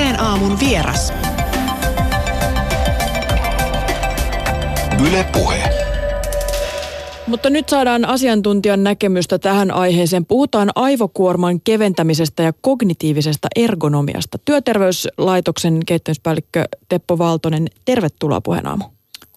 Puheen 0.00 0.20
aamun 0.20 0.60
vieras. 0.60 1.12
Yle 5.08 5.26
Puhe. 5.32 5.62
Mutta 7.26 7.50
nyt 7.50 7.68
saadaan 7.68 8.04
asiantuntijan 8.04 8.84
näkemystä 8.84 9.38
tähän 9.38 9.70
aiheeseen. 9.70 10.26
Puhutaan 10.26 10.70
aivokuorman 10.74 11.60
keventämisestä 11.60 12.42
ja 12.42 12.52
kognitiivisesta 12.60 13.48
ergonomiasta. 13.56 14.38
Työterveyslaitoksen 14.44 15.80
kehittämispäällikkö 15.86 16.64
Teppo 16.88 17.18
Valtonen, 17.18 17.68
tervetuloa 17.84 18.40
puheenaamu. 18.40 18.84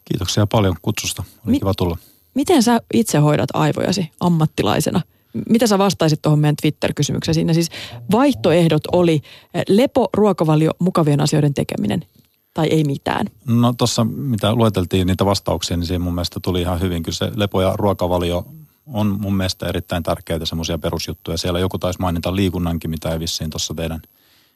Kiitoksia 0.06 0.48
paljon 0.48 0.76
kutsusta. 0.82 1.24
Oli 1.46 1.52
Mi- 1.52 1.60
kiva 1.60 1.74
tulla. 1.78 1.98
Miten 2.34 2.64
sä 2.64 2.82
itse 2.94 3.18
hoidat 3.18 3.50
aivojasi 3.54 4.12
ammattilaisena? 4.20 5.02
Mitä 5.50 5.68
sä 5.68 5.78
vastaisit 5.78 6.22
tuohon 6.22 6.40
meidän 6.40 6.56
Twitter-kysymykseen? 6.62 7.36
Siinä 7.36 7.54
siis 7.54 7.70
vaihtoehdot 8.12 8.82
oli 8.92 9.22
eh, 9.54 9.64
lepo, 9.68 10.10
ruokavalio, 10.14 10.72
mukavien 10.80 11.22
asioiden 11.22 11.54
tekeminen 11.54 12.06
tai 12.54 12.68
ei 12.68 12.84
mitään. 12.84 13.28
No 13.48 13.74
tuossa, 13.78 14.04
mitä 14.04 14.56
lueteltiin 14.56 15.08
niitä 15.08 15.26
vastauksia, 15.26 15.78
niin 15.78 15.88
siinä 15.88 16.04
mun 16.04 16.14
mielestä 16.14 16.40
tuli 16.44 16.62
ihan 16.62 16.80
hyvin. 16.80 17.04
Kyllä 17.04 17.16
se 17.16 17.32
lepo- 17.36 17.62
ja 17.62 17.74
ruokavalio 17.76 18.46
on 18.86 19.22
mun 19.22 19.36
mielestä 19.36 19.68
erittäin 19.68 20.04
tärkeitä 20.04 20.46
semmoisia 20.46 20.78
perusjuttuja. 20.78 21.38
Siellä 21.38 21.60
joku 21.60 21.80
taisi 21.80 22.00
mainita 22.00 22.36
liikunnankin, 22.36 22.90
mitä 22.90 23.10
ei 23.10 23.20
vissiin 23.20 23.50
tuossa 23.50 23.74
teidän 23.74 24.02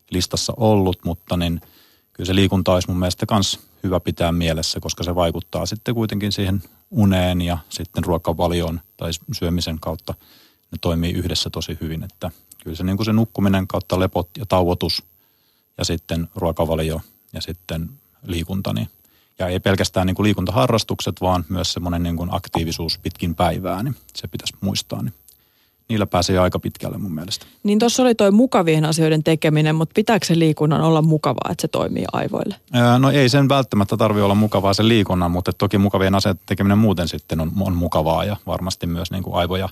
listassa 0.09 0.53
ollut, 0.57 0.99
mutta 1.05 1.37
niin 1.37 1.61
kyllä 2.13 2.27
se 2.27 2.35
liikunta 2.35 2.73
olisi 2.73 2.87
mun 2.87 2.99
mielestä 2.99 3.25
myös 3.31 3.59
hyvä 3.83 3.99
pitää 3.99 4.31
mielessä, 4.31 4.79
koska 4.79 5.03
se 5.03 5.15
vaikuttaa 5.15 5.65
sitten 5.65 5.95
kuitenkin 5.95 6.31
siihen 6.31 6.61
uneen 6.91 7.41
ja 7.41 7.57
sitten 7.69 8.03
ruokavalioon 8.03 8.81
tai 8.97 9.11
syömisen 9.31 9.79
kautta. 9.79 10.13
Ne 10.71 10.77
toimii 10.81 11.11
yhdessä 11.11 11.49
tosi 11.49 11.77
hyvin, 11.81 12.03
että 12.03 12.31
kyllä 12.63 12.77
se, 12.77 12.83
niin 12.83 12.97
kuin 12.97 13.05
se 13.05 13.13
nukkuminen 13.13 13.67
kautta 13.67 13.99
lepot 13.99 14.29
ja 14.37 14.45
tauotus 14.45 15.03
ja 15.77 15.85
sitten 15.85 16.29
ruokavalio 16.35 17.01
ja 17.33 17.41
sitten 17.41 17.89
liikunta. 18.23 18.73
Niin, 18.73 18.89
ja 19.39 19.47
ei 19.47 19.59
pelkästään 19.59 20.07
niin 20.07 20.15
kuin 20.15 20.23
liikuntaharrastukset, 20.23 21.21
vaan 21.21 21.45
myös 21.49 21.73
semmoinen 21.73 22.03
niin 22.03 22.17
kuin 22.17 22.29
aktiivisuus 22.33 22.97
pitkin 22.97 23.35
päivää, 23.35 23.83
niin 23.83 23.95
se 24.15 24.27
pitäisi 24.27 24.53
muistaa. 24.61 25.01
Niin 25.01 25.13
niillä 25.89 26.05
pääsee 26.05 26.39
aika 26.39 26.59
pitkälle 26.59 26.97
mun 26.97 27.15
mielestä. 27.15 27.45
Niin 27.63 27.79
tuossa 27.79 28.03
oli 28.03 28.15
toi 28.15 28.31
mukavien 28.31 28.85
asioiden 28.85 29.23
tekeminen, 29.23 29.75
mutta 29.75 29.93
pitääkö 29.93 30.25
se 30.25 30.39
liikunnan 30.39 30.81
olla 30.81 31.01
mukavaa, 31.01 31.51
että 31.51 31.61
se 31.61 31.67
toimii 31.67 32.05
aivoille? 32.13 32.55
Ää, 32.73 32.99
No 32.99 33.11
ei 33.11 33.29
sen 33.29 33.49
välttämättä 33.49 33.97
tarvi 33.97 34.21
olla 34.21 34.35
mukavaa 34.35 34.73
se 34.73 34.87
liikunnan, 34.87 35.31
mutta 35.31 35.53
toki 35.53 35.77
mukavien 35.77 36.15
asioiden 36.15 36.43
tekeminen 36.45 36.77
muuten 36.77 37.07
sitten 37.07 37.39
on, 37.39 37.51
on 37.59 37.75
mukavaa 37.75 38.25
ja 38.25 38.37
varmasti 38.47 38.87
myös 38.87 39.11
niin 39.11 39.23
kuin 39.23 39.35
aivoja 39.35 39.69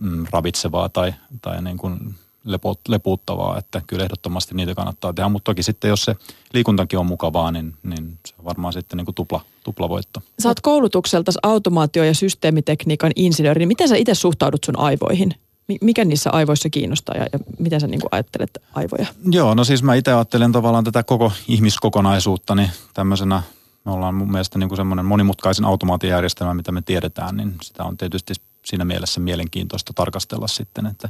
mm, 0.00 0.26
ravitsevaa 0.30 0.88
tai, 0.88 1.14
tai 1.42 1.62
niin 1.62 1.76
kuin 1.76 2.14
lepo, 2.44 2.74
lepuuttavaa, 2.88 3.58
että 3.58 3.82
kyllä 3.86 4.04
ehdottomasti 4.04 4.54
niitä 4.54 4.74
kannattaa 4.74 5.12
tehdä, 5.12 5.28
mutta 5.28 5.50
toki 5.50 5.62
sitten 5.62 5.88
jos 5.88 6.04
se 6.04 6.16
liikuntakin 6.52 6.98
on 6.98 7.06
mukavaa, 7.06 7.52
niin, 7.52 7.74
niin 7.82 8.18
se 8.26 8.34
on 8.38 8.44
varmaan 8.44 8.72
sitten 8.72 8.96
niin 8.96 9.04
kuin 9.04 9.14
tupla, 9.14 9.40
tuplavoitto. 9.64 10.20
Sä 10.42 10.48
oot 10.48 10.60
koulutukselta 10.60 11.32
automaatio- 11.42 12.04
ja 12.04 12.14
systeemitekniikan 12.14 13.12
insinööri. 13.16 13.58
niin 13.58 13.68
Miten 13.68 13.88
sä 13.88 13.96
itse 13.96 14.14
suhtaudut 14.14 14.64
sun 14.64 14.78
aivoihin? 14.78 15.34
Mi- 15.68 15.78
Mikä 15.80 16.04
niissä 16.04 16.30
aivoissa 16.30 16.70
kiinnostaa 16.70 17.14
ja, 17.16 17.26
ja 17.32 17.38
miten 17.58 17.80
sä 17.80 17.86
niin 17.86 18.00
ajattelet 18.10 18.58
aivoja? 18.74 19.06
Joo, 19.30 19.54
no 19.54 19.64
siis 19.64 19.82
mä 19.82 19.94
itse 19.94 20.12
ajattelen 20.12 20.52
tavallaan 20.52 20.84
tätä 20.84 21.02
koko 21.02 21.32
ihmiskokonaisuutta, 21.48 22.54
niin 22.54 22.70
tämmöisenä 22.94 23.42
me 23.84 23.92
ollaan 23.92 24.14
mun 24.14 24.30
mielestä 24.32 24.58
niin 24.58 24.68
kuin 24.68 24.76
semmoinen 24.76 25.04
monimutkaisen 25.04 25.64
automaatiojärjestelmä, 25.64 26.54
mitä 26.54 26.72
me 26.72 26.82
tiedetään, 26.82 27.36
niin 27.36 27.54
sitä 27.62 27.84
on 27.84 27.96
tietysti 27.96 28.34
siinä 28.66 28.84
mielessä 28.84 29.20
mielenkiintoista 29.20 29.92
tarkastella 29.92 30.48
sitten, 30.48 30.86
että 30.86 31.08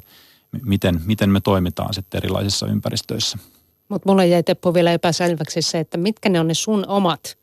miten, 0.62 1.00
miten 1.04 1.30
me 1.30 1.40
toimitaan 1.40 1.94
sitten 1.94 2.18
erilaisissa 2.18 2.66
ympäristöissä. 2.66 3.38
Mutta 3.88 4.08
mulle 4.08 4.26
jäi 4.26 4.42
Teppo 4.42 4.74
vielä 4.74 4.92
epäselväksi 4.92 5.62
se, 5.62 5.78
että 5.78 5.98
mitkä 5.98 6.28
ne 6.28 6.40
on 6.40 6.48
ne 6.48 6.54
sun 6.54 6.84
omat 6.88 7.38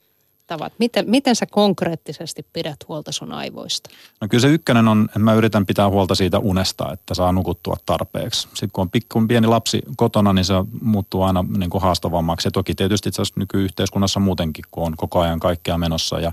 tavat. 0.47 0.73
Miten, 0.79 1.09
miten 1.09 1.35
sä 1.35 1.45
konkreettisesti 1.45 2.45
pidät 2.53 2.77
huolta 2.87 3.11
sun 3.11 3.31
aivoista? 3.31 3.89
No 4.21 4.27
kyllä 4.27 4.41
se 4.41 4.47
ykkönen 4.47 4.87
on, 4.87 5.05
että 5.05 5.19
mä 5.19 5.33
yritän 5.33 5.65
pitää 5.65 5.89
huolta 5.89 6.15
siitä 6.15 6.39
unesta, 6.39 6.91
että 6.93 7.13
saa 7.13 7.31
nukuttua 7.31 7.77
tarpeeksi. 7.85 8.41
Sitten 8.41 8.69
kun 8.73 8.81
on 8.81 8.89
pikku 8.89 9.27
pieni 9.27 9.47
lapsi 9.47 9.81
kotona, 9.97 10.33
niin 10.33 10.45
se 10.45 10.53
muuttuu 10.81 11.21
aina 11.21 11.45
niin 11.57 11.69
kuin 11.69 11.81
haastavammaksi. 11.81 12.47
Ja 12.47 12.51
toki 12.51 12.75
tietysti 12.75 13.09
itse 13.09 13.21
asiassa 13.21 13.39
nykyyhteiskunnassa 13.39 14.19
muutenkin, 14.19 14.65
kun 14.71 14.83
on 14.83 14.97
koko 14.97 15.19
ajan 15.19 15.39
kaikkea 15.39 15.77
menossa 15.77 16.19
ja 16.19 16.31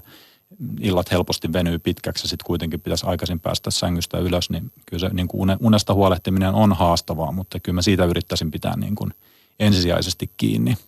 illat 0.81 1.11
helposti 1.11 1.53
venyy 1.53 1.79
pitkäksi 1.79 2.25
ja 2.25 2.29
sitten 2.29 2.47
kuitenkin 2.47 2.81
pitäisi 2.81 3.07
aikaisin 3.07 3.41
päästä 3.41 3.71
sängystä 3.71 4.19
ylös, 4.19 4.51
niin 4.51 4.73
kyllä 4.87 5.01
se 5.09 5.15
niin 5.15 5.29
kuin 5.29 5.57
unesta 5.61 5.95
huolehtiminen 5.95 6.55
on 6.55 6.73
haastavaa, 6.73 7.33
mutta 7.33 7.61
kyllä 7.61 7.75
mä 7.75 7.83
siitä 7.83 8.05
yrittäisin 8.05 8.51
pitää 8.51 8.77
niin 8.77 8.95
kuin 8.95 9.15
ensisijaisesti 9.61 10.31
kiinni. 10.37 10.79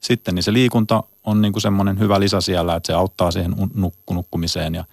Sitten 0.00 0.34
niin 0.34 0.42
se 0.42 0.52
liikunta 0.52 1.02
on 1.24 1.42
niin 1.42 1.52
kuin 1.52 1.62
semmoinen 1.62 1.98
hyvä 1.98 2.20
lisä 2.20 2.40
siellä, 2.40 2.76
että 2.76 2.86
se 2.86 2.92
auttaa 2.92 3.30
siihen 3.30 3.54
nukku, 3.74 4.14
nukkumiseen 4.14 4.74
ja 4.74 4.84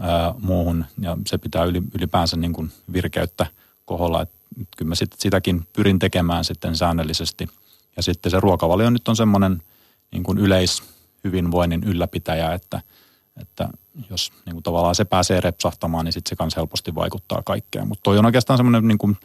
ää, 0.00 0.34
muuhun 0.38 0.84
ja 1.00 1.18
se 1.26 1.38
pitää 1.38 1.64
ylipäänsä 1.94 2.36
niin 2.36 2.52
kuin 2.52 2.72
virkeyttä 2.92 3.46
koholla, 3.84 4.22
että 4.22 4.34
kyllä 4.76 4.88
mä 4.88 4.94
sit, 4.94 5.12
sitäkin 5.18 5.66
pyrin 5.72 5.98
tekemään 5.98 6.44
sitten 6.44 6.76
säännöllisesti. 6.76 7.48
Ja 7.96 8.02
sitten 8.02 8.30
se 8.30 8.40
ruokavalio 8.40 8.90
nyt 8.90 9.08
on 9.08 9.16
semmoinen 9.16 9.62
niin 10.12 10.22
kuin 10.22 10.38
yleishyvinvoinnin 10.38 11.84
ylläpitäjä, 11.84 12.52
että– 12.52 12.80
että 13.40 13.68
jos 14.10 14.32
niin 14.46 14.54
kuin 14.54 14.62
tavallaan 14.62 14.94
se 14.94 15.04
pääsee 15.04 15.40
repsahtamaan, 15.40 16.04
niin 16.04 16.12
sitten 16.12 16.28
se 16.28 16.36
kanssa 16.36 16.60
helposti 16.60 16.94
vaikuttaa 16.94 17.42
kaikkeen. 17.44 17.88
Mutta 17.88 18.02
toi 18.02 18.18
on 18.18 18.26
oikeastaan 18.26 18.56
semmoinen 18.56 18.88
niin 18.88 18.98
kuin, 18.98 19.16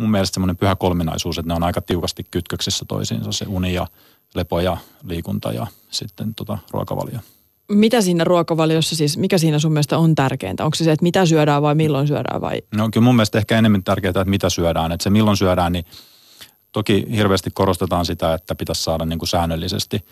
mun 0.00 0.10
mielestä 0.10 0.34
semmoinen 0.34 0.56
pyhä 0.56 0.76
kolminaisuus, 0.76 1.38
että 1.38 1.48
ne 1.48 1.54
on 1.54 1.62
aika 1.62 1.80
tiukasti 1.80 2.26
kytköksissä 2.30 2.84
toisiinsa, 2.88 3.32
se 3.32 3.44
uni 3.48 3.74
ja 3.74 3.86
lepo 4.34 4.60
ja 4.60 4.76
liikunta 5.04 5.52
ja 5.52 5.66
sitten 5.90 6.34
tota 6.34 6.58
ruokavalio. 6.70 7.18
Mitä 7.68 8.00
siinä 8.00 8.24
ruokavaliossa 8.24 8.96
siis, 8.96 9.16
mikä 9.18 9.38
siinä 9.38 9.58
sun 9.58 9.72
mielestä 9.72 9.98
on 9.98 10.14
tärkeintä? 10.14 10.64
Onko 10.64 10.74
se 10.74 10.84
se, 10.84 10.92
että 10.92 11.02
mitä 11.02 11.26
syödään 11.26 11.62
vai 11.62 11.74
milloin 11.74 12.08
syödään 12.08 12.40
vai? 12.40 12.62
No 12.74 12.88
kyllä 12.92 13.04
mun 13.04 13.16
mielestä 13.16 13.38
ehkä 13.38 13.58
enemmän 13.58 13.84
tärkeää, 13.84 14.10
että 14.10 14.24
mitä 14.24 14.50
syödään. 14.50 14.92
Että 14.92 15.04
se 15.04 15.10
milloin 15.10 15.36
syödään, 15.36 15.72
niin 15.72 15.84
toki 16.72 17.06
hirveästi 17.10 17.50
korostetaan 17.54 18.06
sitä, 18.06 18.34
että 18.34 18.54
pitäisi 18.54 18.82
saada 18.82 19.04
niin 19.04 19.18
kuin 19.18 19.28
säännöllisesti– 19.28 20.04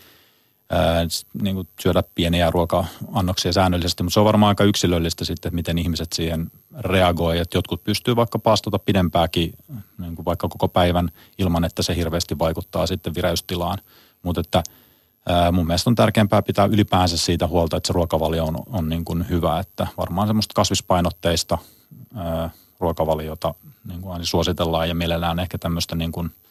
niin 1.41 1.55
kuin 1.55 1.67
syödä 1.81 2.03
pieniä 2.15 2.51
ruoka-annoksia 2.51 3.53
säännöllisesti, 3.53 4.03
mutta 4.03 4.13
se 4.13 4.19
on 4.19 4.25
varmaan 4.25 4.49
aika 4.49 4.63
yksilöllistä 4.63 5.25
sitten, 5.25 5.49
että 5.49 5.55
miten 5.55 5.77
ihmiset 5.77 6.13
siihen 6.13 6.51
reagoi. 6.79 7.39
Että 7.39 7.57
jotkut 7.57 7.83
pystyy 7.83 8.15
vaikka 8.15 8.39
paastota 8.39 8.79
pidempääkin, 8.79 9.53
niin 9.97 10.15
kuin 10.15 10.25
vaikka 10.25 10.47
koko 10.47 10.67
päivän, 10.67 11.09
ilman 11.37 11.63
että 11.63 11.83
se 11.83 11.95
hirveästi 11.95 12.39
vaikuttaa 12.39 12.87
sitten 12.87 13.15
vireystilaan. 13.15 13.77
Mutta 14.23 14.41
että 14.41 14.63
mun 15.51 15.67
mielestä 15.67 15.89
on 15.89 15.95
tärkeämpää 15.95 16.41
pitää 16.41 16.65
ylipäänsä 16.65 17.17
siitä 17.17 17.47
huolta, 17.47 17.77
että 17.77 17.87
se 17.87 17.93
ruokavalio 17.93 18.45
on, 18.45 18.55
on 18.67 18.89
niin 18.89 19.05
kuin 19.05 19.29
hyvä, 19.29 19.59
että 19.59 19.87
varmaan 19.97 20.27
semmoista 20.27 20.53
kasvispainotteista 20.53 21.57
ää, 22.15 22.49
ruokavaliota 22.79 23.53
niin 23.87 24.01
kuin 24.01 24.13
aina 24.13 24.25
suositellaan 24.25 24.89
ja 24.89 24.95
mielellään 24.95 25.39
ehkä 25.39 25.57
tämmöistä 25.57 25.95
niin 25.95 26.11
kuin– 26.11 26.31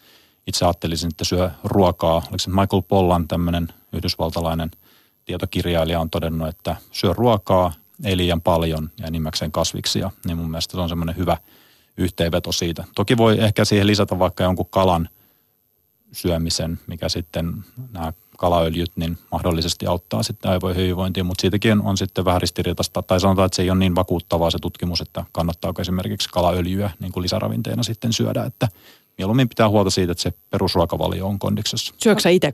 itse 0.47 0.65
ajattelisin, 0.65 1.07
että 1.07 1.23
syö 1.23 1.51
ruokaa. 1.63 2.15
Oliko 2.15 2.37
se 2.37 2.49
Michael 2.49 2.81
Pollan 2.87 3.27
tämmöinen 3.27 3.67
yhdysvaltalainen 3.93 4.71
tietokirjailija 5.25 5.99
on 5.99 6.09
todennut, 6.09 6.47
että 6.47 6.75
syö 6.91 7.13
ruokaa, 7.13 7.73
ei 8.03 8.17
liian 8.17 8.41
paljon 8.41 8.89
ja 8.99 9.07
enimmäkseen 9.07 9.51
kasviksia. 9.51 10.11
Niin 10.25 10.37
mun 10.37 10.49
mielestä 10.51 10.71
se 10.71 10.81
on 10.81 10.89
semmoinen 10.89 11.17
hyvä 11.17 11.37
yhteenveto 11.97 12.51
siitä. 12.51 12.83
Toki 12.95 13.17
voi 13.17 13.39
ehkä 13.39 13.65
siihen 13.65 13.87
lisätä 13.87 14.19
vaikka 14.19 14.43
jonkun 14.43 14.69
kalan 14.69 15.09
syömisen, 16.11 16.79
mikä 16.87 17.09
sitten 17.09 17.53
nämä 17.91 18.13
kalaöljyt 18.37 18.91
niin 18.95 19.17
mahdollisesti 19.31 19.85
auttaa 19.85 20.23
sitten 20.23 20.51
aivojen 20.51 20.77
hyvinvointiin, 20.77 21.25
mutta 21.25 21.41
siitäkin 21.41 21.71
on, 21.71 21.81
on 21.81 21.97
sitten 21.97 22.25
vähän 22.25 22.41
ristiriitasta, 22.41 23.01
tai 23.01 23.19
sanotaan, 23.19 23.45
että 23.45 23.55
se 23.55 23.61
ei 23.61 23.69
ole 23.69 23.79
niin 23.79 23.95
vakuuttavaa 23.95 24.51
se 24.51 24.57
tutkimus, 24.61 25.01
että 25.01 25.25
kannattaako 25.31 25.81
esimerkiksi 25.81 26.29
kalaöljyä 26.29 26.91
niin 26.99 27.11
kuin 27.11 27.23
lisäravinteena 27.23 27.83
sitten 27.83 28.13
syödä, 28.13 28.43
että 28.43 28.67
mieluummin 29.17 29.49
pitää 29.49 29.69
huolta 29.69 29.89
siitä, 29.89 30.11
että 30.11 30.21
se 30.21 30.33
perusruokavalio 30.49 31.27
on 31.27 31.39
kondiksessa. 31.39 31.93
Syöksä 31.97 32.29
itse? 32.29 32.53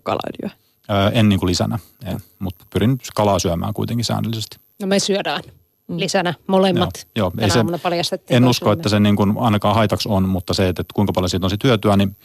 Öö, 0.92 1.10
en 1.14 1.30
niin 1.30 1.40
kuin 1.40 1.48
lisänä, 1.50 1.80
en, 2.06 2.20
mutta 2.40 2.66
pyrin 2.70 2.98
kalaa 3.16 3.40
syömään 3.40 3.74
kuitenkin 3.74 4.06
säännöllisesti. 4.06 4.58
No 4.82 4.88
me 4.88 5.00
syödään 5.00 5.44
lisänä 5.88 6.34
molemmat. 6.48 7.08
Joo, 7.16 7.32
joo 7.38 7.44
ei 7.44 8.04
se, 8.04 8.20
en 8.30 8.46
usko, 8.46 8.72
että 8.72 8.90
se 8.90 9.00
niin 9.00 9.16
kuin 9.16 9.34
ainakaan 9.38 9.76
haitaksi 9.76 10.10
on, 10.10 10.30
mutta 10.30 10.54
se, 10.54 10.68
että 10.70 10.84
kuinka 10.94 11.14
paljon 11.14 11.30
siitä 11.30 11.46
on 11.46 11.50
sit 11.50 11.64
hyötyä, 11.64 11.98
niin 11.98 12.18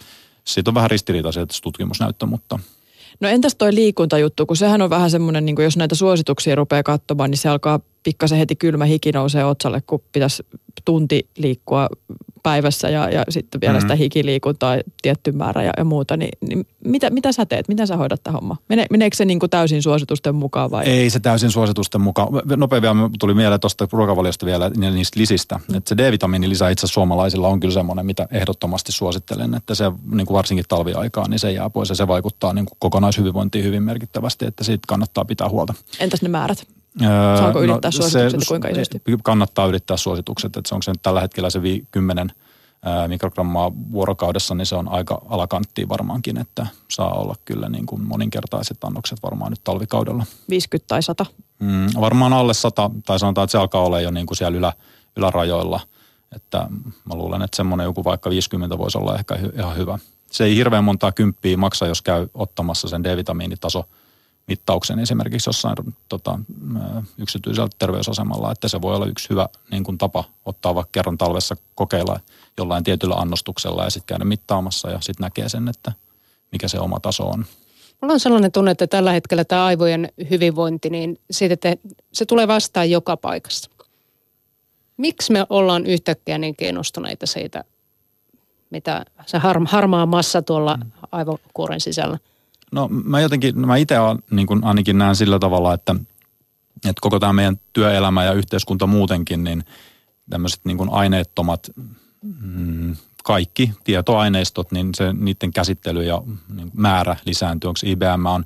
siitä 0.45 0.71
on 0.71 0.75
vähän 0.75 0.91
ristiriitaisia 0.91 1.47
tutkimusnäyttö, 1.63 2.27
mutta 2.27 2.59
No 3.21 3.29
entäs 3.29 3.55
toi 3.55 3.75
liikuntajuttu, 3.75 4.47
kun 4.47 4.57
sehän 4.57 4.83
on 4.83 4.91
vähän 4.91 5.11
semmoinen, 5.11 5.45
niin 5.45 5.57
jos 5.59 5.77
näitä 5.77 5.95
suosituksia 5.95 6.55
rupeaa 6.55 6.83
katsomaan, 6.83 7.31
niin 7.31 7.39
se 7.39 7.49
alkaa 7.49 7.81
pikkasen 8.03 8.39
heti 8.39 8.57
kylmä 8.57 8.85
hiki 8.85 9.13
nousee 9.13 9.45
otsalle, 9.45 9.83
kun 9.87 10.03
pitäisi 10.13 10.47
tunti 10.85 11.29
liikkua 11.37 11.89
päivässä 12.45 12.89
ja, 12.89 13.11
ja 13.11 13.25
sitten 13.29 13.61
vielä 13.61 13.73
mm-hmm. 13.73 13.85
sitä 13.85 13.95
hikiliikuntaa 13.95 14.77
tietty 15.03 15.33
määrä 15.33 15.63
ja, 15.63 15.73
ja 15.77 15.85
muuta, 15.85 16.17
niin, 16.17 16.39
niin 16.49 16.67
mitä, 16.85 17.11
mitä 17.11 17.33
sä 17.33 17.47
teet? 17.47 17.69
Miten 17.69 17.87
sä 17.87 17.97
hoidat 17.97 18.23
tämä 18.23 18.33
homma? 18.33 18.57
Mene, 18.69 18.87
meneekö 18.91 19.17
se 19.17 19.25
niin 19.25 19.39
kuin 19.39 19.51
täysin 19.51 19.83
suositusten 19.83 20.35
mukaan 20.35 20.71
vai? 20.71 20.85
Ei 20.85 21.11
se 21.11 21.21
täysin 21.21 21.51
suositusten 21.51 22.01
mukaan. 22.01 22.29
Nopea 22.57 22.83
vielä 22.83 22.95
tuli 23.19 23.35
mieleen 23.35 23.61
tuosta 23.61 23.89
ruokavaliosta 23.93 24.47
vielä 24.47 24.71
niistä 24.71 25.21
lisistä. 25.21 25.61
Että 25.75 25.89
se 25.89 25.97
D-vitamiinilisä 25.97 26.69
itse 26.69 26.87
suomalaisilla 26.87 27.49
on 27.49 27.61
kyllä 27.61 27.75
semmoinen, 27.75 28.07
mitä 28.07 28.29
ehdottomasti 28.31 28.93
suosittelen, 28.93 29.55
että 29.55 29.75
se 29.75 29.85
niin 30.11 30.27
kuin 30.27 30.35
varsinkin 30.35 30.65
talviaikaan, 30.69 31.31
niin 31.31 31.39
se 31.39 31.53
jää 31.53 31.71
pois 31.71 31.89
ja 31.89 31.95
se 31.95 32.09
vaikuttaa 32.09 32.53
niin 32.53 32.67
kuin 32.67 32.77
kokonaishyvinvointiin 32.79 33.65
hyvin 33.65 33.83
merkittävästi, 33.83 34.47
että 34.47 34.65
siitä 34.65 34.85
kannattaa 34.89 35.25
pitää 35.25 35.49
huolta. 35.49 35.75
Entäs 36.01 36.23
ne 36.23 36.29
määrät? 36.29 36.67
Saako 37.39 37.59
no 37.59 37.65
ylittää 37.65 37.89
no, 37.89 37.93
suositukset 37.93 38.41
se, 38.41 38.47
kuinka 38.49 38.69
isosti? 38.69 39.03
Kannattaa 39.23 39.67
ylittää 39.67 39.97
suositukset, 39.97 40.57
että 40.57 40.69
se 40.69 40.75
onko 40.75 40.83
se 40.83 40.91
nyt 40.91 41.03
tällä 41.03 41.21
hetkellä 41.21 41.51
se 41.51 41.61
10 41.91 42.33
mikrogrammaa 43.09 43.73
vuorokaudessa, 43.93 44.55
niin 44.55 44.67
se 44.67 44.75
on 44.75 44.89
aika 44.89 45.23
alakanttia 45.29 45.89
varmaankin, 45.89 46.39
että 46.39 46.67
saa 46.91 47.13
olla 47.13 47.35
kyllä 47.45 47.69
niin 47.69 47.87
kuin 47.87 48.03
moninkertaiset 48.03 48.85
annokset 48.85 49.19
varmaan 49.23 49.53
nyt 49.53 49.65
talvikaudella. 49.65 50.27
50 50.51 50.89
tai 50.89 51.03
100? 51.03 51.27
Mm, 51.59 51.87
varmaan 52.01 52.33
alle 52.33 52.55
100, 52.55 52.91
tai 53.07 53.19
sanotaan, 53.19 53.45
että 53.45 53.53
se 53.53 53.59
alkaa 53.59 53.83
olla 53.83 54.01
jo 54.01 54.11
niin 54.11 54.27
kuin 54.27 54.37
siellä 54.37 54.59
ylä, 54.59 54.73
ylärajoilla. 55.17 55.81
Että 56.37 56.69
mä 57.05 57.15
luulen, 57.15 57.43
että 57.43 57.57
semmoinen 57.57 57.85
joku 57.85 58.05
vaikka 58.05 58.31
50 58.31 58.79
voisi 58.79 58.99
olla 58.99 59.19
ehkä 59.19 59.39
ihan 59.59 59.77
hyvä. 59.77 59.99
Se 60.31 60.45
ei 60.45 60.57
hirveän 60.57 60.85
montaa 60.85 61.13
kymppiä 61.13 61.57
maksa, 61.57 61.87
jos 61.87 62.03
käy 62.03 62.29
ottamassa 62.35 62.89
sen 62.89 63.05
D-vitamiinitaso– 63.05 63.85
mittauksen 64.47 64.99
esimerkiksi 64.99 65.49
jossain 65.49 65.77
tota, 66.09 66.39
yksityisellä 67.19 67.69
terveysasemalla, 67.79 68.53
että 68.53 68.69
se 68.69 68.83
voi 68.83 68.97
olla 68.97 69.07
yksi 69.07 69.31
hyvä 69.31 69.49
niin 69.71 69.85
kuin 69.85 69.99
tapa 69.99 70.25
ottaa 70.45 70.75
vaikka 70.75 70.91
kerran 70.93 71.19
talvessa 71.19 71.57
kokeilla 71.75 72.21
jollain 72.59 72.85
tietyllä 72.85 73.15
annostuksella 73.15 73.85
ja 73.85 73.91
sitten 73.91 74.07
käydä 74.07 74.25
mittaamassa 74.25 74.91
ja 74.91 75.01
sitten 75.01 75.25
näkee 75.25 75.49
sen, 75.49 75.69
että 75.69 75.93
mikä 76.53 76.69
se 76.69 76.81
oma 76.81 77.01
taso 77.01 77.29
on. 77.29 77.45
Mulla 78.01 78.15
on 78.15 78.21
sellainen 78.21 78.53
tunne, 78.53 78.71
että 78.71 78.87
tällä 78.87 79.13
hetkellä 79.13 79.45
tämä 79.45 79.65
aivojen 79.65 80.09
hyvinvointi, 80.31 80.91
niin 80.91 81.21
siitä 81.31 81.57
te, 81.57 81.79
se 82.13 82.27
tulee 82.27 82.49
vastaan 82.49 82.91
joka 82.91 83.17
paikassa. 83.17 83.71
Miksi 84.97 85.33
me 85.33 85.47
ollaan 85.51 85.87
yhtäkkiä 85.87 86.39
niin 86.39 86.57
kiinnostuneita 86.57 87.27
siitä, 87.27 87.65
mitä 88.71 89.05
se 89.27 89.39
harmaa 89.67 90.07
massa 90.07 90.43
tuolla 90.43 90.77
mm. 90.77 90.91
aivokuoren 91.13 91.81
sisällä– 91.81 92.19
No 92.75 92.89
mä 92.89 93.21
jotenkin, 93.21 93.67
mä 93.67 93.77
itse 93.77 93.95
niin 94.31 94.65
ainakin 94.65 94.99
näen 94.99 95.17
sillä 95.17 95.39
tavalla, 95.39 95.75
että, 95.75 95.95
että 96.77 97.01
koko 97.01 97.21
tämä 97.21 97.33
meidän 97.33 97.61
työelämä 97.73 98.25
ja 98.25 98.33
yhteiskunta 98.33 98.87
muutenkin, 98.87 99.45
niin 99.45 99.65
tämmöiset 100.31 100.61
niin 100.65 100.91
aineettomat 100.91 101.71
mm, 102.41 102.97
kaikki 103.25 103.73
tietoaineistot, 103.85 104.73
niin 104.73 104.95
se 104.95 105.13
niiden 105.13 105.53
käsittely 105.53 106.03
ja 106.03 106.23
niin 106.55 106.71
määrä 106.73 107.17
lisääntyy. 107.25 107.69
Onko 107.69 107.81
IBM 107.85 108.27
on 108.27 108.45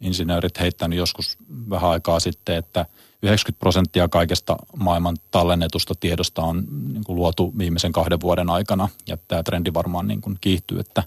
insinöörit 0.00 0.60
heittänyt 0.60 0.98
joskus 0.98 1.38
vähän 1.70 1.90
aikaa 1.90 2.20
sitten, 2.20 2.56
että 2.56 2.86
90 3.22 3.60
prosenttia 3.60 4.08
kaikesta 4.08 4.56
maailman 4.76 5.16
tallennetusta 5.30 5.94
tiedosta 6.00 6.42
on 6.42 6.64
niin 6.92 7.04
kuin 7.04 7.16
luotu 7.16 7.52
viimeisen 7.58 7.92
kahden 7.92 8.20
vuoden 8.20 8.50
aikana. 8.50 8.88
Ja 9.08 9.16
tämä 9.28 9.42
trendi 9.42 9.74
varmaan 9.74 10.08
niin 10.08 10.20
kuin 10.20 10.38
kiihtyy, 10.40 10.80
että 10.80 11.02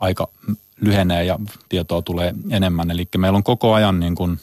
aika 0.00 0.28
lyhenee 0.82 1.24
ja 1.24 1.38
tietoa 1.68 2.02
tulee 2.02 2.34
enemmän. 2.50 2.90
Eli 2.90 3.08
meillä 3.18 3.36
on 3.36 3.42
koko 3.42 3.74
ajan 3.74 4.00
niin 4.00 4.14
kuin, 4.14 4.40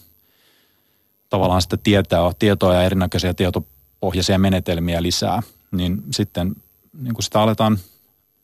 tavallaan 1.29 1.61
sitä 1.61 1.77
tietoa, 1.77 2.33
tietoa 2.39 2.73
ja 2.73 2.83
erinäköisiä 2.83 3.33
tietopohjaisia 3.33 4.39
menetelmiä 4.39 5.01
lisää. 5.01 5.41
Niin 5.71 6.03
sitten 6.11 6.55
niin 7.01 7.13
kuin 7.13 7.23
sitä 7.23 7.41
aletaan 7.41 7.77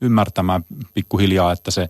ymmärtämään 0.01 0.65
pikkuhiljaa, 0.93 1.51
että 1.51 1.71
se, 1.71 1.89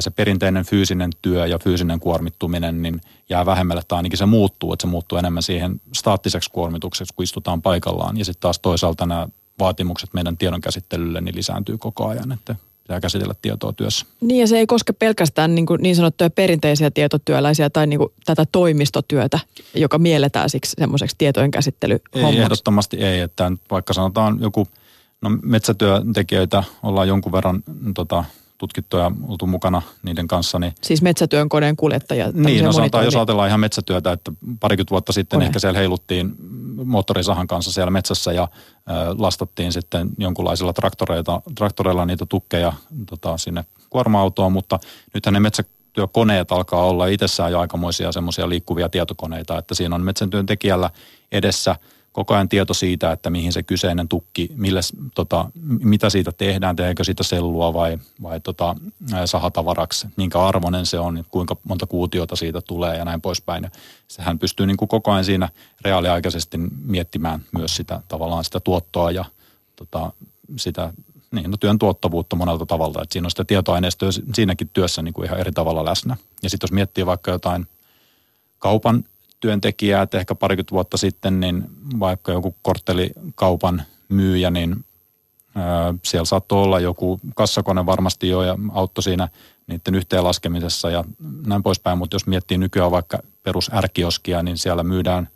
se 0.00 0.10
perinteinen 0.10 0.64
fyysinen 0.64 1.10
työ 1.22 1.46
ja 1.46 1.58
fyysinen 1.58 2.00
kuormittuminen 2.00 2.82
niin 2.82 3.00
jää 3.28 3.46
vähemmälle 3.46 3.82
tai 3.88 3.96
ainakin 3.96 4.18
se 4.18 4.26
muuttuu, 4.26 4.72
että 4.72 4.82
se 4.82 4.86
muuttuu 4.86 5.18
enemmän 5.18 5.42
siihen 5.42 5.80
staattiseksi 5.94 6.50
kuormitukseksi, 6.50 7.14
kun 7.16 7.22
istutaan 7.22 7.62
paikallaan. 7.62 8.16
Ja 8.16 8.24
sitten 8.24 8.40
taas 8.40 8.58
toisaalta 8.58 9.06
nämä 9.06 9.28
vaatimukset 9.58 10.14
meidän 10.14 10.36
tiedonkäsittelylle 10.36 11.20
niin 11.20 11.36
lisääntyy 11.36 11.78
koko 11.78 12.08
ajan, 12.08 12.32
että 12.32 12.56
pitää 12.84 13.00
käsitellä 13.00 13.34
tietoa 13.42 13.72
työssä. 13.72 14.06
Niin 14.20 14.40
ja 14.40 14.46
se 14.46 14.58
ei 14.58 14.66
koske 14.66 14.92
pelkästään 14.92 15.54
niin, 15.54 15.66
kuin 15.66 15.82
niin 15.82 15.96
sanottuja 15.96 16.30
perinteisiä 16.30 16.90
tietotyöläisiä 16.90 17.70
tai 17.70 17.86
niin 17.86 17.98
kuin 17.98 18.12
tätä 18.24 18.46
toimistotyötä, 18.52 19.38
joka 19.74 19.98
mielletään 19.98 20.50
siksi 20.50 20.76
semmoiseksi 20.78 21.16
tietojen 21.18 21.50
käsittely 21.50 22.00
Ei, 22.12 22.38
ehdottomasti 22.38 22.96
ei, 22.96 23.20
että 23.20 23.52
vaikka 23.70 23.92
sanotaan 23.92 24.38
joku, 24.40 24.68
no 25.20 25.30
metsätyöntekijöitä 25.42 26.64
ollaan 26.82 27.08
jonkun 27.08 27.32
verran 27.32 27.62
tota, 27.94 28.24
tutkittuja 28.58 29.10
oltu 29.28 29.46
mukana 29.46 29.82
niiden 30.02 30.28
kanssa. 30.28 30.58
Niin, 30.58 30.72
siis 30.82 31.02
metsätyön 31.02 31.48
koneen 31.48 31.76
kuljettaja. 31.76 32.30
Niin, 32.32 32.64
no 32.64 32.72
sanotaan, 32.72 33.04
jos 33.04 33.16
ajatellaan 33.16 33.48
ihan 33.48 33.60
metsätyötä, 33.60 34.12
että 34.12 34.32
parikymmentä 34.60 34.90
vuotta 34.90 35.12
sitten 35.12 35.36
Kone. 35.36 35.46
ehkä 35.46 35.58
siellä 35.58 35.78
heiluttiin 35.78 36.34
moottorisahan 36.84 37.46
kanssa 37.46 37.72
siellä 37.72 37.90
metsässä 37.90 38.32
ja 38.32 38.48
lastattiin 39.18 39.72
sitten 39.72 40.10
jonkunlaisilla 40.18 40.72
traktoreilla, 40.72 41.42
traktoreilla 41.54 42.06
niitä 42.06 42.26
tukkeja 42.26 42.72
tota, 43.10 43.38
sinne 43.38 43.64
kuorma-autoon, 43.90 44.52
mutta 44.52 44.78
nythän 45.14 45.32
ne 45.32 45.40
metsätyökoneet 45.40 46.52
alkaa 46.52 46.84
olla 46.84 47.06
itsessään 47.06 47.52
jo 47.52 47.60
aikamoisia 47.60 48.12
semmoisia 48.12 48.48
liikkuvia 48.48 48.88
tietokoneita, 48.88 49.58
että 49.58 49.74
siinä 49.74 49.94
on 49.94 50.02
metsätyöntekijällä 50.02 50.90
edessä– 51.32 51.76
koko 52.14 52.34
ajan 52.34 52.48
tieto 52.48 52.74
siitä, 52.74 53.12
että 53.12 53.30
mihin 53.30 53.52
se 53.52 53.62
kyseinen 53.62 54.08
tukki, 54.08 54.48
mille, 54.56 54.80
tota, 55.14 55.50
mitä 55.64 56.10
siitä 56.10 56.32
tehdään, 56.32 56.76
tehdäänkö 56.76 57.04
siitä 57.04 57.22
sellua 57.22 57.74
vai, 57.74 57.98
vai 58.22 58.40
tota, 58.40 58.76
sahatavaraksi, 59.24 60.06
minkä 60.16 60.40
arvoinen 60.40 60.86
se 60.86 60.98
on, 60.98 61.24
kuinka 61.30 61.56
monta 61.64 61.86
kuutiota 61.86 62.36
siitä 62.36 62.60
tulee 62.60 62.96
ja 62.96 63.04
näin 63.04 63.20
poispäin. 63.20 63.64
Ja 63.64 63.70
sehän 64.08 64.38
pystyy 64.38 64.66
niin 64.66 64.76
kuin 64.76 64.88
koko 64.88 65.12
ajan 65.12 65.24
siinä 65.24 65.48
reaaliaikaisesti 65.80 66.58
miettimään 66.84 67.44
myös 67.52 67.76
sitä 67.76 68.00
tavallaan 68.08 68.44
sitä 68.44 68.60
tuottoa 68.60 69.10
ja 69.10 69.24
tota, 69.76 70.12
sitä 70.56 70.92
niin, 71.30 71.50
no 71.50 71.56
työn 71.56 71.78
tuottavuutta 71.78 72.36
monelta 72.36 72.66
tavalla. 72.66 73.02
Että 73.02 73.12
siinä 73.12 73.26
on 73.26 73.30
sitä 73.30 73.44
tietoaineistoa 73.44 74.10
siinäkin 74.34 74.70
työssä 74.72 75.02
niin 75.02 75.14
kuin 75.14 75.26
ihan 75.26 75.40
eri 75.40 75.52
tavalla 75.52 75.84
läsnä. 75.84 76.16
Ja 76.42 76.50
sitten 76.50 76.66
jos 76.66 76.72
miettii 76.72 77.06
vaikka 77.06 77.30
jotain 77.30 77.66
kaupan 78.58 79.04
työntekijää, 79.44 80.02
että 80.02 80.18
ehkä 80.18 80.34
parikymmentä 80.34 80.72
vuotta 80.72 80.96
sitten, 80.96 81.40
niin 81.40 81.64
vaikka 82.00 82.32
joku 82.32 82.54
korttelikaupan 82.62 83.82
myyjä, 84.08 84.50
niin 84.50 84.84
siellä 86.04 86.24
saattoi 86.24 86.62
olla 86.62 86.80
joku 86.80 87.20
kassakone 87.34 87.86
varmasti 87.86 88.28
jo 88.28 88.42
ja 88.42 88.58
auttoi 88.72 89.02
siinä 89.02 89.28
niiden 89.66 89.94
yhteenlaskemisessa 89.94 90.90
ja 90.90 91.04
näin 91.46 91.62
poispäin. 91.62 91.98
Mutta 91.98 92.14
jos 92.14 92.26
miettii 92.26 92.58
nykyään 92.58 92.90
vaikka 92.90 93.18
perus 93.42 93.70
ärkioskia, 93.74 94.42
niin 94.42 94.58
siellä 94.58 94.82
myydään 94.82 95.28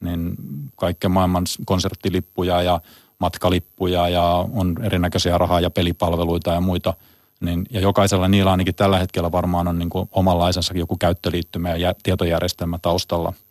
niin 0.00 0.34
kaikkea 0.76 1.10
maailman 1.10 1.44
konserttilippuja 1.64 2.62
ja 2.62 2.80
matkalippuja 3.18 4.08
ja 4.08 4.46
on 4.52 4.76
erinäköisiä 4.82 5.38
rahaa 5.38 5.60
ja 5.60 5.70
pelipalveluita 5.70 6.52
ja 6.52 6.60
muita. 6.60 6.94
Niin, 7.40 7.66
ja 7.70 7.80
jokaisella 7.80 8.28
niillä 8.28 8.50
ainakin 8.50 8.74
tällä 8.74 8.98
hetkellä 8.98 9.32
varmaan 9.32 9.68
on 9.68 9.78
niin 9.78 9.90
kuin 9.90 10.08
omanlaisensa 10.12 10.74
joku 10.74 10.96
käyttöliittymä 10.96 11.76
ja 11.76 11.94
tietojärjestelmä 12.02 12.78
taustalla– 12.82 13.32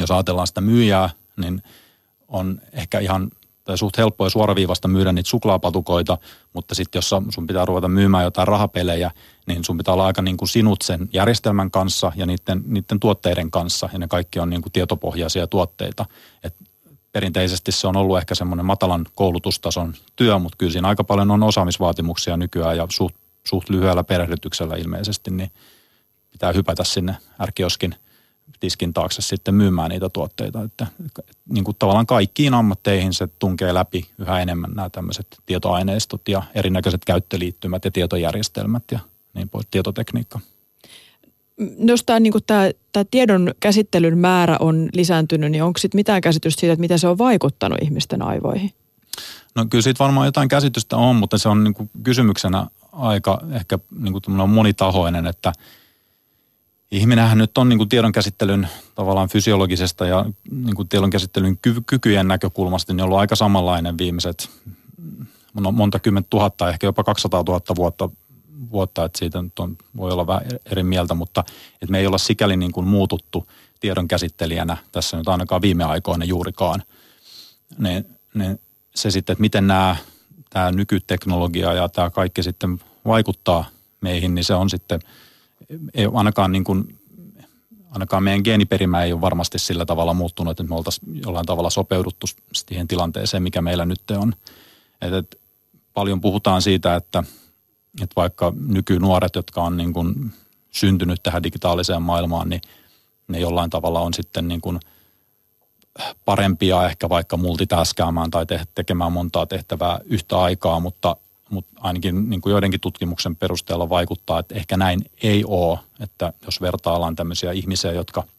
jos 0.00 0.10
ajatellaan 0.10 0.46
sitä 0.46 0.60
myyjää, 0.60 1.10
niin 1.36 1.62
on 2.28 2.60
ehkä 2.72 2.98
ihan 2.98 3.30
tai 3.64 3.78
suht 3.78 3.98
helppoa 3.98 4.30
suoraviivasta 4.30 4.88
myydä 4.88 5.12
niitä 5.12 5.30
suklaapatukoita, 5.30 6.18
mutta 6.52 6.74
sitten 6.74 6.98
jos 6.98 7.14
sun 7.28 7.46
pitää 7.46 7.64
ruveta 7.64 7.88
myymään 7.88 8.24
jotain 8.24 8.48
rahapelejä, 8.48 9.10
niin 9.46 9.64
sun 9.64 9.78
pitää 9.78 9.94
olla 9.94 10.06
aika 10.06 10.22
niin 10.22 10.36
kuin 10.36 10.48
sinut 10.48 10.82
sen 10.82 11.08
järjestelmän 11.12 11.70
kanssa 11.70 12.12
ja 12.16 12.26
niiden, 12.26 12.62
niiden 12.66 13.00
tuotteiden 13.00 13.50
kanssa, 13.50 13.88
ja 13.92 13.98
ne 13.98 14.08
kaikki 14.08 14.40
on 14.40 14.50
niin 14.50 14.62
kuin 14.62 14.72
tietopohjaisia 14.72 15.46
tuotteita. 15.46 16.06
Et 16.44 16.54
perinteisesti 17.12 17.72
se 17.72 17.86
on 17.86 17.96
ollut 17.96 18.18
ehkä 18.18 18.34
semmoinen 18.34 18.66
matalan 18.66 19.06
koulutustason 19.14 19.94
työ, 20.16 20.38
mutta 20.38 20.56
kyllä 20.58 20.72
siinä 20.72 20.88
aika 20.88 21.04
paljon 21.04 21.30
on 21.30 21.42
osaamisvaatimuksia 21.42 22.36
nykyään 22.36 22.76
ja 22.76 22.86
suht, 22.90 23.16
suht 23.44 23.68
lyhyellä 23.68 24.04
perehdytyksellä 24.04 24.76
ilmeisesti, 24.76 25.30
niin 25.30 25.50
pitää 26.32 26.52
hypätä 26.52 26.84
sinne 26.84 27.16
ärkioskin– 27.40 27.94
tiskin 28.60 28.92
taakse 28.92 29.22
sitten 29.22 29.54
myymään 29.54 29.90
niitä 29.90 30.08
tuotteita. 30.08 30.62
Että, 30.62 30.86
niin 31.48 31.64
kuin 31.64 31.76
tavallaan 31.78 32.06
kaikkiin 32.06 32.54
ammatteihin 32.54 33.14
se 33.14 33.28
tunkee 33.38 33.74
läpi 33.74 34.06
yhä 34.18 34.40
enemmän 34.40 34.70
nämä 34.74 34.90
tämmöiset 34.90 35.26
tietoaineistot 35.46 36.28
ja 36.28 36.42
erinäköiset 36.54 37.04
käyttöliittymät 37.04 37.84
ja 37.84 37.90
tietojärjestelmät 37.90 38.82
ja 38.92 38.98
niin 39.34 39.48
pois, 39.48 39.66
tietotekniikka. 39.70 40.40
Jos 41.78 42.04
tämä, 42.04 42.20
niin 42.20 42.32
tämä, 42.46 42.70
tämä 42.92 43.04
tiedon 43.10 43.54
käsittelyn 43.60 44.18
määrä 44.18 44.56
on 44.60 44.88
lisääntynyt, 44.92 45.50
niin 45.50 45.62
onko 45.62 45.78
sitten 45.78 45.98
mitään 45.98 46.20
käsitystä 46.20 46.60
siitä, 46.60 46.72
että 46.72 46.80
miten 46.80 46.98
se 46.98 47.08
on 47.08 47.18
vaikuttanut 47.18 47.78
ihmisten 47.82 48.22
aivoihin? 48.22 48.70
No 49.54 49.66
kyllä 49.70 49.82
siitä 49.82 49.98
varmaan 49.98 50.26
jotain 50.26 50.48
käsitystä 50.48 50.96
on, 50.96 51.16
mutta 51.16 51.38
se 51.38 51.48
on 51.48 51.64
niin 51.64 51.74
kuin 51.74 51.90
kysymyksenä 52.02 52.66
aika 52.92 53.40
ehkä 53.52 53.78
niin 53.98 54.12
kuin 54.12 54.50
monitahoinen, 54.50 55.26
että– 55.26 55.52
ihminenhän 56.90 57.38
nyt 57.38 57.58
on 57.58 57.68
niin 57.68 57.78
kuin 57.78 57.88
tiedonkäsittelyn 57.88 58.68
tavallaan 58.94 59.28
fysiologisesta 59.28 60.06
ja 60.06 60.24
niin 60.50 60.76
kuin 60.76 60.88
tiedonkäsittelyn 60.88 61.58
ky- 61.62 61.82
kykyjen 61.86 62.28
näkökulmasta 62.28 62.92
niin 62.92 63.04
ollut 63.04 63.18
aika 63.18 63.36
samanlainen 63.36 63.98
viimeiset 63.98 64.50
no, 65.60 65.72
monta 65.72 65.98
kymmentä 65.98 66.30
tuhatta, 66.30 66.68
ehkä 66.68 66.86
jopa 66.86 67.04
200 67.04 67.42
000 67.48 67.60
vuotta, 67.76 68.08
vuotta 68.70 69.04
että 69.04 69.18
siitä 69.18 69.42
nyt 69.42 69.58
on, 69.58 69.76
voi 69.96 70.12
olla 70.12 70.26
vähän 70.26 70.42
eri 70.70 70.82
mieltä, 70.82 71.14
mutta 71.14 71.44
että 71.82 71.92
me 71.92 71.98
ei 71.98 72.06
olla 72.06 72.18
sikäli 72.18 72.56
niin 72.56 72.72
kuin 72.72 72.86
muututtu 72.86 73.46
tiedon 73.80 74.08
käsittelijänä 74.08 74.76
tässä 74.92 75.16
nyt 75.16 75.28
ainakaan 75.28 75.62
viime 75.62 75.84
aikoina 75.84 76.24
juurikaan. 76.24 76.82
Ne, 77.78 78.04
ne, 78.34 78.58
se 78.94 79.10
sitten, 79.10 79.32
että 79.32 79.40
miten 79.40 79.66
nämä, 79.66 79.96
tämä 80.50 80.70
nykyteknologia 80.70 81.72
ja 81.72 81.88
tämä 81.88 82.10
kaikki 82.10 82.42
sitten 82.42 82.80
vaikuttaa 83.06 83.64
meihin, 84.00 84.34
niin 84.34 84.44
se 84.44 84.54
on 84.54 84.70
sitten, 84.70 85.00
ei 85.94 86.08
ainakaan 86.14 86.52
niin 86.52 86.64
kuin 86.64 86.98
ainakaan 87.90 88.22
meidän 88.22 88.40
geeniperimä 88.44 89.02
ei 89.02 89.12
ole 89.12 89.20
varmasti 89.20 89.58
sillä 89.58 89.86
tavalla 89.86 90.14
muuttunut, 90.14 90.50
että 90.50 90.62
me 90.62 90.74
oltaisiin 90.74 91.22
jollain 91.22 91.46
tavalla 91.46 91.70
sopeuduttu 91.70 92.26
siihen 92.52 92.88
tilanteeseen, 92.88 93.42
mikä 93.42 93.62
meillä 93.62 93.86
nyt 93.86 94.10
on. 94.10 94.32
Et, 95.00 95.12
et, 95.12 95.38
paljon 95.94 96.20
puhutaan 96.20 96.62
siitä, 96.62 96.96
että, 96.96 97.22
että 98.02 98.12
vaikka 98.16 98.52
nykynuoret, 98.66 99.34
jotka 99.34 99.62
on 99.62 99.76
niin 99.76 99.92
kuin 99.92 100.32
syntynyt 100.70 101.22
tähän 101.22 101.42
digitaaliseen 101.42 102.02
maailmaan, 102.02 102.48
niin 102.48 102.60
ne 103.28 103.38
jollain 103.38 103.70
tavalla 103.70 104.00
on 104.00 104.14
sitten 104.14 104.48
niin 104.48 104.60
kuin 104.60 104.80
parempia 106.24 106.86
ehkä 106.86 107.08
vaikka 107.08 107.36
multitaskaamaan 107.36 108.30
tai 108.30 108.46
te- 108.46 108.66
tekemään 108.74 109.12
montaa 109.12 109.46
tehtävää 109.46 109.98
yhtä 110.04 110.40
aikaa, 110.40 110.80
mutta 110.80 111.16
mutta 111.50 111.72
ainakin 111.80 112.30
niin 112.30 112.40
kuin 112.40 112.50
joidenkin 112.50 112.80
tutkimuksen 112.80 113.36
perusteella 113.36 113.88
vaikuttaa, 113.88 114.38
että 114.38 114.54
ehkä 114.54 114.76
näin 114.76 115.10
ei 115.22 115.44
ole, 115.46 115.78
että 116.00 116.32
jos 116.44 116.60
vertaillaan 116.60 117.16
tämmöisiä 117.16 117.52
ihmisiä, 117.52 117.92
jotka– 117.92 118.24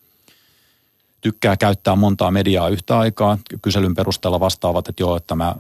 tykkää 1.22 1.58
käyttää 1.58 1.96
montaa 1.96 2.32
mediaa 2.32 2.70
yhtä 2.70 3.00
aikaa. 3.00 3.38
Kyselyn 3.62 3.96
perusteella 3.96 4.40
vastaavat, 4.40 4.88
että 4.88 5.04
joo, 5.04 5.16
että 5.16 5.36
mä 5.36 5.56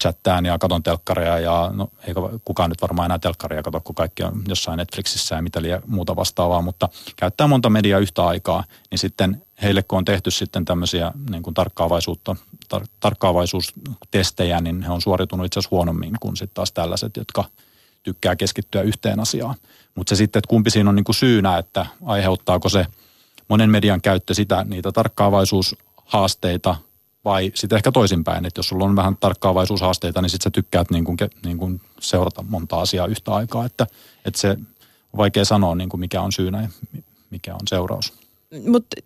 chattään 0.00 0.46
ja 0.46 0.58
katon 0.58 0.82
telkkaria 0.82 1.38
ja 1.38 1.70
no, 1.74 1.88
eikä 2.06 2.20
kukaan 2.44 2.70
nyt 2.70 2.82
varmaan 2.82 3.06
enää 3.06 3.18
telkkaria 3.18 3.62
kato, 3.62 3.80
kun 3.80 3.94
kaikki 3.94 4.22
on 4.22 4.42
jossain 4.48 4.76
Netflixissä 4.76 5.34
ja 5.34 5.42
mitä 5.42 5.62
liian 5.62 5.82
muuta 5.86 6.16
vastaavaa, 6.16 6.62
mutta 6.62 6.88
käyttää 7.16 7.46
monta 7.46 7.70
mediaa 7.70 8.00
yhtä 8.00 8.26
aikaa, 8.26 8.64
niin 8.90 8.98
sitten 8.98 9.42
heille 9.62 9.82
kun 9.82 9.98
on 9.98 10.04
tehty 10.04 10.30
sitten 10.30 10.64
tämmöisiä 10.64 11.12
niin 11.30 11.42
kuin 11.42 11.54
tarkkaavaisuutta, 11.54 12.36
tar- 12.74 12.86
tarkkaavaisuustestejä, 13.00 14.60
niin 14.60 14.82
he 14.82 14.92
on 14.92 15.00
suoritunut 15.00 15.46
itse 15.46 15.60
asiassa 15.60 15.76
huonommin 15.76 16.16
kuin 16.20 16.36
sitten 16.36 16.54
taas 16.54 16.72
tällaiset, 16.72 17.16
jotka 17.16 17.44
tykkää 18.02 18.36
keskittyä 18.36 18.82
yhteen 18.82 19.20
asiaan. 19.20 19.54
Mutta 19.94 20.10
se 20.10 20.16
sitten, 20.16 20.38
että 20.38 20.48
kumpi 20.48 20.70
siinä 20.70 20.90
on 20.90 20.96
niin 20.96 21.04
kuin 21.04 21.16
syynä, 21.16 21.58
että 21.58 21.86
aiheuttaako 22.04 22.68
se– 22.68 22.86
monen 23.48 23.70
median 23.70 24.00
käyttö 24.00 24.34
sitä, 24.34 24.64
niitä 24.64 24.92
tarkkaavaisuushaasteita 24.92 26.76
vai 27.24 27.52
sitten 27.54 27.76
ehkä 27.76 27.92
toisinpäin, 27.92 28.46
että 28.46 28.58
jos 28.58 28.68
sulla 28.68 28.84
on 28.84 28.96
vähän 28.96 29.16
tarkkaavaisuushaasteita, 29.16 30.22
niin 30.22 30.30
sitten 30.30 30.44
sä 30.44 30.50
tykkäät 30.50 30.90
niin 30.90 31.04
kuin, 31.04 31.16
niin 31.44 31.58
kuin 31.58 31.80
seurata 32.00 32.44
monta 32.48 32.80
asiaa 32.80 33.06
yhtä 33.06 33.34
aikaa, 33.34 33.64
että, 33.64 33.86
että 34.24 34.40
se 34.40 34.50
on 35.12 35.16
vaikea 35.16 35.44
sanoa 35.44 35.74
niin 35.74 35.88
kuin 35.88 36.00
mikä 36.00 36.22
on 36.22 36.32
syynä 36.32 36.62
ja 36.62 36.68
mikä 37.30 37.54
on 37.54 37.60
seuraus. 37.68 38.23
Mutta 38.66 38.96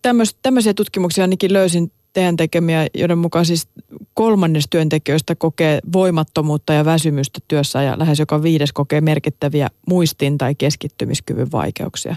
tämmöisiä 0.42 0.74
tutkimuksia 0.74 1.24
ainakin 1.24 1.52
löysin 1.52 1.92
teidän 2.12 2.36
tekemiä, 2.36 2.86
joiden 2.94 3.18
mukaan 3.18 3.46
siis 3.46 3.68
kolmannes 4.14 4.64
työntekijöistä 4.70 5.34
kokee 5.34 5.78
voimattomuutta 5.92 6.72
ja 6.72 6.84
väsymystä 6.84 7.40
työssä 7.48 7.82
ja 7.82 7.98
lähes 7.98 8.18
joka 8.18 8.42
viides 8.42 8.72
kokee 8.72 9.00
merkittäviä 9.00 9.68
muistin- 9.90 10.38
tai 10.38 10.54
keskittymiskyvyn 10.54 11.52
vaikeuksia. 11.52 12.16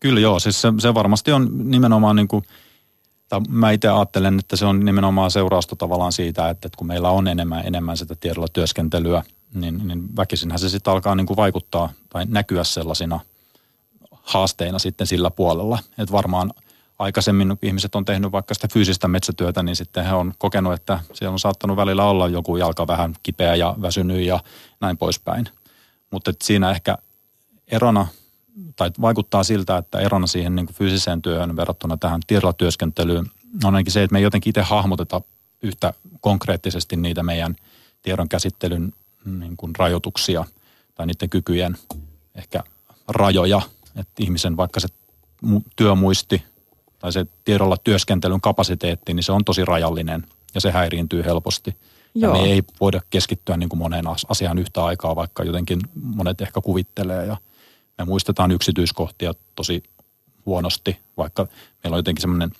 Kyllä 0.00 0.20
joo, 0.20 0.40
siis 0.40 0.60
se, 0.60 0.72
se 0.78 0.94
varmasti 0.94 1.32
on 1.32 1.70
nimenomaan 1.70 2.16
niin 2.16 2.28
kuin, 2.28 2.44
tai 3.28 3.40
mä 3.48 3.70
itse 3.70 3.88
ajattelen, 3.88 4.38
että 4.38 4.56
se 4.56 4.66
on 4.66 4.84
nimenomaan 4.84 5.30
seurausta 5.30 5.76
tavallaan 5.76 6.12
siitä, 6.12 6.50
että, 6.50 6.66
että 6.68 6.78
kun 6.78 6.86
meillä 6.86 7.10
on 7.10 7.28
enemmän, 7.28 7.66
enemmän 7.66 7.96
sitä 7.96 8.14
tiedolla 8.14 8.48
työskentelyä, 8.48 9.22
niin, 9.54 9.88
niin 9.88 10.16
väkisinhän 10.16 10.58
se 10.58 10.68
sitten 10.68 10.92
alkaa 10.92 11.14
niin 11.14 11.26
kuin 11.26 11.36
vaikuttaa 11.36 11.92
tai 12.08 12.26
näkyä 12.28 12.64
sellaisina 12.64 13.20
haasteina 14.26 14.78
sitten 14.78 15.06
sillä 15.06 15.30
puolella. 15.30 15.78
Että 15.98 16.12
varmaan 16.12 16.52
aikaisemmin, 16.98 17.58
ihmiset 17.62 17.94
on 17.94 18.04
tehnyt 18.04 18.32
vaikka 18.32 18.54
sitä 18.54 18.68
fyysistä 18.72 19.08
metsätyötä, 19.08 19.62
niin 19.62 19.76
sitten 19.76 20.04
he 20.04 20.12
on 20.12 20.34
kokenut, 20.38 20.72
että 20.72 21.00
siellä 21.12 21.32
on 21.32 21.38
saattanut 21.38 21.76
välillä 21.76 22.04
olla 22.04 22.28
joku 22.28 22.56
jalka 22.56 22.86
vähän 22.86 23.14
kipeä 23.22 23.54
ja 23.54 23.74
väsynyt 23.82 24.20
ja 24.20 24.40
näin 24.80 24.96
poispäin. 24.98 25.48
Mutta 26.10 26.32
siinä 26.42 26.70
ehkä 26.70 26.98
erona 27.68 28.06
tai 28.76 28.90
vaikuttaa 29.00 29.44
siltä, 29.44 29.76
että 29.76 29.98
erona 29.98 30.26
siihen 30.26 30.56
niin 30.56 30.66
kuin 30.66 30.76
fyysiseen 30.76 31.22
työhön 31.22 31.56
verrattuna 31.56 31.96
tähän 31.96 32.20
tiedolla 32.26 32.52
työskentelyyn 32.52 33.26
on 33.64 33.74
ainakin 33.74 33.92
se, 33.92 34.02
että 34.02 34.12
me 34.12 34.18
ei 34.18 34.22
jotenkin 34.22 34.50
itse 34.50 34.62
hahmoteta 34.62 35.20
yhtä 35.62 35.92
konkreettisesti 36.20 36.96
niitä 36.96 37.22
meidän 37.22 37.56
tiedon 38.02 38.28
käsittelyn 38.28 38.92
niin 39.24 39.56
kuin 39.56 39.76
rajoituksia 39.76 40.44
tai 40.94 41.06
niiden 41.06 41.30
kykyjen 41.30 41.76
ehkä 42.34 42.64
rajoja, 43.08 43.62
että 43.96 44.22
ihmisen 44.22 44.56
vaikka 44.56 44.80
se 44.80 44.88
työmuisti 45.76 46.42
tai 46.98 47.12
se 47.12 47.26
tiedolla 47.44 47.76
työskentelyn 47.76 48.40
kapasiteetti, 48.40 49.14
niin 49.14 49.22
se 49.24 49.32
on 49.32 49.44
tosi 49.44 49.64
rajallinen 49.64 50.26
ja 50.54 50.60
se 50.60 50.70
häiriintyy 50.70 51.24
helposti. 51.24 51.76
Joo. 52.14 52.34
Ja 52.34 52.42
me 52.42 52.48
ei 52.48 52.62
voida 52.80 53.00
keskittyä 53.10 53.56
niin 53.56 53.68
kuin 53.68 53.78
moneen 53.78 54.04
asiaan 54.28 54.58
yhtä 54.58 54.84
aikaa, 54.84 55.16
vaikka 55.16 55.44
jotenkin 55.44 55.80
monet 55.94 56.40
ehkä 56.40 56.60
kuvittelee 56.60 57.26
ja– 57.26 57.36
me 57.98 58.04
muistetaan 58.04 58.50
yksityiskohtia 58.50 59.34
tosi 59.54 59.82
huonosti, 60.46 60.98
vaikka 61.16 61.46
meillä 61.82 61.94
on 61.94 61.98
jotenkin 61.98 62.20
semmoinen 62.20 62.52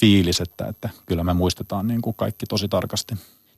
fiilis, 0.00 0.40
että, 0.40 0.66
että 0.66 0.88
kyllä 1.06 1.24
me 1.24 1.34
muistetaan 1.34 1.86
niin 1.86 2.02
kuin 2.02 2.16
kaikki 2.16 2.46
tosi 2.46 2.68
tarkasti. 2.68 3.14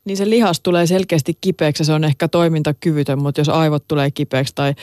Niin 0.06 0.16
se 0.16 0.30
lihas 0.30 0.60
tulee 0.60 0.86
selkeästi 0.86 1.38
kipeäksi 1.40 1.84
se 1.84 1.92
on 1.92 2.04
ehkä 2.04 2.28
toimintakyvytön, 2.28 3.22
mutta 3.22 3.40
jos 3.40 3.48
aivot 3.48 3.88
tulee 3.88 4.10
kipeäksi 4.10 4.54
tai 4.54 4.74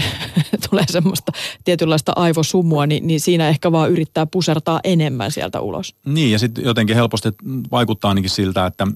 tulee 0.70 0.84
semmoista 0.90 1.32
tietynlaista 1.64 2.12
aivosumua, 2.16 2.86
niin, 2.86 3.06
niin 3.06 3.20
siinä 3.20 3.48
ehkä 3.48 3.72
vaan 3.72 3.90
yrittää 3.90 4.26
pusertaa 4.26 4.80
enemmän 4.84 5.32
sieltä 5.32 5.60
ulos. 5.60 5.94
Niin 6.04 6.32
ja 6.32 6.38
sitten 6.38 6.64
jotenkin 6.64 6.96
helposti 6.96 7.28
vaikuttaa 7.70 8.08
ainakin 8.08 8.30
siltä, 8.30 8.66
että 8.66 8.86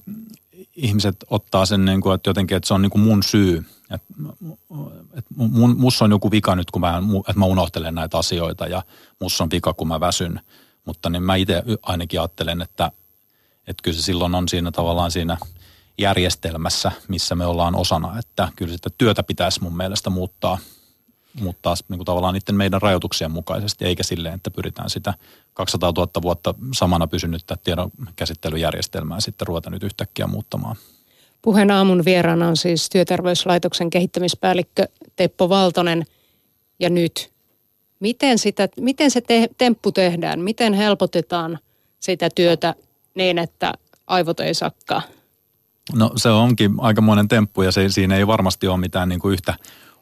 ihmiset 0.76 1.16
ottaa 1.30 1.66
sen, 1.66 1.84
niin 1.84 2.00
kuin, 2.00 2.14
että 2.14 2.30
jotenkin, 2.30 2.56
että 2.56 2.68
se 2.68 2.74
on 2.74 2.82
niin 2.82 2.90
kuin 2.90 3.02
mun 3.02 3.22
syy. 3.22 3.64
Että, 3.90 4.06
että 5.14 5.30
mun, 5.36 5.76
mussa 5.78 6.04
on 6.04 6.10
joku 6.10 6.30
vika 6.30 6.56
nyt, 6.56 6.70
kun 6.70 6.80
mä, 6.80 7.02
että 7.28 7.38
mä 7.38 7.44
unohtelen 7.44 7.94
näitä 7.94 8.18
asioita 8.18 8.66
ja 8.66 8.82
mussa 9.20 9.44
on 9.44 9.50
vika, 9.50 9.74
kun 9.74 9.88
mä 9.88 10.00
väsyn. 10.00 10.40
Mutta 10.84 11.10
niin 11.10 11.22
mä 11.22 11.36
itse 11.36 11.62
ainakin 11.82 12.20
ajattelen, 12.20 12.62
että, 12.62 12.92
että 13.66 13.82
kyllä 13.82 13.96
se 13.96 14.02
silloin 14.02 14.34
on 14.34 14.48
siinä 14.48 14.70
tavallaan 14.70 15.10
siinä 15.10 15.36
järjestelmässä, 15.99 16.92
missä 17.08 17.34
me 17.34 17.46
ollaan 17.46 17.76
osana. 17.76 18.18
Että 18.18 18.49
kyllä 18.56 18.72
sitä 18.72 18.90
työtä 18.99 19.22
pitäisi 19.22 19.62
mun 19.62 19.76
mielestä 19.76 20.11
muuttaa– 20.11 20.58
mutta 21.40 21.75
niin 21.88 21.99
kuin 21.99 22.04
tavallaan 22.04 22.34
niiden 22.34 22.54
meidän 22.54 22.82
rajoituksien 22.82 23.30
mukaisesti, 23.30 23.84
eikä 23.84 24.02
silleen, 24.02 24.34
että 24.34 24.50
pyritään 24.50 24.90
sitä 24.90 25.14
200 25.54 25.92
000 25.96 26.22
vuotta 26.22 26.54
samana 26.75 27.06
pysynyttä 27.06 27.56
tiedon 27.64 27.90
käsittelyjärjestelmää 28.16 29.20
sitten 29.20 29.46
ruveta 29.46 29.70
nyt 29.70 29.82
yhtäkkiä 29.82 30.26
muuttamaan. 30.26 30.76
Puheen 31.42 31.70
aamun 31.70 32.04
vieraana 32.04 32.49
on 32.49 32.56
siis 32.56 32.90
Työterveyslaitoksen 32.90 33.90
kehittämispäällikkö 33.90 34.84
Teppo 35.16 35.49
Valtonen. 35.49 36.04
Ja 36.78 36.90
nyt, 36.90 37.32
miten, 38.00 38.38
sitä, 38.38 38.68
miten 38.80 39.11
se 39.11 39.20
te, 39.20 39.49
temppu 39.58 39.92
tehdään? 39.92 40.40
Miten 40.40 40.75
helpotetaan 40.75 41.58
sitä 42.00 42.28
työtä 42.34 42.75
niin, 43.14 43.38
että 43.38 43.72
aivot 44.06 44.40
ei 44.40 44.54
sakkaa? 44.54 45.02
No 45.94 46.12
se 46.16 46.30
onkin 46.30 46.75
aikamoinen 46.78 47.28
temppu 47.28 47.62
ja 47.62 47.72
se, 47.72 47.88
siinä 47.88 48.16
ei 48.16 48.26
varmasti 48.26 48.68
ole 48.68 48.80
mitään 48.80 49.08
niin 49.08 49.20
kuin 49.20 49.32
yhtä 49.32 49.54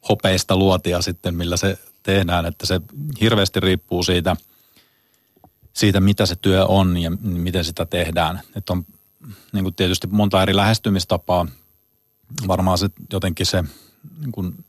hopeista 0.08 0.56
luotia 0.56 1.02
sitten, 1.02 1.34
millä 1.34 1.56
se 1.56 1.78
tehdään, 2.02 2.46
että 2.46 2.66
se 2.66 2.80
hirveästi 3.20 3.60
riippuu 3.60 4.02
siitä, 4.02 4.36
siitä 5.72 6.00
mitä 6.00 6.26
se 6.26 6.36
työ 6.36 6.66
on 6.66 6.96
ja 6.96 7.10
miten 7.20 7.64
sitä 7.64 7.86
tehdään. 7.86 8.40
Että 8.56 8.72
on 8.72 8.84
niin 9.52 9.64
kuin 9.64 9.74
tietysti 9.74 10.06
monta 10.06 10.42
eri 10.42 10.56
lähestymistapaa. 10.56 11.46
Varmaan 12.48 12.78
se 12.78 12.88
jotenkin 13.12 13.46
se 13.46 13.64
niin 14.20 14.32
kuin 14.32 14.64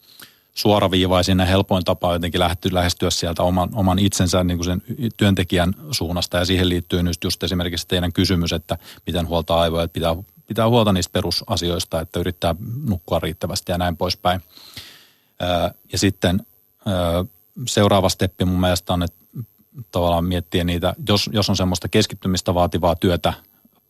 suoraviivaisin 0.54 1.40
ja 1.40 1.46
helpoin 1.46 1.84
tapa 1.84 2.14
jotenkin 2.14 2.42
lähestyä 2.72 3.10
sieltä 3.10 3.44
oman, 3.44 3.70
oman 3.74 4.00
itsensä 4.00 4.44
niin 4.44 4.58
kuin 4.58 4.66
sen 4.66 4.82
työntekijän 5.18 5.74
suunnasta. 5.92 6.38
Ja 6.38 6.46
siihen 6.46 6.70
liittyy 6.70 7.04
nyt 7.04 7.18
just 7.24 7.44
esimerkiksi 7.44 7.88
teidän 7.88 8.14
kysymys, 8.14 8.54
että 8.54 8.78
miten 9.08 9.28
huoltaa 9.28 9.62
aivoja, 9.62 9.84
että 9.84 9.94
pitää, 9.94 10.16
pitää 10.52 10.70
huolta 10.70 10.94
niistä 10.94 11.12
perusasioista, 11.12 12.02
että 12.02 12.20
yrittää 12.20 12.56
nukkua 12.86 13.20
riittävästi 13.20 13.72
ja 13.72 13.78
näin 13.78 13.98
poispäin. 13.98 14.42
Ja 15.92 15.98
sitten 15.98 16.46
seuraava 17.68 18.10
steppi 18.10 18.46
mun 18.46 18.60
mielestä 18.60 18.94
on, 18.94 19.04
että 19.04 19.18
tavallaan 19.92 20.26
miettiä 20.26 20.64
niitä, 20.64 20.94
jos, 21.08 21.30
jos 21.34 21.50
on 21.50 21.58
semmoista 21.58 21.88
keskittymistä 21.88 22.54
vaativaa 22.54 22.96
työtä 22.96 23.34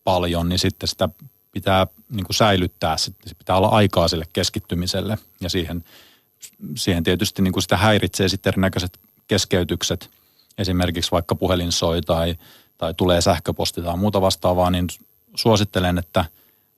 paljon, 0.03 0.49
niin 0.49 0.59
sitten 0.59 0.87
sitä 0.87 1.09
pitää 1.51 1.87
niin 2.09 2.25
kuin 2.25 2.35
säilyttää, 2.35 2.97
sitten 2.97 3.35
pitää 3.37 3.57
olla 3.57 3.67
aikaa 3.67 4.07
sille 4.07 4.25
keskittymiselle 4.33 5.17
ja 5.39 5.49
siihen, 5.49 5.83
siihen 6.75 7.03
tietysti 7.03 7.41
niin 7.41 7.53
kuin 7.53 7.63
sitä 7.63 7.77
häiritsee 7.77 8.29
sitten 8.29 8.51
erinäköiset 8.51 8.99
keskeytykset, 9.27 10.09
esimerkiksi 10.57 11.11
vaikka 11.11 11.35
puhelin 11.35 11.71
soi 11.71 12.01
tai, 12.01 12.35
tai 12.77 12.93
tulee 12.93 13.21
sähköposti 13.21 13.81
tai 13.81 13.97
muuta 13.97 14.21
vastaavaa, 14.21 14.71
niin 14.71 14.87
suosittelen, 15.35 15.97
että 15.97 16.25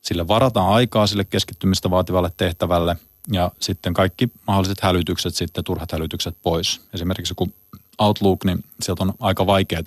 sille 0.04 0.28
varataan 0.28 0.70
aikaa 0.70 1.08
sille 1.08 1.24
keskittymistä 1.24 1.90
vaativalle 1.90 2.32
tehtävälle 2.38 2.96
ja 3.32 3.52
sitten 3.60 3.94
kaikki 3.94 4.32
mahdolliset 4.48 4.82
hälytykset, 4.82 5.36
sitten 5.36 5.64
turhat 5.64 5.92
hälytykset 5.92 6.36
pois. 6.42 6.82
Esimerkiksi 6.94 7.34
kun 7.36 7.54
Outlook, 7.98 8.46
niin 8.46 8.64
sieltä 8.82 9.04
on 9.04 9.14
aika 9.20 9.46
vaikeaa, 9.46 9.84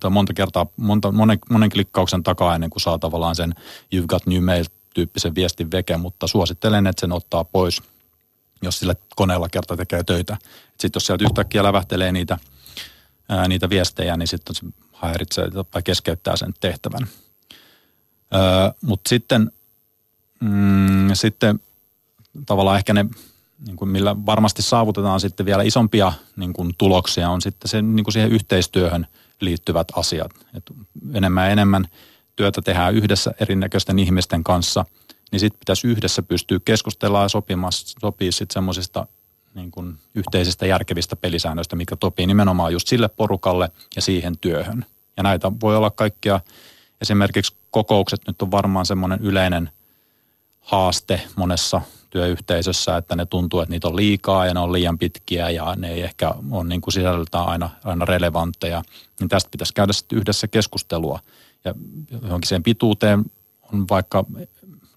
tai 0.00 0.10
monta 0.10 0.32
kertaa, 0.32 0.66
monta, 0.76 1.12
monen, 1.12 1.38
monen 1.50 1.70
klikkauksen 1.70 2.22
takaa 2.22 2.54
ennen 2.54 2.70
kuin 2.70 2.80
saa 2.80 2.98
tavallaan 2.98 3.36
sen 3.36 3.54
You've 3.94 4.06
got 4.08 4.26
new 4.26 4.44
mail 4.44 4.64
tyyppisen 4.94 5.34
viestin 5.34 5.70
veke, 5.70 5.96
mutta 5.96 6.26
suosittelen, 6.26 6.86
että 6.86 7.00
sen 7.00 7.12
ottaa 7.12 7.44
pois, 7.44 7.82
jos 8.62 8.78
sillä 8.78 8.94
koneella 9.16 9.48
kerta 9.48 9.76
tekee 9.76 10.04
töitä. 10.04 10.36
Sitten 10.70 10.90
jos 10.96 11.06
sieltä 11.06 11.24
yhtäkkiä 11.24 11.62
lävähtelee 11.62 12.12
niitä, 12.12 12.38
ää, 13.28 13.48
niitä 13.48 13.70
viestejä, 13.70 14.16
niin 14.16 14.28
sitten 14.28 14.54
se 14.54 14.66
häiritsee 14.92 15.50
tai 15.70 15.82
keskeyttää 15.82 16.36
sen 16.36 16.54
tehtävän. 16.60 17.08
Mutta 18.80 19.08
sitten, 19.08 19.52
mm, 20.40 21.14
sitten 21.14 21.60
tavallaan 22.46 22.78
ehkä 22.78 22.92
ne, 22.92 23.06
niin 23.66 23.76
kuin 23.76 23.88
millä 23.88 24.16
varmasti 24.26 24.62
saavutetaan 24.62 25.20
sitten 25.20 25.46
vielä 25.46 25.62
isompia 25.62 26.12
niin 26.36 26.52
kuin 26.52 26.74
tuloksia, 26.78 27.30
on 27.30 27.42
sitten 27.42 27.68
se, 27.68 27.82
niin 27.82 28.04
kuin 28.04 28.12
siihen 28.12 28.32
yhteistyöhön 28.32 29.06
liittyvät 29.40 29.88
asiat. 29.96 30.30
Et 30.54 30.72
enemmän 31.14 31.44
ja 31.44 31.50
enemmän 31.50 31.84
työtä 32.36 32.62
tehdään 32.62 32.94
yhdessä 32.94 33.34
erinäköisten 33.40 33.98
ihmisten 33.98 34.44
kanssa, 34.44 34.84
niin 35.32 35.40
sitten 35.40 35.58
pitäisi 35.58 35.86
yhdessä 35.86 36.22
pystyä 36.22 36.58
keskustelemaan 36.64 37.24
ja 37.24 37.28
sopimaan, 37.28 37.72
sopii 37.72 38.32
sitten 38.32 38.54
semmoisista 38.54 39.06
niin 39.54 39.70
kuin 39.70 39.98
yhteisistä 40.14 40.66
järkevistä 40.66 41.16
pelisäännöistä, 41.16 41.76
mikä 41.76 41.96
topii 41.96 42.26
nimenomaan 42.26 42.72
just 42.72 42.88
sille 42.88 43.08
porukalle 43.08 43.70
ja 43.96 44.02
siihen 44.02 44.38
työhön. 44.38 44.86
Ja 45.16 45.22
näitä 45.22 45.52
voi 45.60 45.76
olla 45.76 45.90
kaikkia, 45.90 46.40
esimerkiksi 47.00 47.54
kokoukset 47.70 48.20
nyt 48.26 48.42
on 48.42 48.50
varmaan 48.50 48.86
semmoinen 48.86 49.20
yleinen 49.22 49.70
haaste 50.60 51.20
monessa 51.36 51.80
työyhteisössä, 52.10 52.96
että 52.96 53.16
ne 53.16 53.26
tuntuu, 53.26 53.60
että 53.60 53.70
niitä 53.70 53.88
on 53.88 53.96
liikaa 53.96 54.46
ja 54.46 54.54
ne 54.54 54.60
on 54.60 54.72
liian 54.72 54.98
pitkiä 54.98 55.50
ja 55.50 55.74
ne 55.76 55.90
ei 55.90 56.02
ehkä 56.02 56.34
ole 56.50 56.64
niin 56.64 56.80
kuin 56.80 56.94
sisällöltään 56.94 57.46
aina, 57.46 57.70
aina 57.84 58.04
relevantteja. 58.04 58.82
Niin 59.20 59.28
tästä 59.28 59.50
pitäisi 59.50 59.74
käydä 59.74 59.92
sitten 59.92 60.18
yhdessä 60.18 60.48
keskustelua. 60.48 61.20
Ja 61.64 61.74
johonkin 62.22 62.48
sen 62.48 62.62
pituuteen 62.62 63.24
on 63.72 63.88
vaikka 63.90 64.24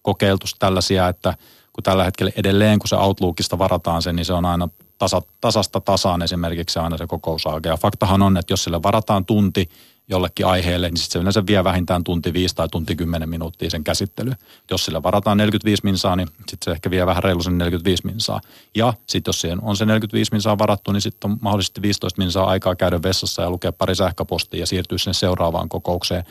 kokeiltu 0.01 0.45
tällaisia, 0.59 1.07
että 1.07 1.33
kun 1.73 1.83
tällä 1.83 2.03
hetkellä 2.03 2.31
edelleen, 2.35 2.79
kun 2.79 2.87
se 2.87 2.95
Outlookista 2.95 3.57
varataan 3.57 4.01
sen, 4.01 4.15
niin 4.15 4.25
se 4.25 4.33
on 4.33 4.45
aina 4.45 4.69
tasa, 4.97 5.21
tasasta 5.41 5.81
tasaan 5.81 6.21
esimerkiksi 6.21 6.79
aina 6.79 6.97
se 6.97 7.07
kokousaika. 7.07 7.69
Ja 7.69 7.77
faktahan 7.77 8.21
on, 8.21 8.37
että 8.37 8.53
jos 8.53 8.63
sille 8.63 8.83
varataan 8.83 9.25
tunti 9.25 9.69
jollekin 10.11 10.45
aiheelle, 10.45 10.89
niin 10.89 10.97
sitten 10.97 11.13
se 11.13 11.19
yleensä 11.19 11.45
vie 11.47 11.63
vähintään 11.63 12.03
tunti 12.03 12.33
viisi 12.33 12.55
tai 12.55 12.67
tunti 12.71 12.95
kymmenen 12.95 13.29
minuuttia 13.29 13.69
sen 13.69 13.83
käsittely. 13.83 14.31
Jos 14.71 14.85
sille 14.85 15.03
varataan 15.03 15.37
45 15.37 15.83
minsaa, 15.83 16.15
niin 16.15 16.27
sitten 16.27 16.57
se 16.65 16.71
ehkä 16.71 16.91
vie 16.91 17.05
vähän 17.05 17.23
reilu 17.23 17.43
sen 17.43 17.57
45 17.57 18.05
minsaa. 18.05 18.41
Ja 18.75 18.93
sitten 19.07 19.29
jos 19.29 19.41
siihen 19.41 19.59
on 19.61 19.77
se 19.77 19.85
45 19.85 20.31
minsaa 20.31 20.57
varattu, 20.57 20.91
niin 20.91 21.01
sitten 21.01 21.31
on 21.31 21.37
mahdollisesti 21.41 21.81
15 21.81 22.21
minsaa 22.21 22.45
aikaa 22.45 22.75
käydä 22.75 22.99
vessassa 23.03 23.41
ja 23.41 23.49
lukea 23.49 23.71
pari 23.71 23.95
sähköpostia 23.95 24.59
ja 24.59 24.67
siirtyä 24.67 24.97
sinne 24.97 25.13
seuraavaan 25.13 25.69
kokoukseen. 25.69 26.23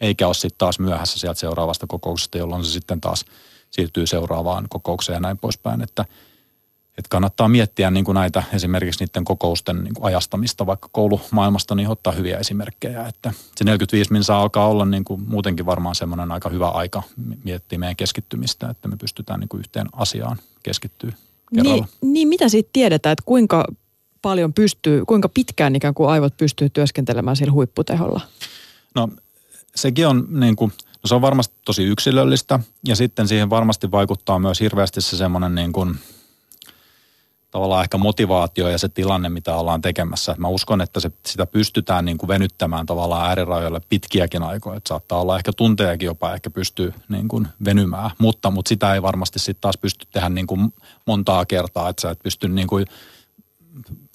Eikä 0.00 0.26
ole 0.26 0.34
sitten 0.34 0.58
taas 0.58 0.78
myöhässä 0.78 1.18
sieltä 1.18 1.40
seuraavasta 1.40 1.86
kokouksesta, 1.86 2.38
jolloin 2.38 2.64
se 2.64 2.70
sitten 2.70 3.00
taas 3.00 3.24
siirtyy 3.70 4.06
seuraavaan 4.06 4.66
kokoukseen 4.68 5.16
ja 5.16 5.20
näin 5.20 5.38
poispäin. 5.38 5.82
Että 5.82 6.04
että 6.98 7.08
kannattaa 7.08 7.48
miettiä 7.48 7.90
niin 7.90 8.04
kuin 8.04 8.14
näitä 8.14 8.42
esimerkiksi 8.52 9.04
niiden 9.04 9.24
kokousten 9.24 9.84
niin 9.84 9.94
kuin 9.94 10.04
ajastamista 10.04 10.66
vaikka 10.66 10.88
koulumaailmasta, 10.92 11.74
niin 11.74 11.88
ottaa 11.88 12.12
hyviä 12.12 12.38
esimerkkejä. 12.38 13.06
Että 13.06 13.32
se 13.56 13.64
45 13.64 14.12
minsa 14.12 14.38
alkaa 14.38 14.68
olla 14.68 14.84
niin 14.84 15.04
kuin 15.04 15.22
muutenkin 15.28 15.66
varmaan 15.66 15.94
semmoinen 15.94 16.32
aika 16.32 16.48
hyvä 16.48 16.68
aika 16.68 17.02
miettiä 17.44 17.78
meidän 17.78 17.96
keskittymistä, 17.96 18.68
että 18.68 18.88
me 18.88 18.96
pystytään 18.96 19.40
niin 19.40 19.48
kuin 19.48 19.58
yhteen 19.58 19.86
asiaan 19.92 20.38
keskittyä 20.62 21.12
Niin, 21.50 21.84
niin 22.02 22.28
mitä 22.28 22.48
siitä 22.48 22.70
tiedetään, 22.72 23.12
että 23.12 23.24
kuinka 23.26 23.64
paljon 24.22 24.52
pystyy, 24.52 25.04
kuinka 25.04 25.28
pitkään 25.28 25.76
ikään 25.76 25.94
kuin 25.94 26.10
aivot 26.10 26.36
pystyy 26.36 26.70
työskentelemään 26.70 27.36
sillä 27.36 27.52
huipputeholla? 27.52 28.20
No 28.94 29.08
sekin 29.74 30.06
on 30.06 30.26
niin 30.30 30.56
kuin, 30.56 30.72
no 30.78 31.08
se 31.08 31.14
on 31.14 31.22
varmasti 31.22 31.54
tosi 31.64 31.84
yksilöllistä 31.84 32.60
ja 32.84 32.96
sitten 32.96 33.28
siihen 33.28 33.50
varmasti 33.50 33.90
vaikuttaa 33.90 34.38
myös 34.38 34.60
hirveästi 34.60 35.00
se 35.00 35.16
semmoinen 35.16 35.54
niin 35.54 35.72
kuin– 35.72 35.94
tavallaan 37.54 37.82
ehkä 37.82 37.98
motivaatio 37.98 38.68
ja 38.68 38.78
se 38.78 38.88
tilanne, 38.88 39.28
mitä 39.28 39.56
ollaan 39.56 39.80
tekemässä. 39.80 40.34
mä 40.38 40.48
uskon, 40.48 40.80
että 40.80 41.00
se, 41.00 41.10
sitä 41.26 41.46
pystytään 41.46 42.04
niin 42.04 42.18
kuin 42.18 42.28
venyttämään 42.28 42.86
tavallaan 42.86 43.28
äärirajoille 43.28 43.80
pitkiäkin 43.88 44.42
aikoja. 44.42 44.76
Että 44.76 44.88
saattaa 44.88 45.20
olla 45.20 45.36
ehkä 45.36 45.52
tuntejakin 45.52 46.06
jopa 46.06 46.34
ehkä 46.34 46.50
pystyy 46.50 46.94
niin 47.08 47.28
kuin 47.28 47.48
venymään, 47.64 48.10
mutta, 48.18 48.50
mutta 48.50 48.68
sitä 48.68 48.94
ei 48.94 49.02
varmasti 49.02 49.38
sitten 49.38 49.60
taas 49.60 49.76
pysty 49.76 50.06
tehdä 50.12 50.28
niin 50.28 50.46
kuin 50.46 50.74
montaa 51.06 51.46
kertaa, 51.46 51.88
että 51.88 52.02
sä 52.02 52.10
et 52.10 52.22
pysty 52.22 52.48
niin 52.48 52.68
kuin 52.68 52.86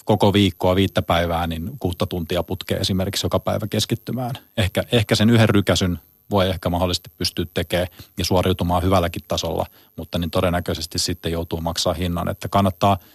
koko 0.05 0.33
viikkoa, 0.33 0.75
viittä 0.75 1.01
päivää, 1.01 1.47
niin 1.47 1.71
kuutta 1.79 2.05
tuntia 2.05 2.43
putkea 2.43 2.77
esimerkiksi 2.77 3.25
joka 3.25 3.39
päivä 3.39 3.67
keskittymään. 3.67 4.35
Ehkä, 4.57 4.83
ehkä 4.91 5.15
sen 5.15 5.29
yhden 5.29 5.49
rykäsyn 5.49 5.99
voi 6.31 6.49
ehkä 6.49 6.69
mahdollisesti 6.69 7.11
pystyä 7.17 7.45
tekemään 7.53 7.87
ja 8.17 8.25
suoriutumaan 8.25 8.83
hyvälläkin 8.83 9.23
tasolla, 9.27 9.65
mutta 9.95 10.17
niin 10.17 10.31
todennäköisesti 10.31 10.99
sitten 10.99 11.31
joutuu 11.31 11.61
maksaa 11.61 11.93
hinnan, 11.93 12.29
että 12.29 12.47
kannattaa– 12.47 12.97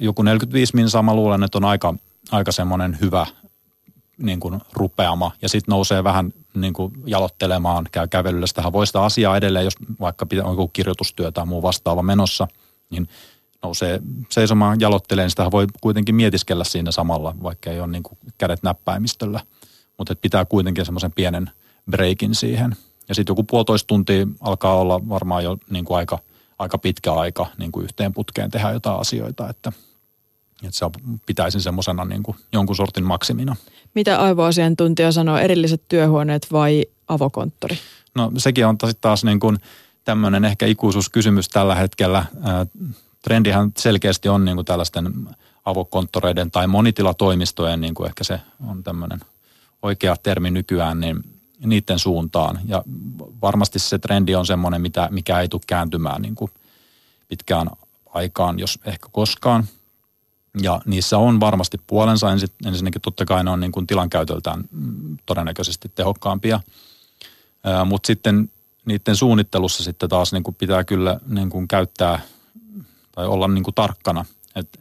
joku 0.00 0.22
45 0.22 0.76
minsaa 0.76 1.02
mä 1.02 1.14
luulen, 1.14 1.42
että 1.42 1.58
on 1.58 1.64
aika, 1.64 1.94
aika 2.30 2.52
semmoinen 2.52 2.98
hyvä 3.00 3.26
niin 4.18 4.40
kuin 4.40 4.60
rupeama 4.72 5.32
ja 5.42 5.48
sitten 5.48 5.72
nousee 5.72 6.04
vähän 6.04 6.32
niin 6.54 6.72
kuin 6.72 6.92
jalottelemaan, 7.06 7.86
käy 7.92 8.08
kävelyllä. 8.08 8.46
Sitähän 8.46 8.72
voi 8.72 8.86
sitä 8.86 9.02
asiaa 9.02 9.36
edelleen, 9.36 9.64
jos 9.64 9.74
vaikka 10.00 10.26
on 10.32 10.52
joku 10.52 10.68
kirjoitustyö 10.68 11.32
tai 11.32 11.46
muu 11.46 11.62
vastaava 11.62 12.02
menossa, 12.02 12.48
niin 12.90 13.08
nousee 13.62 14.00
seisomaan 14.30 14.80
jalotteleen, 14.80 15.24
niin 15.24 15.30
sitä 15.30 15.50
voi 15.50 15.66
kuitenkin 15.80 16.14
mietiskellä 16.14 16.64
siinä 16.64 16.90
samalla, 16.90 17.34
vaikka 17.42 17.70
ei 17.70 17.80
ole 17.80 17.92
niin 17.92 18.02
kuin 18.02 18.18
kädet 18.38 18.62
näppäimistöllä. 18.62 19.40
Mutta 19.98 20.16
pitää 20.16 20.44
kuitenkin 20.44 20.84
semmoisen 20.84 21.12
pienen 21.12 21.50
breikin 21.90 22.34
siihen. 22.34 22.76
Ja 23.08 23.14
sitten 23.14 23.32
joku 23.32 23.42
puolitoista 23.42 23.86
tuntia 23.86 24.26
alkaa 24.40 24.74
olla 24.74 25.08
varmaan 25.08 25.44
jo 25.44 25.58
niin 25.70 25.84
kuin 25.84 25.96
aika– 25.96 26.18
aika 26.58 26.78
pitkä 26.78 27.12
aika 27.12 27.46
niin 27.58 27.72
kuin 27.72 27.84
yhteen 27.84 28.14
putkeen 28.14 28.50
tehdä 28.50 28.70
jotain 28.70 29.00
asioita, 29.00 29.48
että, 29.48 29.72
että 30.62 30.78
se 30.78 30.86
pitäisin 31.26 31.60
semmoisena 31.60 32.04
niin 32.04 32.22
kuin 32.22 32.36
jonkun 32.52 32.76
sortin 32.76 33.04
maksimina. 33.04 33.56
Mitä 33.94 34.20
aivoasiantuntija 34.20 35.12
sanoo, 35.12 35.36
erilliset 35.38 35.82
työhuoneet 35.88 36.46
vai 36.52 36.86
avokonttori? 37.08 37.78
No 38.14 38.32
sekin 38.38 38.66
on 38.66 38.78
taas 39.00 39.24
niin 39.24 39.40
kuin 39.40 39.58
tämmöinen 40.04 40.44
ehkä 40.44 40.66
ikuisuuskysymys 40.66 41.48
tällä 41.48 41.74
hetkellä. 41.74 42.24
Trendihän 43.22 43.72
selkeästi 43.78 44.28
on 44.28 44.44
niin 44.44 44.56
kuin 44.56 44.64
tällaisten 44.64 45.28
avokonttoreiden 45.64 46.50
tai 46.50 46.66
monitilatoimistojen, 46.66 47.80
niin 47.80 47.94
kuin 47.94 48.06
ehkä 48.06 48.24
se 48.24 48.40
on 48.66 48.82
tämmöinen 48.82 49.20
oikea 49.82 50.16
termi 50.22 50.50
nykyään, 50.50 51.00
niin 51.00 51.24
niiden 51.64 51.98
suuntaan. 51.98 52.60
Ja 52.64 52.82
varmasti 53.42 53.78
se 53.78 53.98
trendi 53.98 54.34
on 54.34 54.46
semmoinen, 54.46 54.80
mitä, 54.80 55.08
mikä 55.10 55.40
ei 55.40 55.48
tule 55.48 55.62
kääntymään 55.66 56.22
niin 56.22 56.34
kuin 56.34 56.50
pitkään 57.28 57.70
aikaan, 58.06 58.58
jos 58.58 58.78
ehkä 58.84 59.08
koskaan. 59.12 59.64
Ja 60.62 60.80
niissä 60.86 61.18
on 61.18 61.40
varmasti 61.40 61.80
puolensa. 61.86 62.28
Ensinnäkin 62.66 63.02
totta 63.02 63.24
kai 63.24 63.44
ne 63.44 63.50
on 63.50 63.60
niin 63.60 63.72
kuin 63.72 63.86
tilankäytöltään 63.86 64.64
todennäköisesti 65.26 65.92
tehokkaampia. 65.94 66.60
Mutta 67.84 68.06
sitten 68.06 68.50
niiden 68.84 69.16
suunnittelussa 69.16 69.84
sitten 69.84 70.08
taas 70.08 70.32
niin 70.32 70.42
kuin 70.42 70.54
pitää 70.54 70.84
kyllä 70.84 71.20
niin 71.26 71.50
kuin 71.50 71.68
käyttää 71.68 72.20
tai 73.12 73.26
olla 73.26 73.48
niin 73.48 73.64
kuin 73.64 73.74
tarkkana. 73.74 74.24
Et 74.54 74.80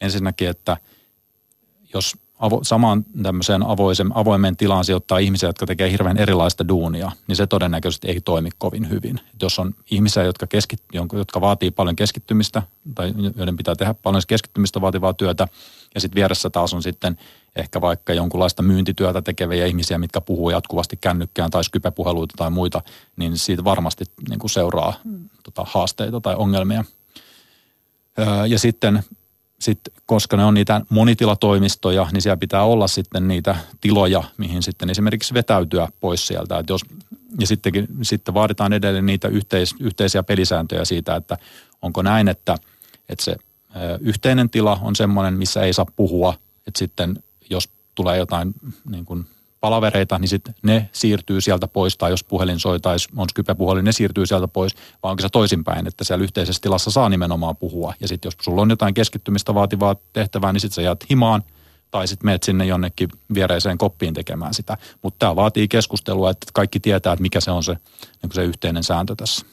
ensinnäkin, 0.00 0.48
että 0.48 0.76
jos 1.94 2.16
avo, 2.44 2.60
samaan 2.62 3.04
tämmöiseen 3.22 3.62
avoisen, 3.62 4.10
avoimeen 4.14 4.56
tilaan 4.56 4.84
sijoittaa 4.84 5.18
ihmisiä, 5.18 5.48
jotka 5.48 5.66
tekee 5.66 5.90
hirveän 5.90 6.16
erilaista 6.16 6.68
duunia, 6.68 7.12
niin 7.26 7.36
se 7.36 7.46
todennäköisesti 7.46 8.08
ei 8.08 8.20
toimi 8.20 8.50
kovin 8.58 8.90
hyvin. 8.90 9.20
Et 9.34 9.42
jos 9.42 9.58
on 9.58 9.74
ihmisiä, 9.90 10.22
jotka, 10.22 10.46
keskit, 10.46 10.82
jotka 11.12 11.40
vaatii 11.40 11.70
paljon 11.70 11.96
keskittymistä 11.96 12.62
tai 12.94 13.14
joiden 13.36 13.56
pitää 13.56 13.76
tehdä 13.76 13.94
paljon 13.94 14.22
keskittymistä 14.28 14.80
vaativaa 14.80 15.14
työtä, 15.14 15.48
ja 15.94 16.00
sitten 16.00 16.16
vieressä 16.16 16.50
taas 16.50 16.74
on 16.74 16.82
sitten 16.82 17.18
ehkä 17.56 17.80
vaikka 17.80 18.14
jonkunlaista 18.14 18.62
myyntityötä 18.62 19.22
tekeviä 19.22 19.66
ihmisiä, 19.66 19.98
mitkä 19.98 20.20
puhuu 20.20 20.50
jatkuvasti 20.50 20.98
kännykkään 21.00 21.50
tai 21.50 21.64
skypepuheluita 21.64 22.34
tai 22.36 22.50
muita, 22.50 22.82
niin 23.16 23.38
siitä 23.38 23.64
varmasti 23.64 24.04
niin 24.28 24.38
kuin 24.38 24.50
seuraa 24.50 24.94
tota, 25.42 25.66
haasteita 25.68 26.20
tai 26.20 26.34
ongelmia. 26.34 26.84
Öö, 28.18 28.46
ja 28.46 28.58
sitten 28.58 29.04
sitten, 29.64 29.94
koska 30.06 30.36
ne 30.36 30.44
on 30.44 30.54
niitä 30.54 30.80
monitilatoimistoja, 30.88 32.08
niin 32.12 32.22
siellä 32.22 32.36
pitää 32.36 32.62
olla 32.62 32.88
sitten 32.88 33.28
niitä 33.28 33.56
tiloja, 33.80 34.24
mihin 34.36 34.62
sitten 34.62 34.90
esimerkiksi 34.90 35.34
vetäytyä 35.34 35.88
pois 36.00 36.26
sieltä. 36.26 36.58
Et 36.58 36.68
jos, 36.68 36.80
ja 37.40 37.46
sittenkin, 37.46 37.88
sitten 38.02 38.34
vaaditaan 38.34 38.72
edelleen 38.72 39.06
niitä 39.06 39.28
yhteis, 39.28 39.74
yhteisiä 39.80 40.22
pelisääntöjä 40.22 40.84
siitä, 40.84 41.16
että 41.16 41.38
onko 41.82 42.02
näin, 42.02 42.28
että, 42.28 42.56
että 43.08 43.24
se 43.24 43.36
yhteinen 44.00 44.50
tila 44.50 44.78
on 44.82 44.96
semmoinen, 44.96 45.34
missä 45.34 45.62
ei 45.62 45.72
saa 45.72 45.86
puhua, 45.96 46.34
että 46.66 46.78
sitten 46.78 47.22
jos 47.50 47.68
tulee 47.94 48.18
jotain 48.18 48.54
niin 48.90 49.04
kuin 49.04 49.26
palavereita, 49.64 50.18
niin 50.18 50.28
sitten 50.28 50.54
ne 50.62 50.88
siirtyy 50.92 51.40
sieltä 51.40 51.68
pois, 51.68 51.96
tai 51.96 52.10
jos 52.10 52.24
puhelin 52.24 52.60
soi 52.60 52.80
tai 52.80 52.96
on 53.16 53.28
Skype-puhelin, 53.28 53.84
ne 53.84 53.92
siirtyy 53.92 54.26
sieltä 54.26 54.48
pois, 54.48 54.74
vai 55.02 55.10
onko 55.10 55.20
se 55.22 55.28
toisinpäin, 55.28 55.86
että 55.86 56.04
siellä 56.04 56.24
yhteisessä 56.24 56.62
tilassa 56.62 56.90
saa 56.90 57.08
nimenomaan 57.08 57.56
puhua, 57.56 57.94
ja 58.00 58.08
sitten 58.08 58.26
jos 58.26 58.34
sulla 58.42 58.62
on 58.62 58.70
jotain 58.70 58.94
keskittymistä 58.94 59.54
vaativaa 59.54 59.96
tehtävää, 60.12 60.52
niin 60.52 60.60
sitten 60.60 60.74
sä 60.74 60.82
jäät 60.82 61.04
himaan, 61.10 61.42
tai 61.90 62.08
sitten 62.08 62.26
meet 62.26 62.42
sinne 62.42 62.66
jonnekin 62.66 63.08
viereiseen 63.34 63.78
koppiin 63.78 64.14
tekemään 64.14 64.54
sitä. 64.54 64.76
Mutta 65.02 65.18
tämä 65.18 65.36
vaatii 65.36 65.68
keskustelua, 65.68 66.30
että 66.30 66.46
kaikki 66.54 66.80
tietää, 66.80 67.12
että 67.12 67.22
mikä 67.22 67.40
se 67.40 67.50
on 67.50 67.64
se, 67.64 67.76
niin 68.22 68.32
se 68.32 68.44
yhteinen 68.44 68.84
sääntö 68.84 69.14
tässä. 69.16 69.46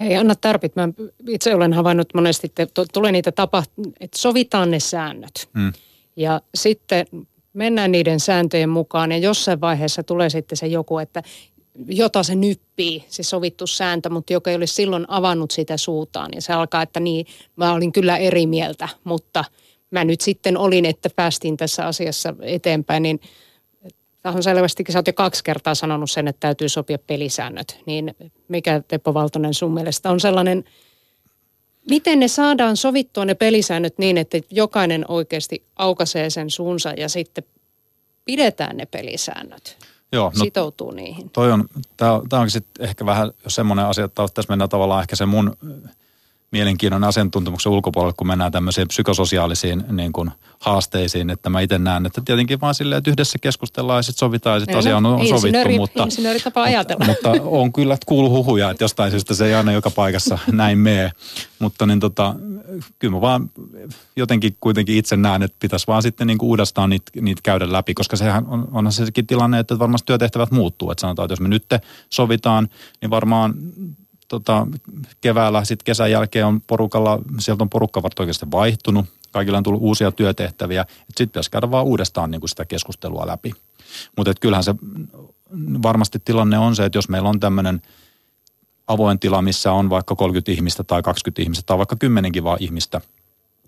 Hei 0.00 0.16
Anna 0.16 0.34
Tarpit, 0.34 0.76
mä 0.76 0.88
itse 1.28 1.54
olen 1.54 1.72
havainnut 1.72 2.14
monesti, 2.14 2.46
että 2.58 2.84
tulee 2.92 3.12
niitä 3.12 3.32
tapa, 3.32 3.64
että 4.00 4.18
sovitaan 4.18 4.70
ne 4.70 4.80
säännöt. 4.80 5.48
Hmm. 5.54 5.72
Ja 6.16 6.40
sitten 6.54 7.06
mennään 7.56 7.92
niiden 7.92 8.20
sääntöjen 8.20 8.68
mukaan 8.68 9.12
ja 9.12 9.18
jossain 9.18 9.60
vaiheessa 9.60 10.02
tulee 10.02 10.30
sitten 10.30 10.56
se 10.56 10.66
joku, 10.66 10.98
että 10.98 11.22
jota 11.86 12.22
se 12.22 12.34
nyppii, 12.34 13.04
se 13.08 13.22
sovittu 13.22 13.66
sääntö, 13.66 14.10
mutta 14.10 14.32
joka 14.32 14.50
ei 14.50 14.56
ole 14.56 14.66
silloin 14.66 15.04
avannut 15.08 15.50
sitä 15.50 15.76
suutaan. 15.76 16.30
Ja 16.34 16.42
se 16.42 16.52
alkaa, 16.52 16.82
että 16.82 17.00
niin, 17.00 17.26
mä 17.56 17.72
olin 17.72 17.92
kyllä 17.92 18.16
eri 18.16 18.46
mieltä, 18.46 18.88
mutta 19.04 19.44
mä 19.90 20.04
nyt 20.04 20.20
sitten 20.20 20.58
olin, 20.58 20.84
että 20.84 21.10
päästiin 21.16 21.56
tässä 21.56 21.86
asiassa 21.86 22.34
eteenpäin, 22.42 23.02
niin 23.02 23.20
on 24.24 24.42
selvästikin, 24.42 24.92
sä 24.92 24.98
oot 24.98 25.06
jo 25.06 25.12
kaksi 25.12 25.44
kertaa 25.44 25.74
sanonut 25.74 26.10
sen, 26.10 26.28
että 26.28 26.40
täytyy 26.40 26.68
sopia 26.68 26.98
pelisäännöt. 26.98 27.80
Niin 27.86 28.14
mikä 28.48 28.82
Teppo 28.88 29.14
Valtonen 29.14 29.54
sun 29.54 29.74
mielestä 29.74 30.10
on 30.10 30.20
sellainen, 30.20 30.64
miten 31.90 32.20
ne 32.20 32.28
saadaan 32.28 32.76
sovittua 32.76 33.24
ne 33.24 33.34
pelisäännöt 33.34 33.98
niin, 33.98 34.18
että 34.18 34.38
jokainen 34.50 35.04
oikeasti 35.08 35.62
aukaisee 35.76 36.30
sen 36.30 36.50
suunsa 36.50 36.90
ja 36.90 37.08
sitten 37.08 37.44
pidetään 38.24 38.76
ne 38.76 38.86
pelisäännöt? 38.86 39.76
Joo, 40.12 40.32
no, 40.36 40.44
sitoutuu 40.44 40.90
niihin. 40.90 41.30
Toi 41.30 41.52
on, 41.52 41.68
tämä 41.96 42.42
on 42.42 42.50
sitten 42.50 42.88
ehkä 42.88 43.06
vähän 43.06 43.30
semmoinen 43.48 43.86
asia, 43.86 44.04
että 44.04 44.26
tässä 44.34 44.52
mennään 44.52 44.68
tavallaan 44.68 45.02
ehkä 45.02 45.16
se 45.16 45.26
mun 45.26 45.56
mielenkiinnon 46.50 47.04
asiantuntemuksen 47.04 47.72
ulkopuolelle, 47.72 48.14
kun 48.16 48.26
mennään 48.26 48.52
tämmöisiin 48.52 48.88
psykososiaalisiin 48.88 49.84
niin 49.90 50.12
kuin, 50.12 50.30
haasteisiin, 50.60 51.30
että 51.30 51.50
mä 51.50 51.60
itse 51.60 51.78
näen, 51.78 52.06
että 52.06 52.22
tietenkin 52.24 52.60
vaan 52.60 52.74
silleen, 52.74 52.98
että 52.98 53.10
yhdessä 53.10 53.38
keskustellaan 53.42 53.98
ja 53.98 54.02
sitten 54.02 54.18
sovitaan 54.18 54.56
ja 54.56 54.60
sitten 54.60 54.78
asia 54.78 54.96
on, 54.96 55.06
on 55.06 55.26
sovittu. 55.26 55.68
Mutta, 55.76 56.06
tapa 56.44 56.62
ajatella. 56.62 57.06
Mutta, 57.06 57.28
mutta 57.28 57.48
on 57.48 57.72
kyllä 57.72 57.96
kuullut 58.06 58.32
huhuja, 58.32 58.70
että 58.70 58.84
jostain 58.84 59.10
syystä 59.10 59.34
se 59.34 59.46
ei 59.46 59.54
aina 59.54 59.72
joka 59.72 59.90
paikassa 59.90 60.38
näin 60.52 60.78
mene. 60.78 61.12
Mutta 61.58 61.86
niin 61.86 62.00
tota, 62.00 62.34
kyllä 62.98 63.14
mä 63.14 63.20
vaan 63.20 63.50
jotenkin 64.16 64.56
kuitenkin 64.60 64.96
itse 64.96 65.16
näen, 65.16 65.42
että 65.42 65.56
pitäisi 65.60 65.86
vaan 65.86 66.02
sitten 66.02 66.26
niin 66.26 66.38
kuin 66.38 66.48
uudestaan 66.48 66.90
niitä, 66.90 67.12
niitä 67.20 67.40
käydä 67.44 67.72
läpi, 67.72 67.94
koska 67.94 68.16
sehän 68.16 68.46
on, 68.46 68.68
onhan 68.72 68.92
sekin 68.92 69.26
tilanne, 69.26 69.58
että 69.58 69.78
varmasti 69.78 70.06
työtehtävät 70.06 70.50
muuttuu. 70.50 70.90
Että 70.90 71.00
sanotaan, 71.00 71.26
että 71.26 71.32
jos 71.32 71.40
me 71.40 71.48
nyt 71.48 71.64
sovitaan, 72.10 72.68
niin 73.00 73.10
varmaan 73.10 73.54
tota, 74.28 74.66
keväällä, 75.20 75.64
sitten 75.64 75.84
kesän 75.84 76.10
jälkeen 76.10 76.46
on 76.46 76.60
porukalla, 76.60 77.18
sieltä 77.38 77.64
on 77.64 77.70
porukka 77.70 78.02
oikeasti 78.18 78.50
vaihtunut, 78.50 79.06
kaikilla 79.32 79.58
on 79.58 79.64
tullut 79.64 79.82
uusia 79.82 80.12
työtehtäviä, 80.12 80.84
sitten 81.06 81.28
pitäisi 81.28 81.50
käydä 81.50 81.70
vaan 81.70 81.86
uudestaan 81.86 82.30
niin 82.30 82.40
kuin 82.40 82.48
sitä 82.48 82.64
keskustelua 82.64 83.26
läpi. 83.26 83.52
Mutta 84.16 84.32
kyllähän 84.40 84.64
se 84.64 84.74
varmasti 85.82 86.18
tilanne 86.24 86.58
on 86.58 86.76
se, 86.76 86.84
että 86.84 86.98
jos 86.98 87.08
meillä 87.08 87.28
on 87.28 87.40
tämmöinen 87.40 87.82
avoin 88.86 89.18
tila, 89.18 89.42
missä 89.42 89.72
on 89.72 89.90
vaikka 89.90 90.16
30 90.16 90.52
ihmistä 90.52 90.84
tai 90.84 91.02
20 91.02 91.42
ihmistä 91.42 91.62
tai 91.66 91.78
vaikka 91.78 91.96
10 91.96 92.32
vaan 92.42 92.58
ihmistä, 92.60 93.00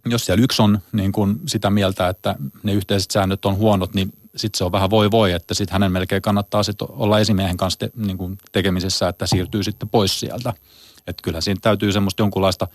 jos 0.06 0.26
siellä 0.26 0.44
yksi 0.44 0.62
on 0.62 0.78
niin 0.92 1.12
kuin 1.12 1.40
sitä 1.46 1.70
mieltä, 1.70 2.08
että 2.08 2.36
ne 2.62 2.72
yhteiset 2.72 3.10
säännöt 3.10 3.44
on 3.44 3.56
huonot, 3.56 3.94
niin 3.94 4.12
sitten 4.36 4.58
se 4.58 4.64
on 4.64 4.72
vähän 4.72 4.90
voi 4.90 5.10
voi, 5.10 5.32
että 5.32 5.54
sitten 5.54 5.72
hänen 5.72 5.92
melkein 5.92 6.22
kannattaa 6.22 6.62
sit 6.62 6.82
olla 6.82 7.18
esimiehen 7.18 7.56
kanssa 7.56 7.78
te, 7.78 7.90
niin 7.96 8.18
kuin 8.18 8.38
tekemisessä, 8.52 9.08
että 9.08 9.26
siirtyy 9.26 9.62
sitten 9.62 9.88
pois 9.88 10.20
sieltä. 10.20 10.52
Että 11.06 11.22
kyllä 11.22 11.40
siinä 11.40 11.58
täytyy 11.62 11.92
semmoista 11.92 12.22
jonkunlaista 12.22 12.68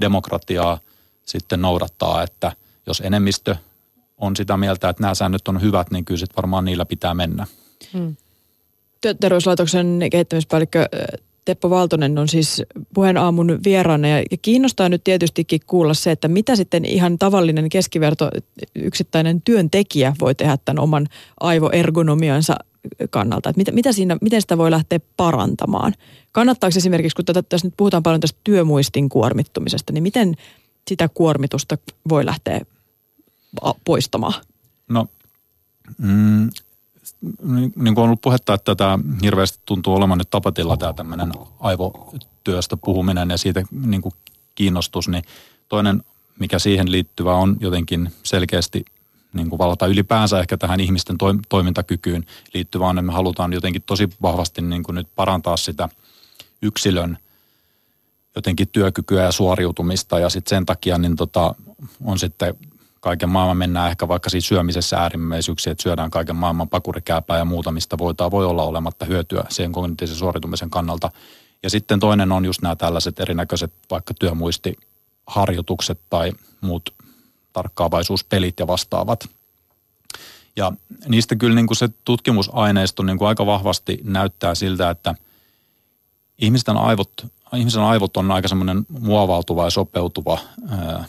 demokratiaa 0.00 0.78
sitten 1.26 1.62
noudattaa, 1.62 2.22
että 2.22 2.52
jos 2.86 3.02
enemmistö 3.04 3.56
on 4.18 4.36
sitä 4.36 4.56
mieltä, 4.56 4.88
että 4.88 5.02
nämä 5.02 5.14
säännöt 5.14 5.48
on 5.48 5.60
hyvät, 5.60 5.90
niin 5.90 6.04
kyllä 6.04 6.18
sitten 6.18 6.36
varmaan 6.36 6.64
niillä 6.64 6.84
pitää 6.86 7.14
mennä. 7.14 7.46
Hmm. 7.92 8.16
Terveyslaitoksen 9.20 10.00
kehittämispäällikkö 10.10 10.88
Teppo 11.48 11.70
Valtonen 11.70 12.18
on 12.18 12.28
siis 12.28 12.62
puheen 12.94 13.16
aamun 13.16 13.58
vieraana 13.64 14.08
ja 14.08 14.36
kiinnostaa 14.42 14.88
nyt 14.88 15.04
tietystikin 15.04 15.60
kuulla 15.66 15.94
se, 15.94 16.10
että 16.10 16.28
mitä 16.28 16.56
sitten 16.56 16.84
ihan 16.84 17.18
tavallinen 17.18 17.68
keskiverto 17.68 18.30
yksittäinen 18.74 19.42
työntekijä 19.42 20.14
voi 20.20 20.34
tehdä 20.34 20.58
tämän 20.64 20.82
oman 20.82 21.06
aivoergonomiansa 21.40 22.56
kannalta. 23.10 23.48
Että 23.48 23.58
mitä, 23.60 23.72
mitä 23.72 23.92
siinä, 23.92 24.16
miten 24.20 24.40
sitä 24.40 24.58
voi 24.58 24.70
lähteä 24.70 25.00
parantamaan? 25.16 25.94
Kannattaako 26.32 26.76
esimerkiksi, 26.76 27.16
kun 27.16 27.24
tätä, 27.24 27.42
tässä 27.42 27.66
nyt 27.66 27.74
puhutaan 27.76 28.02
paljon 28.02 28.20
tästä 28.20 28.40
työmuistin 28.44 29.08
kuormittumisesta, 29.08 29.92
niin 29.92 30.02
miten 30.02 30.36
sitä 30.88 31.08
kuormitusta 31.08 31.78
voi 32.08 32.26
lähteä 32.26 32.60
poistamaan? 33.84 34.44
No, 34.88 35.06
mm, 35.98 36.50
niin, 37.42 37.72
niin 37.76 37.94
kuin 37.94 38.02
on 38.02 38.04
ollut 38.04 38.20
puhetta, 38.20 38.54
että 38.54 38.74
tämä 38.74 38.98
hirveästi 39.22 39.58
tuntuu 39.66 39.94
olemaan 39.94 40.18
nyt 40.18 40.30
tapatilla 40.30 40.76
tämä 40.76 40.92
tämmöinen 40.92 41.32
aivotyöstä 41.60 42.76
puhuminen 42.76 43.30
ja 43.30 43.38
siitä 43.38 43.62
niin 43.70 44.02
kuin 44.02 44.14
kiinnostus, 44.54 45.08
niin 45.08 45.24
toinen, 45.68 46.02
mikä 46.38 46.58
siihen 46.58 46.92
liittyvä 46.92 47.34
on 47.34 47.56
jotenkin 47.60 48.12
selkeästi 48.22 48.84
niin 49.32 49.48
kuin 49.48 49.58
valata 49.58 49.86
ylipäänsä 49.86 50.40
ehkä 50.40 50.56
tähän 50.56 50.80
ihmisten 50.80 51.16
toimintakykyyn 51.48 52.26
liittyvä 52.54 52.86
on, 52.86 52.98
että 52.98 53.06
me 53.06 53.12
halutaan 53.12 53.52
jotenkin 53.52 53.82
tosi 53.86 54.08
vahvasti 54.22 54.62
niin 54.62 54.82
kuin 54.82 54.94
nyt 54.94 55.08
parantaa 55.16 55.56
sitä 55.56 55.88
yksilön 56.62 57.18
jotenkin 58.36 58.68
työkykyä 58.68 59.24
ja 59.24 59.32
suoriutumista 59.32 60.18
ja 60.18 60.28
sitten 60.28 60.50
sen 60.50 60.66
takia 60.66 60.98
niin 60.98 61.16
tota, 61.16 61.54
on 62.04 62.18
sitten 62.18 62.54
kaiken 63.08 63.28
maailman 63.28 63.56
mennään 63.56 63.90
ehkä 63.90 64.08
vaikka 64.08 64.30
siitä 64.30 64.46
syömisessä 64.46 64.96
äärimmäisyyksiin, 64.96 65.72
että 65.72 65.82
syödään 65.82 66.10
kaiken 66.10 66.36
maailman 66.36 66.68
pakurikääpää 66.68 67.38
ja 67.38 67.44
muuta, 67.44 67.72
mistä 67.72 67.98
voitaa, 67.98 68.30
voi 68.30 68.46
olla 68.46 68.62
olematta 68.62 69.04
hyötyä 69.04 69.44
sen 69.48 69.72
kognitiivisen 69.72 70.18
suoritumisen 70.18 70.70
kannalta. 70.70 71.10
Ja 71.62 71.70
sitten 71.70 72.00
toinen 72.00 72.32
on 72.32 72.44
just 72.44 72.62
nämä 72.62 72.76
tällaiset 72.76 73.20
erinäköiset 73.20 73.72
vaikka 73.90 74.14
työmuistiharjoitukset 74.14 76.00
tai 76.10 76.32
muut 76.60 76.94
tarkkaavaisuuspelit 77.52 78.60
ja 78.60 78.66
vastaavat. 78.66 79.28
Ja 80.56 80.72
niistä 81.08 81.36
kyllä 81.36 81.54
niin 81.54 81.66
kuin 81.66 81.76
se 81.76 81.88
tutkimusaineisto 82.04 83.02
niin 83.02 83.18
kuin 83.18 83.28
aika 83.28 83.46
vahvasti 83.46 84.00
näyttää 84.04 84.54
siltä, 84.54 84.90
että 84.90 85.14
ihmisten 86.38 86.76
aivot, 86.76 87.26
ihmisen 87.54 87.82
aivot 87.82 88.16
on 88.16 88.30
aika 88.30 88.48
semmoinen 88.48 88.86
muovautuva 88.88 89.64
ja 89.64 89.70
sopeutuva 89.70 90.38
ää, 90.68 91.04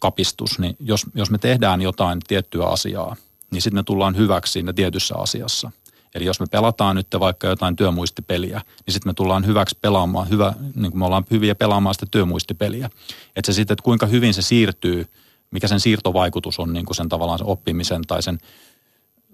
kapistus, 0.00 0.58
niin 0.58 0.76
jos, 0.80 1.06
jos 1.14 1.30
me 1.30 1.38
tehdään 1.38 1.82
jotain 1.82 2.20
tiettyä 2.28 2.66
asiaa, 2.66 3.16
niin 3.50 3.62
sitten 3.62 3.78
me 3.78 3.82
tullaan 3.82 4.16
hyväksi 4.16 4.52
siinä 4.52 4.72
tietyssä 4.72 5.14
asiassa. 5.16 5.70
Eli 6.14 6.24
jos 6.24 6.40
me 6.40 6.46
pelataan 6.50 6.96
nyt 6.96 7.06
vaikka 7.20 7.46
jotain 7.46 7.76
työmuistipeliä, 7.76 8.62
niin 8.86 8.92
sitten 8.92 9.10
me 9.10 9.14
tullaan 9.14 9.46
hyväksi 9.46 9.78
pelaamaan, 9.80 10.28
hyvä, 10.28 10.54
niin 10.74 10.92
kuin 10.92 10.98
me 10.98 11.04
ollaan 11.04 11.24
hyviä 11.30 11.54
pelaamaan 11.54 11.94
sitä 11.94 12.06
työmuistipeliä. 12.10 12.90
Että 13.36 13.52
se 13.52 13.56
sitten, 13.56 13.74
että 13.74 13.82
kuinka 13.82 14.06
hyvin 14.06 14.34
se 14.34 14.42
siirtyy, 14.42 15.06
mikä 15.50 15.68
sen 15.68 15.80
siirtovaikutus 15.80 16.58
on 16.58 16.72
niin 16.72 16.86
kuin 16.86 16.96
sen 16.96 17.08
tavallaan 17.08 17.38
sen 17.38 17.46
oppimisen 17.46 18.02
tai 18.02 18.22
sen 18.22 18.38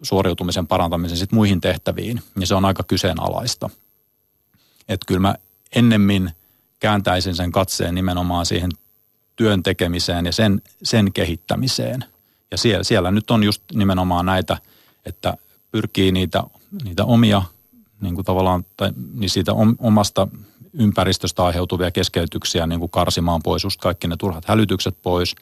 suoriutumisen 0.02 0.66
parantamisen 0.66 1.18
sitten 1.18 1.36
muihin 1.36 1.60
tehtäviin, 1.60 2.22
niin 2.34 2.46
se 2.46 2.54
on 2.54 2.64
aika 2.64 2.82
kyseenalaista. 2.82 3.70
Että 4.88 5.06
kyllä 5.06 5.20
mä 5.20 5.34
ennemmin 5.76 6.30
kääntäisin 6.80 7.34
sen 7.34 7.52
katseen 7.52 7.94
nimenomaan 7.94 8.46
siihen 8.46 8.70
työn 9.36 9.62
tekemiseen 9.62 10.26
ja 10.26 10.32
sen, 10.32 10.62
sen 10.82 11.12
kehittämiseen. 11.12 12.04
Ja 12.50 12.58
siellä, 12.58 12.84
siellä 12.84 13.10
nyt 13.10 13.30
on 13.30 13.44
just 13.44 13.62
nimenomaan 13.74 14.26
näitä, 14.26 14.56
että 15.06 15.36
pyrkii 15.70 16.12
niitä, 16.12 16.44
niitä 16.84 17.04
omia 17.04 17.42
niin 18.00 18.14
kuin 18.14 18.24
tavallaan, 18.24 18.64
tai 18.76 18.92
niin 19.14 19.30
siitä 19.30 19.52
omasta 19.78 20.28
ympäristöstä 20.72 21.44
aiheutuvia 21.44 21.90
keskeytyksiä 21.90 22.66
niin 22.66 22.80
kuin 22.80 22.90
karsimaan 22.90 23.42
pois, 23.42 23.64
just 23.64 23.80
kaikki 23.80 24.08
ne 24.08 24.16
turhat 24.16 24.44
hälytykset 24.44 24.96
pois, 25.02 25.34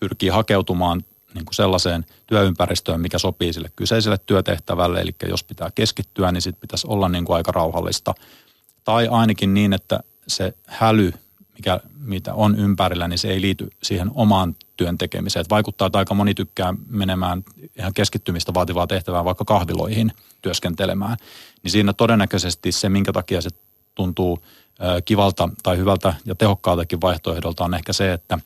pyrkii 0.00 0.28
hakeutumaan 0.28 1.04
niin 1.34 1.44
kuin 1.44 1.54
sellaiseen 1.54 2.06
työympäristöön, 2.26 3.00
mikä 3.00 3.18
sopii 3.18 3.52
sille 3.52 3.70
kyseiselle 3.76 4.18
työtehtävälle, 4.26 5.00
eli 5.00 5.14
jos 5.28 5.44
pitää 5.44 5.70
keskittyä, 5.74 6.32
niin 6.32 6.42
sitten 6.42 6.60
pitäisi 6.60 6.86
olla 6.86 7.08
niin 7.08 7.24
kuin 7.24 7.36
aika 7.36 7.52
rauhallista. 7.52 8.14
Tai 8.84 9.08
ainakin 9.08 9.54
niin, 9.54 9.72
että 9.72 10.00
se 10.26 10.54
häly 10.66 11.12
mikä, 11.60 11.80
mitä 11.98 12.34
on 12.34 12.58
ympärillä, 12.58 13.08
niin 13.08 13.18
se 13.18 13.28
ei 13.28 13.40
liity 13.40 13.70
siihen 13.82 14.10
omaan 14.14 14.56
työn 14.76 14.98
tekemiseen. 14.98 15.40
Että 15.40 15.54
vaikuttaa, 15.54 15.86
että 15.86 15.98
aika 15.98 16.14
moni 16.14 16.34
tykkää 16.34 16.74
menemään 16.88 17.44
ihan 17.78 17.94
keskittymistä 17.94 18.54
vaativaa 18.54 18.86
tehtävää 18.86 19.24
vaikka 19.24 19.44
kahviloihin 19.44 20.12
työskentelemään. 20.42 21.16
Niin 21.62 21.70
siinä 21.70 21.92
todennäköisesti 21.92 22.72
se, 22.72 22.88
minkä 22.88 23.12
takia 23.12 23.40
se 23.40 23.50
tuntuu 23.94 24.38
kivalta 25.04 25.48
tai 25.62 25.76
hyvältä 25.76 26.14
ja 26.24 26.34
tehokkaaltakin 26.34 27.00
vaihtoehdolta 27.00 27.64
on 27.64 27.74
ehkä 27.74 27.92
se, 27.92 28.12
että 28.12 28.38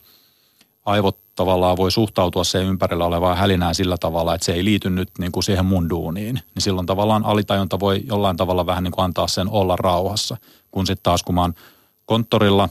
aivot 0.84 1.18
tavallaan 1.36 1.76
voi 1.76 1.92
suhtautua 1.92 2.44
se 2.44 2.62
ympärillä 2.62 3.04
olevaan 3.04 3.36
hälinään 3.36 3.74
sillä 3.74 3.96
tavalla, 4.00 4.34
että 4.34 4.44
se 4.44 4.52
ei 4.52 4.64
liity 4.64 4.90
nyt 4.90 5.10
niin 5.18 5.32
kuin 5.32 5.44
siihen 5.44 5.66
mun 5.66 5.90
duuniin, 5.90 6.34
niin 6.54 6.62
silloin 6.62 6.86
tavallaan 6.86 7.24
alitajunta 7.24 7.80
voi 7.80 8.02
jollain 8.06 8.36
tavalla 8.36 8.66
vähän 8.66 8.84
niin 8.84 8.92
kuin 8.92 9.04
antaa 9.04 9.28
sen 9.28 9.48
olla 9.48 9.76
rauhassa. 9.76 10.36
Kun 10.70 10.86
sitten 10.86 11.02
taas 11.02 11.22
kun 11.22 11.34
mä 11.34 11.40
oon 11.40 11.54
konttorilla 12.06 12.68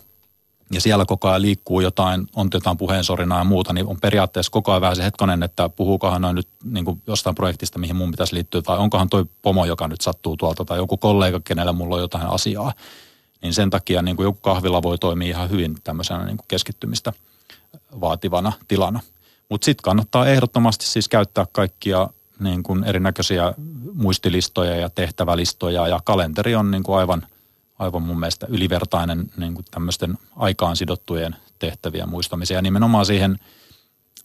ja 0.73 0.81
siellä 0.81 1.05
koko 1.05 1.29
ajan 1.29 1.41
liikkuu 1.41 1.79
jotain, 1.81 2.27
on 2.35 2.49
jotain 2.53 2.77
puheensorinaa 2.77 3.37
ja 3.37 3.43
muuta, 3.43 3.73
niin 3.73 3.87
on 3.87 3.99
periaatteessa 4.01 4.51
koko 4.51 4.71
ajan 4.71 4.81
vähän 4.81 4.95
se 4.95 5.03
hetkonen, 5.03 5.43
että 5.43 5.69
puhuukohan 5.69 6.21
noin 6.21 6.35
nyt 6.35 6.47
niin 6.63 6.85
kuin 6.85 7.01
jostain 7.07 7.35
projektista, 7.35 7.79
mihin 7.79 7.95
mun 7.95 8.11
pitäisi 8.11 8.35
liittyä, 8.35 8.61
tai 8.61 8.77
onkohan 8.77 9.09
toi 9.09 9.25
pomo, 9.41 9.65
joka 9.65 9.87
nyt 9.87 10.01
sattuu 10.01 10.37
tuolta, 10.37 10.65
tai 10.65 10.77
joku 10.77 10.97
kollega, 10.97 11.39
kenellä 11.43 11.73
mulla 11.73 11.95
on 11.95 12.01
jotain 12.01 12.27
asiaa. 12.27 12.73
Niin 13.41 13.53
sen 13.53 13.69
takia 13.69 14.01
niin 14.01 14.15
kuin 14.15 14.23
joku 14.23 14.39
kahvila 14.41 14.83
voi 14.83 14.97
toimia 14.97 15.29
ihan 15.29 15.49
hyvin 15.49 15.75
tämmöisenä 15.83 16.25
niin 16.25 16.37
kuin 16.37 16.47
keskittymistä– 16.47 17.13
vaativana 18.01 18.51
tilana. 18.67 18.99
Mutta 19.49 19.65
sitten 19.65 19.83
kannattaa 19.83 20.27
ehdottomasti 20.27 20.85
siis 20.85 21.09
käyttää 21.09 21.45
kaikkia 21.51 22.09
niin 22.39 22.63
kuin 22.63 22.83
erinäköisiä 22.83 23.53
muistilistoja 23.93 24.75
ja 24.75 24.89
tehtävälistoja 24.89 25.87
ja 25.87 25.99
kalenteri 26.03 26.55
on 26.55 26.71
niin 26.71 26.83
kuin 26.83 26.97
aivan, 26.97 27.27
aivan 27.83 28.01
mun 28.01 28.19
mielestä 28.19 28.47
ylivertainen 28.49 29.31
niin 29.37 29.53
kuin 29.53 29.65
tämmöisten 29.71 30.17
aikaan 30.35 30.75
sidottujen 30.75 31.35
tehtävien 31.59 32.09
muistamiseen 32.09 32.57
ja 32.57 32.61
nimenomaan 32.61 33.05
siihen, 33.05 33.39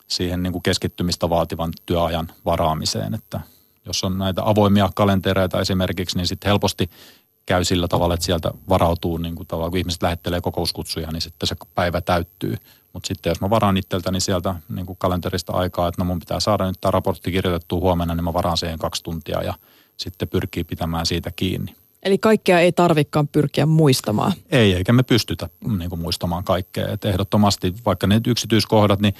siihen 0.06 0.42
niin 0.42 0.52
kuin 0.52 0.62
keskittymistä 0.62 1.30
vaativan 1.30 1.72
työajan 1.86 2.28
varaamiseen, 2.44 3.14
että 3.14 3.40
jos 3.86 4.04
on 4.04 4.18
näitä 4.18 4.42
avoimia 4.44 4.90
kalentereita 4.94 5.60
esimerkiksi, 5.60 6.16
niin 6.16 6.26
sitten 6.26 6.48
helposti 6.48 6.90
käy 7.46 7.64
sillä 7.64 7.88
tavalla, 7.88 8.14
että 8.14 8.26
sieltä 8.26 8.50
varautuu, 8.68 9.16
niin 9.16 9.34
kuin 9.34 9.46
tavallaan 9.46 9.70
kun 9.70 9.78
ihmiset 9.78 10.02
lähettelee 10.02 10.40
kokouskutsuja, 10.40 11.10
niin 11.12 11.20
sitten 11.20 11.46
se 11.46 11.56
päivä 11.74 12.00
täyttyy. 12.00 12.56
Mutta 12.92 13.06
sitten 13.06 13.30
jos 13.30 13.40
mä 13.40 13.50
varaan 13.50 13.76
itseltäni 13.76 14.20
sieltä 14.20 14.54
niin 14.68 14.86
kuin 14.86 14.98
kalenterista 14.98 15.52
aikaa, 15.52 15.88
että 15.88 16.00
no 16.00 16.04
mun 16.04 16.20
pitää 16.20 16.40
saada 16.40 16.66
nyt 16.66 16.80
tämä 16.80 16.90
raportti 16.90 17.32
kirjoitettua 17.32 17.80
huomenna, 17.80 18.14
niin 18.14 18.24
mä 18.24 18.32
varaan 18.32 18.56
siihen 18.56 18.78
kaksi 18.78 19.02
tuntia 19.02 19.42
ja 19.42 19.54
sitten 19.96 20.28
pyrkii 20.28 20.64
pitämään 20.64 21.06
siitä 21.06 21.30
kiinni. 21.30 21.74
Eli 22.02 22.18
kaikkea 22.18 22.60
ei 22.60 22.72
tarvikaan 22.72 23.28
pyrkiä 23.28 23.66
muistamaan. 23.66 24.32
Ei, 24.50 24.74
eikä 24.74 24.92
me 24.92 25.02
pystytä 25.02 25.48
niin 25.78 25.90
kuin, 25.90 26.00
muistamaan 26.00 26.44
kaikkea. 26.44 26.88
Et 26.88 27.04
ehdottomasti 27.04 27.74
vaikka 27.86 28.06
ne 28.06 28.20
yksityiskohdat, 28.26 29.00
niin 29.00 29.14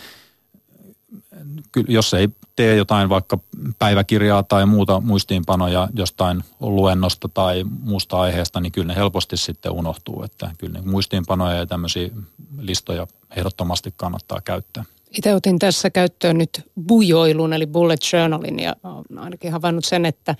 jos 1.88 2.14
ei 2.14 2.28
tee 2.56 2.76
jotain 2.76 3.08
vaikka 3.08 3.38
päiväkirjaa 3.78 4.42
tai 4.42 4.66
muuta 4.66 5.00
muistiinpanoja 5.00 5.88
jostain 5.94 6.44
luennosta 6.60 7.28
tai 7.28 7.64
muusta 7.64 8.20
aiheesta, 8.20 8.60
niin 8.60 8.72
kyllä 8.72 8.86
ne 8.86 8.96
helposti 8.96 9.36
sitten 9.36 9.72
unohtuu. 9.72 10.22
Että 10.22 10.50
kyllä 10.58 10.80
ne 10.80 10.90
muistiinpanoja 10.90 11.56
ja 11.56 11.66
tämmöisiä 11.66 12.10
listoja 12.58 13.06
ehdottomasti 13.36 13.94
kannattaa 13.96 14.40
käyttää. 14.40 14.84
Itse 15.16 15.34
otin 15.34 15.58
tässä 15.58 15.90
käyttöön 15.90 16.38
nyt 16.38 16.70
bujoilun 16.88 17.52
eli 17.52 17.66
bullet 17.66 18.00
journalin 18.12 18.58
ja 18.58 18.76
olen 18.84 19.18
ainakin 19.18 19.52
havainnut 19.52 19.84
sen, 19.84 20.06
että 20.06 20.34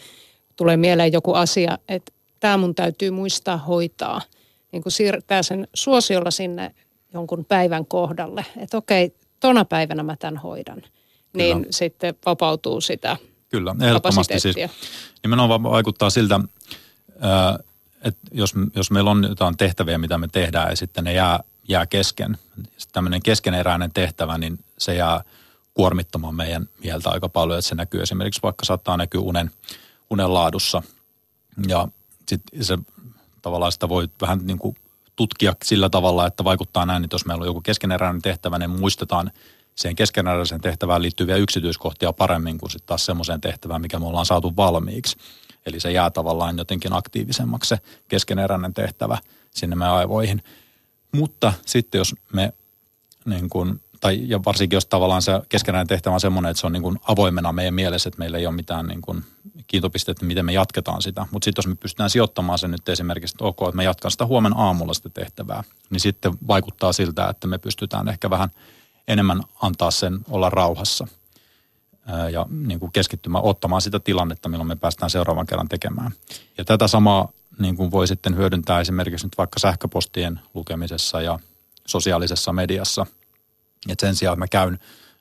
tulee 0.57 0.77
mieleen 0.77 1.13
joku 1.13 1.33
asia, 1.33 1.79
että 1.89 2.13
tämä 2.41 2.57
mun 2.57 2.75
täytyy 2.75 3.11
muistaa 3.11 3.57
hoitaa. 3.57 4.21
Niin 4.73 4.83
kuin 4.83 4.93
siirtää 4.93 5.43
sen 5.43 5.69
suosiolla 5.75 6.31
sinne 6.31 6.75
jonkun 7.15 7.45
päivän 7.45 7.87
kohdalle, 7.87 8.47
että 8.57 8.77
okei, 8.77 9.15
tona 9.41 9.65
päivänä 9.65 10.03
mä 10.03 10.17
tämän 10.17 10.37
hoidan. 10.37 10.83
Niin 11.33 11.57
Kyllä. 11.57 11.67
sitten 11.71 12.15
vapautuu 12.27 12.81
sitä 12.81 13.17
Kyllä, 13.49 13.75
ehdottomasti 13.83 14.41
siis 14.41 14.57
nimenomaan 15.23 15.63
vaikuttaa 15.63 16.11
siltä, 16.11 16.41
että 18.03 18.21
jos, 18.33 18.55
jos 18.75 18.91
meillä 18.91 19.11
on 19.11 19.27
jotain 19.29 19.57
tehtäviä, 19.57 19.99
mitä 19.99 20.19
me 20.19 20.29
tehdään 20.33 20.71
ja 20.71 20.77
sitten 20.77 21.05
ne 21.05 21.13
jää, 21.13 21.41
jää 21.69 21.87
kesken, 21.87 22.39
tämmöinen 22.93 23.23
keskeneräinen 23.23 23.93
tehtävä, 23.93 24.39
niin 24.39 24.59
se 24.79 24.95
jää 24.95 25.25
kuormittamaan 25.75 26.35
meidän 26.35 26.69
mieltä 26.85 27.11
aika 27.11 27.29
paljon, 27.29 27.59
että 27.59 27.69
se 27.69 27.75
näkyy 27.75 28.03
esimerkiksi 28.03 28.43
vaikka 28.43 28.65
saattaa 28.65 28.97
näkyä 28.97 29.21
unen, 29.21 29.51
unen 30.11 30.35
laadussa 30.35 30.83
ja 31.69 31.89
sitten 32.29 32.65
se 32.65 32.79
tavallaan 33.43 33.73
sitä 33.73 33.89
voi 33.89 34.09
vähän 34.21 34.39
niin 34.43 34.59
kuin 34.59 34.77
tutkia 35.17 35.55
sillä 35.65 35.91
tavalla, 35.91 36.27
että 36.27 36.45
vaikuttaa 36.45 36.87
näin, 36.87 37.05
että 37.05 37.15
jos 37.15 37.27
meillä 37.27 37.43
on 37.43 37.49
joku 37.49 37.61
keskeneräinen 37.61 38.23
tehtävä, 38.23 38.59
niin 38.59 38.71
muistetaan 38.71 39.31
siihen 39.75 39.97
keskeneräiseen 39.97 40.61
tehtävään 40.61 41.03
liittyviä 41.03 41.37
yksityiskohtia 41.37 42.13
paremmin 42.13 42.59
kuin 42.59 42.71
sitten 42.71 42.87
taas 42.87 43.07
semmoiseen 43.07 43.41
tehtävään, 43.41 43.81
mikä 43.81 43.99
me 43.99 44.07
ollaan 44.07 44.27
saatu 44.27 44.57
valmiiksi. 44.57 45.17
Eli 45.67 45.81
se 45.81 45.93
jää 45.93 46.11
tavallaan 46.11 46.59
jotenkin 46.59 46.93
aktiivisemmaksi 46.93 47.69
se 47.69 47.79
keskeneräinen 48.09 48.75
tehtävä 48.75 49.19
sinne 49.51 49.77
me 49.77 49.89
aivoihin. 49.89 50.43
Mutta 51.13 51.53
sitten 51.67 51.99
jos 51.99 52.15
me 52.33 52.53
niin 53.25 53.49
kuin, 53.49 53.81
tai 54.01 54.21
ja 54.23 54.45
varsinkin 54.45 54.77
jos 54.77 54.87
tavallaan 54.87 55.23
se 55.23 55.33
keskenäinen 55.49 55.87
tehtävä 55.87 56.15
on 56.15 56.21
semmoinen, 56.21 56.51
että 56.51 56.61
se 56.61 56.67
on 56.67 56.73
niin 56.73 56.83
kuin 56.83 56.99
avoimena 57.03 57.53
meidän 57.53 57.75
mielessä, 57.75 58.09
että 58.09 58.19
meillä 58.19 58.39
ei 58.39 58.47
ole 58.47 58.55
mitään 58.55 58.87
niin 58.87 59.03
kuin 59.69 59.73
kiintopisteitä, 59.73 60.25
miten 60.25 60.45
me 60.45 60.53
jatketaan 60.53 61.03
sitä. 61.03 61.27
Mutta 61.31 61.45
sitten 61.45 61.61
jos 61.61 61.67
me 61.67 61.75
pystytään 61.75 62.11
sijoittamaan 62.11 62.59
sen 62.59 62.71
nyt 62.71 62.89
esimerkiksi, 62.89 63.35
että 63.35 63.45
ok, 63.45 63.59
että 63.63 63.77
me 63.77 63.85
jatkan 63.85 64.11
sitä 64.11 64.27
huomenna 64.27 64.59
aamulla 64.59 64.95
sitä 64.95 65.09
tehtävää, 65.09 65.65
niin 65.91 66.01
sitten 66.01 66.33
vaikuttaa 66.47 66.93
siltä, 66.93 67.29
että 67.29 67.47
me 67.47 67.59
pystytään 67.59 68.09
ehkä 68.09 68.31
vähän 68.31 68.51
enemmän 69.09 69.43
antaa 69.63 69.91
sen 69.91 70.19
olla 70.31 70.51
rauhassa 70.51 71.07
ja 72.33 72.47
niin 72.51 72.81
kuin 72.81 72.93
keskittymään 72.93 73.45
ottamaan 73.45 73.83
sitä 73.83 74.01
tilannetta, 74.01 74.49
milloin 74.49 74.69
me 74.69 74.77
päästään 74.77 75.11
seuraavan 75.11 75.47
kerran 75.47 75.69
tekemään. 75.69 76.13
Ja 76.59 76.65
tätä 76.65 76.89
samaa 76.89 77.29
niin 77.59 77.77
kuin 77.77 77.91
voi 77.91 78.07
sitten 78.07 78.37
hyödyntää 78.37 78.81
esimerkiksi 78.81 79.27
nyt 79.27 79.39
vaikka 79.39 79.59
sähköpostien 79.59 80.41
lukemisessa 80.55 81.23
ja 81.23 81.39
sosiaalisessa 81.87 82.53
mediassa. 82.53 83.07
Et 83.89 84.01
sen 84.01 84.17
sijaan, 84.17 84.33
että 84.33 84.41
mä 84.41 84.49
käyn 84.49 84.79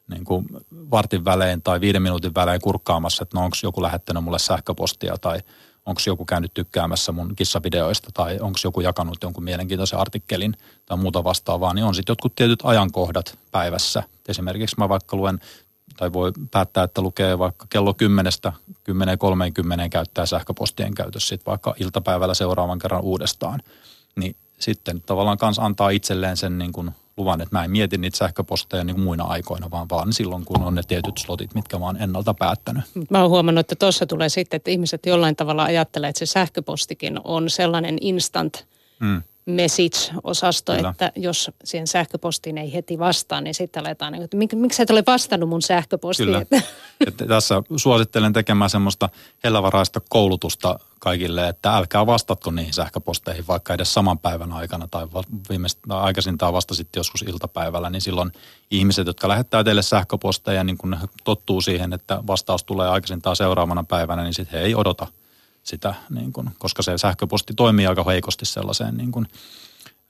niin 0.08 0.26
kuin 0.26 0.48
vartin 0.72 1.26
välein 1.26 1.62
tai 1.62 1.82
viiden 1.82 2.02
minuutin 2.02 2.36
välein 2.36 2.62
kurkkaamassa, 2.62 3.24
että 3.24 3.38
no 3.38 3.44
onko 3.44 3.58
joku 3.64 3.82
lähettänyt 3.82 4.24
mulle 4.24 4.40
sähköpostia 4.40 5.18
tai 5.18 5.40
onko 5.86 6.02
joku 6.06 6.26
käynyt 6.26 6.54
tykkäämässä 6.54 7.12
mun 7.12 7.36
kissavideoista 7.36 8.10
tai 8.14 8.40
onko 8.40 8.60
joku 8.64 8.82
jakanut 8.82 9.18
jonkun 9.24 9.44
mielenkiintoisen 9.44 10.00
artikkelin 10.00 10.54
tai 10.86 10.98
muuta 10.98 11.24
vastaavaa, 11.24 11.74
niin 11.74 11.86
on 11.86 11.96
sitten 11.96 12.12
jotkut 12.12 12.36
tietyt 12.36 12.60
ajankohdat 12.64 13.40
päivässä. 13.52 14.04
Esimerkiksi 14.28 14.76
mä 14.80 14.90
vaikka 14.90 15.18
luen 15.18 15.40
tai 15.98 16.14
voi 16.14 16.32
päättää, 16.52 16.84
että 16.84 17.02
lukee 17.02 17.40
vaikka 17.40 17.66
kello 17.70 17.94
10, 17.94 18.32
10.30 18.90 19.90
käyttää 19.90 20.26
sähköpostien 20.26 20.96
käytössä 20.96 21.28
sitten 21.28 21.46
vaikka 21.46 21.76
iltapäivällä 21.80 22.34
seuraavan 22.34 22.80
kerran 22.80 23.02
uudestaan. 23.02 23.60
Niin 24.16 24.36
sitten 24.60 25.02
tavallaan 25.02 25.38
kanssa 25.38 25.66
antaa 25.66 25.90
itselleen 25.90 26.38
sen 26.38 26.58
niin 26.58 26.72
kuin 26.72 26.92
luvan, 27.18 27.42
että 27.42 27.58
mä 27.58 27.64
en 27.64 27.72
mieti 27.72 27.98
niitä 27.98 28.18
sähköposteja 28.18 28.84
niin 28.84 28.96
kuin 28.96 29.04
muina 29.04 29.24
aikoina, 29.24 29.72
vaan 29.72 29.88
vaan 29.90 30.14
silloin, 30.14 30.46
kun 30.46 30.64
on 30.64 30.76
ne 30.76 30.82
tietyt 30.88 31.18
slotit, 31.18 31.56
mitkä 31.56 31.80
mä 31.80 31.86
oon 31.86 32.02
ennalta 32.02 32.34
päättänyt. 32.34 32.84
Mä 33.10 33.22
oon 33.22 33.30
huomannut, 33.30 33.60
että 33.60 33.76
tuossa 33.76 34.06
tulee 34.06 34.30
sitten, 34.30 34.58
että 34.58 34.72
ihmiset 34.72 35.06
jollain 35.06 35.36
tavalla 35.36 35.64
ajattelee, 35.64 36.10
että 36.10 36.20
se 36.20 36.26
sähköpostikin 36.26 37.20
on 37.24 37.50
sellainen 37.50 37.98
instant 38.02 38.66
mm 39.00 39.22
message-osasto, 39.48 40.76
Kyllä. 40.76 40.90
että 40.90 41.12
jos 41.16 41.52
siihen 41.64 41.88
sähköpostiin 41.88 42.58
ei 42.58 42.74
heti 42.74 43.00
vastaa, 43.00 43.42
niin 43.42 43.54
sitten 43.54 43.86
aletaan, 43.86 44.14
niin 44.14 44.24
että 44.24 44.38
miksi 44.56 44.78
sä 44.78 44.84
et 44.84 44.90
ole 44.90 45.04
vastannut 45.08 45.50
mun 45.50 45.62
sähköpostiin? 45.62 46.28
Kyllä. 46.28 46.46
Että 47.08 47.26
tässä 47.26 47.64
suosittelen 47.76 48.34
tekemään 48.34 48.70
semmoista 48.70 49.10
hellävaraista 49.44 50.02
koulutusta 50.10 50.80
kaikille, 51.00 51.48
että 51.48 51.78
älkää 51.78 52.06
vastatko 52.06 52.52
niihin 52.52 52.74
sähköposteihin 52.74 53.48
vaikka 53.48 53.74
edes 53.74 53.94
saman 53.94 54.20
päivän 54.20 54.54
aikana 54.54 54.88
tai 54.92 55.08
viimeistä 55.50 55.82
aikaisintaan 55.90 56.54
vasta 56.54 56.76
sitten 56.76 57.00
joskus 57.00 57.22
iltapäivällä, 57.22 57.90
niin 57.90 58.02
silloin 58.02 58.32
ihmiset, 58.72 59.08
jotka 59.08 59.28
lähettää 59.28 59.64
teille 59.64 59.82
sähköposteja, 59.82 60.64
niin 60.64 60.78
kun 60.78 60.90
ne 60.90 60.98
tottuu 61.24 61.62
siihen, 61.62 61.94
että 61.94 62.24
vastaus 62.28 62.64
tulee 62.64 62.90
aikaisintaan 62.90 63.36
seuraavana 63.36 63.84
päivänä, 63.84 64.24
niin 64.24 64.34
sitten 64.34 64.60
he 64.60 64.66
ei 64.66 64.76
odota– 64.76 65.08
sitä, 65.68 65.94
niin 66.10 66.34
kuin, 66.34 66.50
koska 66.60 66.82
se 66.82 66.98
sähköposti 66.98 67.54
toimii 67.54 67.88
aika 67.88 68.04
heikosti 68.04 68.46
sellaiseen 68.46 68.98
niin 68.98 69.12
kuin 69.12 69.28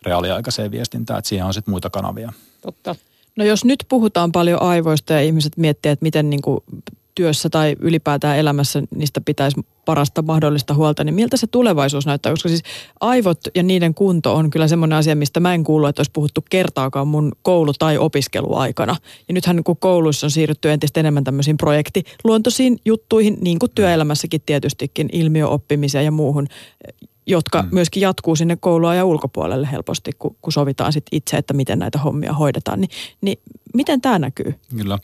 reaaliaikaiseen 0.02 0.72
viestintään, 0.72 1.20
että 1.20 1.30
siihen 1.30 1.46
on 1.46 1.54
sitten 1.54 1.72
muita 1.72 1.89
kanavia. 1.89 2.34
Totta. 2.62 2.96
No 3.36 3.46
jos 3.46 3.65
nyt 3.65 3.86
puhutaan 3.89 4.32
paljon 4.32 4.62
aivoista 4.62 5.13
ja 5.13 5.22
ihmiset 5.22 5.58
miettii, 5.58 5.91
että 5.91 6.04
miten 6.04 6.30
niin 6.30 6.41
kuin 6.41 6.63
työssä 7.17 7.49
tai 7.49 7.75
ylipäätään 7.80 8.38
elämässä 8.38 8.84
niistä 8.95 9.21
pitäisi 9.21 9.62
parasta 9.86 10.21
mahdollista 10.21 10.73
huolta, 10.73 11.03
niin 11.03 11.15
miltä 11.15 11.38
se 11.38 11.47
tulevaisuus 11.47 12.06
näyttää? 12.06 12.32
Koska 12.32 12.49
siis 12.49 12.63
aivot 12.99 13.39
ja 13.56 13.63
niiden 13.63 13.93
kunto 13.93 14.36
on 14.36 14.49
kyllä 14.49 14.67
semmoinen 14.67 14.97
asia, 14.97 15.15
mistä 15.15 15.39
mä 15.39 15.53
en 15.53 15.63
kuulu, 15.63 15.86
että 15.86 15.99
olisi 15.99 16.12
puhuttu 16.13 16.43
kertaakaan 16.49 17.08
mun 17.08 17.32
koulu- 17.41 17.73
tai 17.80 17.97
opiskeluaikana. 17.97 18.95
Ja 19.27 19.34
nythän 19.34 19.63
kun 19.63 19.77
kouluissa 19.77 20.27
on 20.27 20.32
siirrytty 20.32 20.71
entistä 20.71 20.99
enemmän 20.99 21.23
tämmöisiin 21.23 21.58
projektiluontoisiin 21.58 22.77
juttuihin, 22.86 23.38
niin 23.41 23.60
kuin 23.60 23.71
työelämässäkin 23.75 24.41
tietystikin, 24.45 25.10
ilmiöoppimiseen 25.12 26.06
ja 26.06 26.12
muuhun, 26.12 26.47
jotka 27.27 27.62
mm. 27.62 27.69
myöskin 27.71 28.01
jatkuu 28.01 28.36
sinne 28.36 28.56
koulua 28.56 28.95
ja 28.95 29.06
ulkopuolelle 29.06 29.69
helposti, 29.71 30.12
kun, 30.19 30.36
kun 30.41 30.53
sovitaan 30.53 30.93
sit 30.93 31.06
itse, 31.12 31.38
että 31.38 31.53
miten 31.53 31.80
näitä 31.80 31.97
hommia 31.97 32.34
hoidetaan. 32.34 32.82
Ni, 32.82 32.88
niin 33.21 33.39
Miten 33.73 34.01
tämä 34.01 34.19
näkyy? 34.19 34.60
Kyllä. 34.77 34.95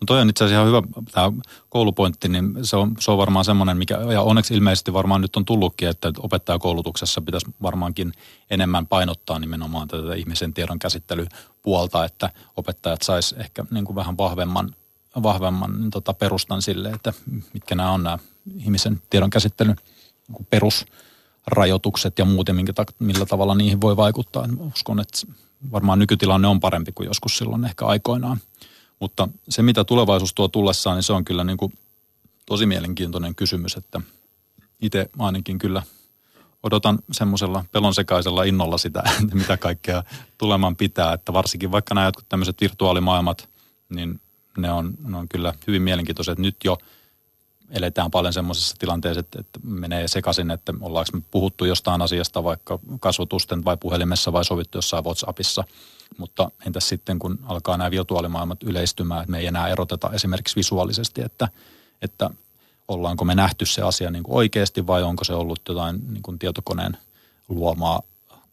No 0.00 0.04
toi 0.06 0.20
on 0.20 0.30
itse 0.30 0.44
asiassa 0.44 0.62
ihan 0.62 0.68
hyvä 0.68 1.04
tämä 1.12 1.32
koulupointti, 1.68 2.28
niin 2.28 2.54
se 2.62 2.76
on, 2.76 2.94
se 3.00 3.10
on 3.10 3.18
varmaan 3.18 3.44
semmoinen, 3.44 3.76
mikä, 3.76 3.98
ja 4.12 4.22
onneksi 4.22 4.54
ilmeisesti 4.54 4.92
varmaan 4.92 5.20
nyt 5.20 5.36
on 5.36 5.44
tullutkin, 5.44 5.88
että 5.88 6.12
opettajakoulutuksessa 6.18 7.20
pitäisi 7.20 7.46
varmaankin 7.62 8.12
enemmän 8.50 8.86
painottaa 8.86 9.38
nimenomaan 9.38 9.88
tätä 9.88 10.14
ihmisen 10.14 10.54
tiedon 10.54 10.78
käsittelypuolta, 10.78 12.04
että 12.04 12.30
opettajat 12.56 13.02
sais 13.02 13.34
ehkä 13.38 13.64
niin 13.70 13.84
kuin 13.84 13.96
vähän 13.96 14.16
vahvemman, 14.18 14.74
vahvemman 15.22 15.80
niin 15.80 15.90
tota 15.90 16.14
perustan 16.14 16.62
sille, 16.62 16.90
että 16.90 17.12
mitkä 17.52 17.74
nämä 17.74 17.92
on 17.92 18.02
nämä 18.02 18.18
ihmisen 18.56 19.02
tiedon 19.10 19.30
käsittelyn 19.30 19.76
niin 20.28 20.46
perusrajoitukset 21.44 22.18
ja 22.18 22.24
muuten, 22.24 22.56
minkä, 22.56 22.72
millä 22.98 23.26
tavalla 23.26 23.54
niihin 23.54 23.80
voi 23.80 23.96
vaikuttaa. 23.96 24.48
Uskon, 24.74 25.00
että 25.00 25.18
varmaan 25.72 25.98
nykytilanne 25.98 26.48
on 26.48 26.60
parempi 26.60 26.92
kuin 26.92 27.06
joskus 27.06 27.38
silloin 27.38 27.64
ehkä 27.64 27.86
aikoinaan. 27.86 28.38
Mutta 29.00 29.28
se, 29.48 29.62
mitä 29.62 29.84
tulevaisuus 29.84 30.34
tuo 30.34 30.48
tullessaan, 30.48 30.96
niin 30.96 31.02
se 31.02 31.12
on 31.12 31.24
kyllä 31.24 31.44
niin 31.44 31.56
kuin 31.56 31.72
tosi 32.46 32.66
mielenkiintoinen 32.66 33.34
kysymys, 33.34 33.76
että 33.76 34.00
itse 34.80 35.10
ainakin 35.18 35.58
kyllä 35.58 35.82
odotan 36.62 36.98
semmoisella 37.12 37.64
pelonsekaisella 37.72 38.44
innolla 38.44 38.78
sitä, 38.78 39.02
että 39.22 39.36
mitä 39.36 39.56
kaikkea 39.56 40.04
tulemaan 40.38 40.76
pitää, 40.76 41.12
että 41.12 41.32
varsinkin 41.32 41.72
vaikka 41.72 41.94
nämä 41.94 42.06
jotkut 42.06 42.28
tämmöiset 42.28 42.60
virtuaalimaailmat, 42.60 43.48
niin 43.88 44.20
ne 44.56 44.72
on, 44.72 44.94
ne 45.04 45.16
on 45.16 45.28
kyllä 45.28 45.54
hyvin 45.66 45.82
mielenkiintoiset. 45.82 46.38
Nyt 46.38 46.56
jo– 46.64 46.78
eletään 47.70 48.10
paljon 48.10 48.32
semmoisessa 48.32 48.76
tilanteessa, 48.78 49.20
että, 49.20 49.40
että 49.40 49.60
menee 49.62 50.08
sekaisin, 50.08 50.50
että 50.50 50.74
ollaanko 50.80 51.10
me 51.12 51.22
puhuttu 51.30 51.64
jostain 51.64 52.02
asiasta 52.02 52.44
vaikka 52.44 52.78
kasvotusten 53.00 53.64
vai 53.64 53.76
puhelimessa 53.76 54.32
vai 54.32 54.44
sovittu 54.44 54.78
jossain 54.78 55.04
WhatsAppissa. 55.04 55.64
Mutta 56.18 56.50
entäs 56.66 56.88
sitten, 56.88 57.18
kun 57.18 57.38
alkaa 57.44 57.76
nämä 57.76 57.90
virtuaalimaailmat 57.90 58.62
yleistymään, 58.62 59.20
että 59.20 59.30
me 59.30 59.38
ei 59.38 59.46
enää 59.46 59.68
eroteta 59.68 60.10
esimerkiksi 60.12 60.56
visuaalisesti, 60.56 61.22
että, 61.22 61.48
että 62.02 62.30
ollaanko 62.88 63.24
me 63.24 63.34
nähty 63.34 63.66
se 63.66 63.82
asia 63.82 64.10
niin 64.10 64.22
kuin 64.22 64.36
oikeasti 64.36 64.86
vai 64.86 65.02
onko 65.02 65.24
se 65.24 65.32
ollut 65.32 65.60
jotain 65.68 66.00
niin 66.08 66.22
kuin 66.22 66.38
tietokoneen 66.38 66.96
luomaa 67.48 68.02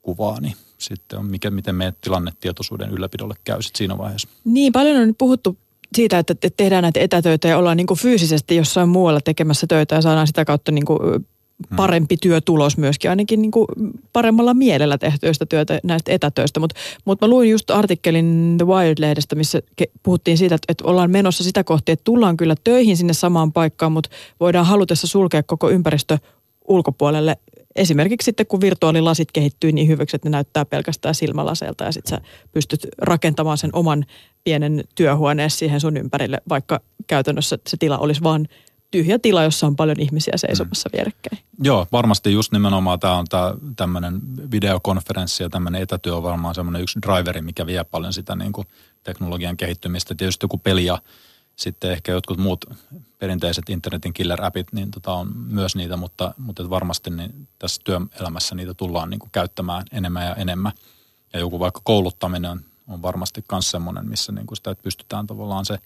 kuvaa, 0.01 0.39
niin 0.39 0.56
sitten 0.78 1.19
on 1.19 1.25
mikä, 1.25 1.49
miten 1.49 1.75
meidän 1.75 1.95
tilannetietoisuuden 2.01 2.89
ylläpidolle 2.89 3.36
käy 3.43 3.62
sitten 3.62 3.78
siinä 3.78 3.97
vaiheessa. 3.97 4.28
Niin, 4.43 4.73
paljon 4.73 4.97
on 4.97 5.08
nyt 5.08 5.17
puhuttu 5.17 5.58
siitä, 5.95 6.19
että 6.19 6.36
tehdään 6.58 6.82
näitä 6.82 7.00
etätöitä 7.00 7.48
ja 7.48 7.58
ollaan 7.58 7.78
niin 7.78 7.88
kuin 7.88 8.00
fyysisesti 8.00 8.56
jossain 8.56 8.89
muualla 8.89 9.21
tekemässä 9.21 9.67
töitä 9.67 9.95
ja 9.95 10.02
saadaan 10.02 10.28
sitä 10.28 10.45
kautta 10.45 10.71
niin 10.71 10.86
kuin 10.86 11.00
hmm. 11.02 11.76
parempi 11.76 12.17
työtulos 12.17 12.78
myöskin, 12.78 13.10
ainakin 13.10 13.41
niin 13.41 13.52
kuin 13.52 13.67
paremmalla 14.13 14.54
mielellä 14.54 14.98
tehtyistä 14.98 15.45
työtä 15.45 15.80
näistä 15.84 16.12
etätöistä. 16.12 16.60
Mutta 16.60 16.76
mut 17.06 17.21
mä 17.21 17.28
luin 17.28 17.50
just 17.50 17.71
artikkelin 17.71 18.56
The 18.58 18.67
Wired-lehdestä, 18.67 19.36
missä 19.36 19.62
puhuttiin 20.04 20.38
siitä, 20.38 20.56
että, 20.56 20.65
että 20.69 20.84
ollaan 20.88 21.12
menossa 21.12 21.43
sitä 21.43 21.63
kohti, 21.63 21.91
että 21.91 22.04
tullaan 22.04 22.38
kyllä 22.38 22.56
töihin 22.63 22.98
sinne 22.98 23.13
samaan 23.13 23.54
paikkaan, 23.54 23.91
mutta 23.91 24.10
voidaan 24.39 24.65
halutessa 24.65 25.08
sulkea 25.08 25.43
koko 25.43 25.69
ympäristö 25.69 26.17
ulkopuolelle 26.67 27.38
esimerkiksi 27.76 28.26
sitten 28.26 28.48
kun 28.48 28.62
virtuaalilasit 28.62 29.32
kehittyy 29.32 29.71
niin 29.71 29.88
hyviksi, 29.88 30.15
että 30.15 30.30
ne 30.30 30.32
näyttää 30.32 30.65
pelkästään 30.65 31.15
silmälaseelta 31.15 31.84
ja 31.84 31.91
sitten 31.91 32.10
sä 32.10 32.26
pystyt 32.52 32.88
rakentamaan 32.98 33.58
sen 33.58 33.69
oman 33.74 34.06
pienen 34.45 34.84
työhuoneen 34.95 35.49
siihen 35.49 35.81
sun 35.81 35.97
ympärille, 35.97 36.41
vaikka 36.49 36.79
käytännössä 37.08 37.58
se 37.67 37.77
tila 37.77 37.97
olisi 37.97 38.23
vaan 38.23 38.47
tyhjä 38.91 39.19
tila, 39.19 39.43
jossa 39.43 39.67
on 39.67 39.75
paljon 39.75 39.99
ihmisiä 39.99 40.34
seisomassa 40.36 40.89
mm. 40.89 40.97
vierekkäin. 40.97 41.39
Joo, 41.63 41.88
varmasti 41.91 42.34
just 42.34 42.51
nimenomaan 42.51 42.99
tämä 42.99 43.17
on 43.17 43.25
tämä 43.29 43.53
tämmöinen 43.75 44.21
videokonferenssi 44.51 45.43
ja 45.43 45.49
tämmöinen 45.49 45.81
etätyö 45.81 46.15
on 46.15 46.23
varmaan 46.23 46.55
semmoinen 46.55 46.81
yksi 46.81 46.99
driveri, 47.01 47.41
mikä 47.41 47.65
vie 47.65 47.84
paljon 47.84 48.13
sitä 48.13 48.36
niin 48.36 48.51
kuin 48.51 48.67
teknologian 49.03 49.58
kehittymistä. 49.58 50.15
Tietysti 50.15 50.43
joku 50.43 50.58
peli 50.58 50.86
ja 50.86 51.01
sitten 51.55 51.91
ehkä 51.91 52.12
jotkut 52.12 52.38
muut 52.38 52.65
perinteiset 53.19 53.69
internetin 53.69 54.13
killer-appit, 54.13 54.67
niin 54.71 54.91
tota 54.91 55.13
on 55.13 55.31
myös 55.36 55.75
niitä, 55.75 55.97
mutta, 55.97 56.34
mutta 56.38 56.69
varmasti 56.69 57.10
niin 57.10 57.47
tässä 57.60 57.81
työelämässä 57.84 58.55
niitä 58.55 58.73
tullaan 58.73 59.10
niin 59.10 59.19
kuin 59.19 59.31
käyttämään 59.31 59.86
enemmän 59.91 60.25
ja 60.25 60.36
enemmän. 60.36 60.71
Ja 61.34 61.39
joku 61.39 61.60
vaikka 61.60 61.81
kouluttaminen 61.84 62.60
on, 62.88 63.02
varmasti 63.02 63.45
myös 63.52 63.71
semmoinen, 63.71 64.10
missä 64.10 64.32
niin 64.32 64.48
kuin 64.48 64.58
sitä 64.58 64.71
että 64.71 64.84
pystytään 64.84 65.28
tavallaan 65.28 65.65
se 65.65 65.80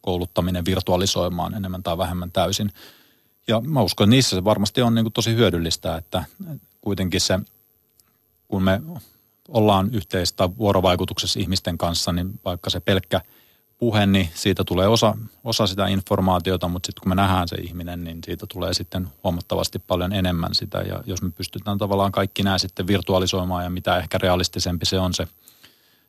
kouluttaminen 0.00 0.64
virtualisoimaan 0.64 1.54
enemmän 1.54 1.82
tai 1.82 1.98
vähemmän 1.98 2.32
täysin. 2.32 2.70
Ja 3.48 3.60
mä 3.60 3.82
uskon, 3.82 4.04
että 4.04 4.10
niissä 4.10 4.36
se 4.36 4.44
varmasti 4.44 4.82
on 4.82 4.94
niin 4.94 5.04
kuin 5.04 5.12
tosi 5.12 5.34
hyödyllistä, 5.34 5.96
että 5.96 6.24
kuitenkin 6.80 7.20
se, 7.20 7.38
kun 8.48 8.62
me 8.62 8.82
ollaan 9.48 9.90
yhteistä 9.92 10.50
vuorovaikutuksessa 10.58 11.40
ihmisten 11.40 11.78
kanssa, 11.78 12.12
niin 12.12 12.40
vaikka 12.44 12.70
se 12.70 12.80
pelkkä– 12.80 13.20
puhe, 13.78 14.06
niin 14.06 14.28
siitä 14.34 14.64
tulee 14.64 14.88
osa, 14.88 15.16
osa 15.44 15.66
sitä 15.66 15.86
informaatiota, 15.86 16.68
mutta 16.68 16.86
sitten 16.86 17.02
kun 17.02 17.08
me 17.08 17.14
nähdään 17.14 17.48
se 17.48 17.56
ihminen, 17.56 18.04
niin 18.04 18.18
siitä 18.24 18.46
tulee 18.46 18.74
sitten 18.74 19.08
huomattavasti 19.24 19.78
paljon 19.78 20.12
enemmän 20.12 20.54
sitä. 20.54 20.78
Ja 20.78 21.02
jos 21.06 21.22
me 21.22 21.30
pystytään 21.30 21.78
tavallaan 21.78 22.12
kaikki 22.12 22.42
nämä 22.42 22.58
sitten 22.58 22.86
virtualisoimaan 22.86 23.64
ja 23.64 23.70
mitä 23.70 23.98
ehkä 23.98 24.18
realistisempi 24.18 24.86
se 24.86 24.98
on 24.98 25.14
se, 25.14 25.28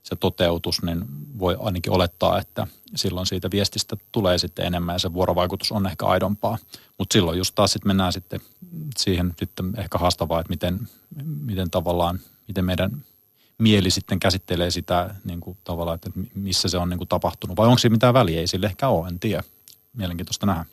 se 0.05 0.15
toteutus, 0.15 0.81
niin 0.81 1.05
voi 1.39 1.57
ainakin 1.59 1.93
olettaa, 1.93 2.39
että 2.39 2.67
silloin 2.95 3.25
siitä 3.27 3.51
viestistä 3.51 3.97
tulee 4.11 4.37
sitten 4.37 4.65
enemmän 4.65 4.95
ja 4.95 4.99
se 4.99 5.13
vuorovaikutus 5.13 5.71
on 5.71 5.87
ehkä 5.87 6.05
aidompaa. 6.05 6.57
Mutta 6.97 7.13
silloin 7.13 7.37
just 7.37 7.55
taas 7.55 7.73
sitten 7.73 7.89
mennään 7.89 8.13
sitten 8.13 8.39
siihen 8.97 9.33
sitten 9.39 9.73
ehkä 9.77 9.97
haastavaa, 9.97 10.39
että 10.39 10.49
miten, 10.49 10.79
miten 11.41 11.71
tavallaan, 11.71 12.19
miten 12.47 12.65
meidän 12.65 13.03
mieli 13.57 13.91
sitten 13.91 14.19
käsittelee 14.19 14.71
sitä 14.71 15.15
niin 15.23 15.39
kuin 15.39 15.57
tavallaan, 15.63 15.95
että 15.95 16.09
missä 16.35 16.67
se 16.69 16.77
on 16.77 16.89
niin 16.89 16.97
kuin 16.97 17.07
tapahtunut. 17.07 17.57
Vai 17.57 17.67
onko 17.67 17.77
se 17.77 17.89
mitään 17.89 18.13
väliä? 18.13 18.39
Ei 18.39 18.47
sille 18.47 18.65
ehkä 18.65 18.87
ole, 18.87 19.07
en 19.07 19.19
tiedä. 19.19 19.43
Mielenkiintoista 19.93 20.45
nähdä. 20.45 20.65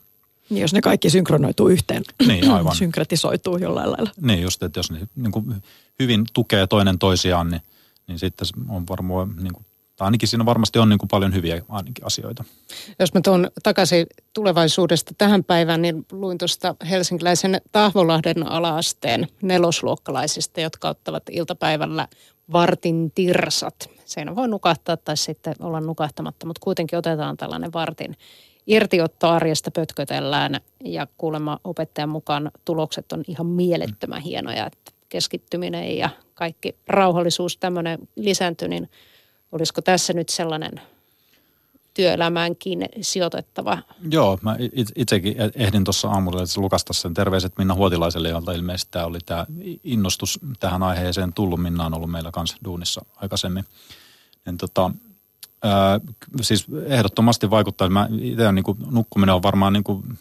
Niin, 0.49 0.61
jos 0.61 0.73
ne 0.73 0.81
kaikki 0.81 1.09
synkronoituu 1.09 1.67
yhteen, 1.67 2.03
niin, 2.27 2.51
aivan. 2.51 2.75
synkretisoituu 2.75 3.57
jollain 3.57 3.91
lailla. 3.91 4.09
Niin, 4.21 4.41
just, 4.41 4.63
että 4.63 4.79
jos 4.79 4.91
ne 4.91 5.07
niin 5.15 5.31
kuin 5.31 5.63
hyvin 5.99 6.25
tukee 6.33 6.67
toinen 6.67 6.99
toisiaan, 6.99 7.49
niin, 7.49 7.61
niin 8.07 8.19
sitten 8.19 8.47
on 8.69 8.83
varmaan, 8.89 9.35
niin 9.35 9.53
kuin, 9.53 9.65
tai 9.95 10.05
ainakin 10.05 10.29
siinä 10.29 10.45
varmasti 10.45 10.79
on 10.79 10.89
niin 10.89 10.99
kuin 10.99 11.07
paljon 11.07 11.33
hyviä 11.33 11.61
ainakin 11.69 12.05
asioita. 12.05 12.43
Jos 12.99 13.13
mä 13.13 13.21
tuon 13.21 13.51
takaisin 13.63 14.07
tulevaisuudesta 14.33 15.13
tähän 15.17 15.43
päivään, 15.43 15.81
niin 15.81 16.05
luin 16.11 16.37
tuosta 16.37 16.75
helsinkiläisen 16.89 17.61
Tahvolahden 17.71 18.47
alaasteen 18.51 19.27
nelosluokkalaisista, 19.41 20.61
jotka 20.61 20.89
ottavat 20.89 21.23
iltapäivällä 21.31 22.07
vartin 22.51 23.11
tirsat. 23.15 23.89
Siinä 24.05 24.35
voi 24.35 24.47
nukahtaa 24.47 24.97
tai 24.97 25.17
sitten 25.17 25.55
olla 25.59 25.81
nukahtamatta, 25.81 26.45
mutta 26.45 26.61
kuitenkin 26.63 26.99
otetaan 26.99 27.37
tällainen 27.37 27.73
vartin 27.73 28.17
irtiotto 28.67 29.29
arjesta 29.29 29.71
pötkötellään 29.71 30.61
ja 30.83 31.07
kuulemma 31.17 31.59
opettajan 31.63 32.09
mukaan 32.09 32.51
tulokset 32.65 33.11
on 33.11 33.23
ihan 33.27 33.47
mielettömän 33.47 34.21
hienoja, 34.21 34.65
että 34.65 34.91
keskittyminen 35.13 35.97
ja 35.97 36.09
kaikki 36.33 36.75
rauhallisuus 36.87 37.57
tämmöinen 37.57 37.99
lisääntyi, 38.15 38.67
niin 38.67 38.89
olisiko 39.51 39.81
tässä 39.81 40.13
nyt 40.13 40.29
sellainen– 40.29 40.71
työelämäänkin 41.93 42.85
sijoitettava. 43.01 43.77
Joo, 44.09 44.39
mä 44.41 44.57
itsekin 44.95 45.41
e- 45.41 45.51
ehdin 45.55 45.83
tuossa 45.83 46.07
aamulla 46.07 46.43
lukasta 46.57 46.93
sen 46.93 47.13
terveiset 47.13 47.57
Minna 47.57 47.73
Huotilaiselle, 47.73 48.29
jolta 48.29 48.51
ilmeisesti 48.51 48.91
tämä 48.91 49.05
oli 49.05 49.19
tämä 49.25 49.45
innostus 49.83 50.39
tähän 50.59 50.83
aiheeseen 50.83 51.33
tullut. 51.33 51.61
Minna 51.61 51.85
on 51.85 51.93
ollut 51.93 52.11
meillä 52.11 52.31
kanssa 52.31 52.57
duunissa 52.65 53.05
aikaisemmin. 53.15 53.65
Niin 54.45 54.57
tota, 54.57 54.91
ää, 55.63 55.99
siis 56.41 56.65
ehdottomasti 56.85 57.49
vaikuttaa, 57.49 57.89
mä 57.89 58.09
itse 58.21 58.51
niin 58.51 58.63
kuin, 58.63 58.77
nukkuminen 58.91 59.35
on 59.35 59.43
varmaan 59.43 59.73
niin 59.73 59.83
kuin, 59.83 60.17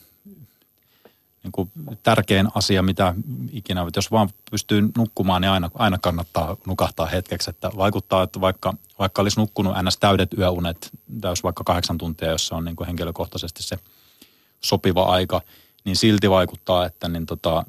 niin 1.42 1.52
kuin 1.52 1.72
tärkein 2.02 2.48
asia, 2.54 2.82
mitä 2.82 3.14
ikinä, 3.52 3.86
jos 3.96 4.10
vaan 4.10 4.28
pystyy 4.50 4.90
nukkumaan, 4.96 5.42
niin 5.42 5.50
aina, 5.50 5.70
aina 5.74 5.98
kannattaa 5.98 6.56
nukahtaa 6.66 7.06
hetkeksi. 7.06 7.50
Että 7.50 7.70
vaikuttaa, 7.76 8.22
että 8.22 8.40
vaikka, 8.40 8.74
vaikka 8.98 9.22
olisi 9.22 9.40
nukkunut 9.40 9.74
ns. 9.82 9.98
täydet 9.98 10.38
yöunet, 10.38 10.90
täys 11.20 11.42
vaikka 11.42 11.64
kahdeksan 11.64 11.98
tuntia, 11.98 12.30
jos 12.30 12.52
on 12.52 12.64
niin 12.64 12.76
kuin 12.76 12.86
henkilökohtaisesti 12.86 13.62
se 13.62 13.78
sopiva 14.60 15.02
aika, 15.02 15.40
niin 15.84 15.96
silti 15.96 16.30
vaikuttaa, 16.30 16.86
että 16.86 17.08
niin 17.08 17.26
tota, 17.26 17.64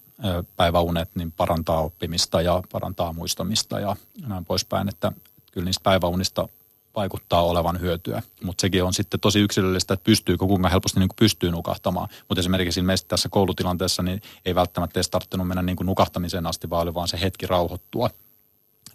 päiväunet 0.58 1.10
niin 1.16 1.32
parantaa 1.32 1.82
oppimista 1.82 2.42
ja 2.42 2.64
parantaa 2.72 3.14
muistamista 3.14 3.80
ja 3.80 3.96
näin 4.28 4.46
poispäin. 4.46 4.90
Että 4.90 5.12
kyllä 5.52 5.66
niistä 5.66 5.84
päiväunista 5.84 6.48
vaikuttaa 6.96 7.44
olevan 7.44 7.80
hyötyä. 7.80 8.22
Mutta 8.44 8.62
sekin 8.62 8.84
on 8.84 8.94
sitten 8.94 9.20
tosi 9.20 9.40
yksilöllistä, 9.40 9.94
että 9.94 10.04
pystyykö, 10.04 10.46
kuinka 10.46 10.70
helposti 10.70 11.00
niin 11.00 11.10
kuin 11.10 11.16
pystyy 11.16 11.52
nukahtamaan. 11.52 12.10
Mutta 12.30 12.40
esimerkiksi 12.40 12.80
ilmeisesti 12.80 13.10
tässä 13.10 13.30
koulutilanteessa 13.30 14.04
niin 14.04 14.22
ei 14.46 14.56
välttämättä 14.56 14.98
edes 14.98 15.10
tarttunut 15.10 15.48
mennä 15.48 15.62
niin 15.62 15.76
kuin 15.76 15.88
nukahtamiseen 15.88 16.48
asti, 16.48 16.70
vaan 16.70 16.82
oli 16.82 16.94
vaan 16.94 17.08
se 17.08 17.22
hetki 17.22 17.48
rauhoittua. 17.48 18.10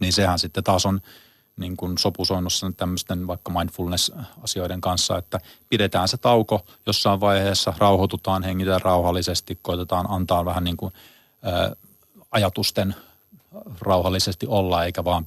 Niin 0.00 0.12
sehän 0.12 0.38
sitten 0.38 0.64
taas 0.64 0.86
on 0.86 1.00
niin 1.56 1.76
kuin 1.76 1.98
sopusoinnussa 1.98 2.72
tämmöisten 2.76 3.26
vaikka 3.26 3.52
mindfulness-asioiden 3.52 4.80
kanssa, 4.80 5.18
että 5.18 5.40
pidetään 5.68 6.08
se 6.08 6.16
tauko 6.16 6.66
jossain 6.86 7.20
vaiheessa, 7.20 7.74
rauhoitutaan, 7.78 8.42
hengitään 8.42 8.80
rauhallisesti, 8.80 9.58
koitetaan 9.62 10.06
antaa 10.08 10.44
vähän 10.44 10.64
niin 10.64 10.76
kuin 10.76 10.92
ä, 11.46 11.76
ajatusten 12.30 12.94
rauhallisesti 13.80 14.46
olla, 14.46 14.84
eikä 14.84 15.04
vaan 15.04 15.26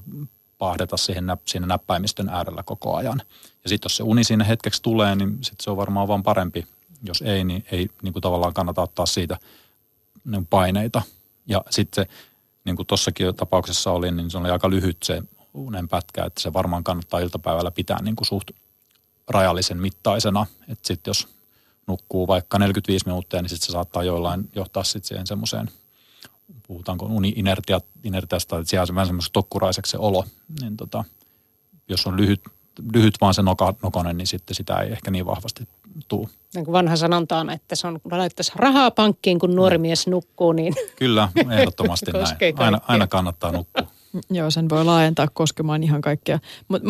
pahdeta 0.61 0.97
siihen, 0.97 1.25
siinä 1.45 1.67
näppäimistön 1.67 2.29
äärellä 2.29 2.63
koko 2.63 2.95
ajan. 2.95 3.21
Ja 3.63 3.69
sitten 3.69 3.85
jos 3.85 3.97
se 3.97 4.03
uni 4.03 4.23
siinä 4.23 4.43
hetkeksi 4.43 4.81
tulee, 4.81 5.15
niin 5.15 5.31
sitten 5.41 5.63
se 5.63 5.71
on 5.71 5.77
varmaan 5.77 6.07
vaan 6.07 6.23
parempi. 6.23 6.67
Jos 7.03 7.21
ei, 7.21 7.43
niin 7.43 7.65
ei 7.71 7.89
niin 8.01 8.13
kuin 8.13 8.23
tavallaan 8.23 8.53
kannata 8.53 8.81
ottaa 8.81 9.05
siitä 9.05 9.37
niin 10.25 10.45
paineita. 10.45 11.01
Ja 11.47 11.63
sitten 11.69 12.05
se, 12.05 12.11
niin 12.65 12.75
kuin 12.75 12.87
tuossakin 12.87 13.35
tapauksessa 13.35 13.91
oli, 13.91 14.11
niin 14.11 14.31
se 14.31 14.37
oli 14.37 14.49
aika 14.49 14.69
lyhyt 14.69 14.97
se 15.03 15.23
unen 15.53 15.87
pätkä, 15.87 16.25
että 16.25 16.41
se 16.41 16.53
varmaan 16.53 16.83
kannattaa 16.83 17.19
iltapäivällä 17.19 17.71
pitää 17.71 18.01
niin 18.01 18.15
kuin 18.15 18.27
suht 18.27 18.51
rajallisen 19.27 19.77
mittaisena. 19.77 20.45
Että 20.67 20.87
sitten 20.87 21.09
jos 21.09 21.27
nukkuu 21.87 22.27
vaikka 22.27 22.59
45 22.59 23.05
minuuttia, 23.05 23.41
niin 23.41 23.49
sitten 23.49 23.65
se 23.65 23.71
saattaa 23.71 24.03
joillain 24.03 24.49
johtaa 24.55 24.83
sitten 24.83 25.07
siihen 25.07 25.27
semmoiseen, 25.27 25.69
puhutaanko 26.67 27.05
uni-inertiasta, 27.05 28.59
että 28.59 28.69
siellä 28.69 28.85
on 28.89 28.95
vähän 28.95 29.07
semmoiseksi 29.07 29.33
tokkuraiseksi 29.33 29.91
se 29.91 29.97
olo. 29.97 30.25
Niin 30.61 30.77
tota, 30.77 31.03
jos 31.89 32.07
on 32.07 32.17
lyhyt, 32.17 32.41
lyhyt 32.93 33.13
vaan 33.21 33.33
se 33.33 33.41
noka, 33.41 33.73
nokonen, 33.83 34.17
niin 34.17 34.27
sitten 34.27 34.55
sitä 34.55 34.77
ei 34.77 34.91
ehkä 34.91 35.11
niin 35.11 35.25
vahvasti 35.25 35.67
tuu. 36.07 36.29
Niin 36.55 36.65
kuin 36.65 36.73
vanha 36.73 36.95
sanonta 36.95 37.37
on, 37.37 37.49
että 37.49 37.75
se 37.75 37.87
on, 37.87 38.01
kun 38.01 38.17
laittaisi 38.17 38.51
rahaa 38.55 38.91
pankkiin, 38.91 39.39
kun 39.39 39.55
nuori 39.55 39.77
mies 39.77 40.07
nukkuu, 40.07 40.51
niin... 40.51 40.73
Kyllä, 40.95 41.29
ehdottomasti 41.57 42.11
näin. 42.11 42.59
Aina, 42.59 42.79
aina 42.87 43.07
kannattaa 43.07 43.51
nukkua. 43.51 43.87
Joo, 44.29 44.51
sen 44.51 44.69
voi 44.69 44.85
laajentaa 44.85 45.27
koskemaan 45.33 45.83
ihan 45.83 46.01
kaikkea. 46.01 46.39
Mutta 46.67 46.87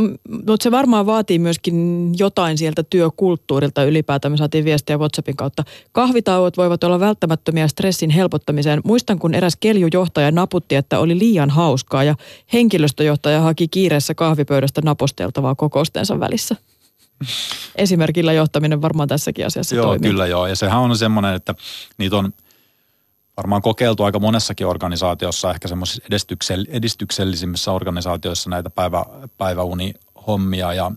mut 0.48 0.62
se 0.62 0.72
varmaan 0.72 1.06
vaatii 1.06 1.40
myöskin 1.40 2.10
jotain 2.18 2.58
sieltä 2.58 2.84
työkulttuurilta 2.84 3.84
ylipäätään. 3.84 4.32
Me 4.32 4.38
saatiin 4.38 4.66
viestiä 4.66 4.98
WhatsAppin 4.98 5.36
kautta. 5.36 5.64
Kahvitauot 5.92 6.58
voivat 6.58 6.84
olla 6.84 7.00
välttämättömiä 7.00 7.68
stressin 7.68 8.10
helpottamiseen. 8.10 8.82
Muistan, 8.84 9.20
kun 9.20 9.34
eräs 9.34 9.56
keljujohtaja 9.60 10.32
naputti, 10.32 10.76
että 10.76 11.00
oli 11.00 11.20
liian 11.20 11.50
hauskaa 11.50 12.04
ja 12.04 12.16
henkilöstöjohtaja 12.54 13.42
haki 13.42 13.68
kiireessä 13.68 14.14
kahvipöydästä 14.14 14.82
naposteltavaa 14.86 15.56
kokoustensa 15.56 16.20
välissä. 16.20 16.56
Esimerkillä 17.76 18.34
johtaminen 18.34 18.82
varmaan 18.82 19.08
tässäkin 19.08 19.46
asiassa 19.46 19.76
joo, 19.76 19.86
toimii. 19.86 20.10
kyllä 20.10 20.28
joo. 20.28 20.48
Ja 20.48 20.56
sehän 20.56 20.80
on 20.80 20.98
semmoinen, 20.98 21.34
että 21.34 21.56
niitä 21.98 22.18
on 22.18 22.34
varmaan 23.42 23.62
kokeiltu 23.62 24.04
aika 24.04 24.20
monessakin 24.20 24.68
organisaatiossa, 24.68 25.52
ehkä 25.52 25.68
semmoisissa 25.68 26.04
edistyksell- 26.04 26.70
edistyksellisimmissä 26.70 27.72
organisaatioissa 27.72 28.50
näitä 28.50 28.70
päivä, 28.70 29.06
päiväunihommia 29.38 30.74
ja 30.74 30.92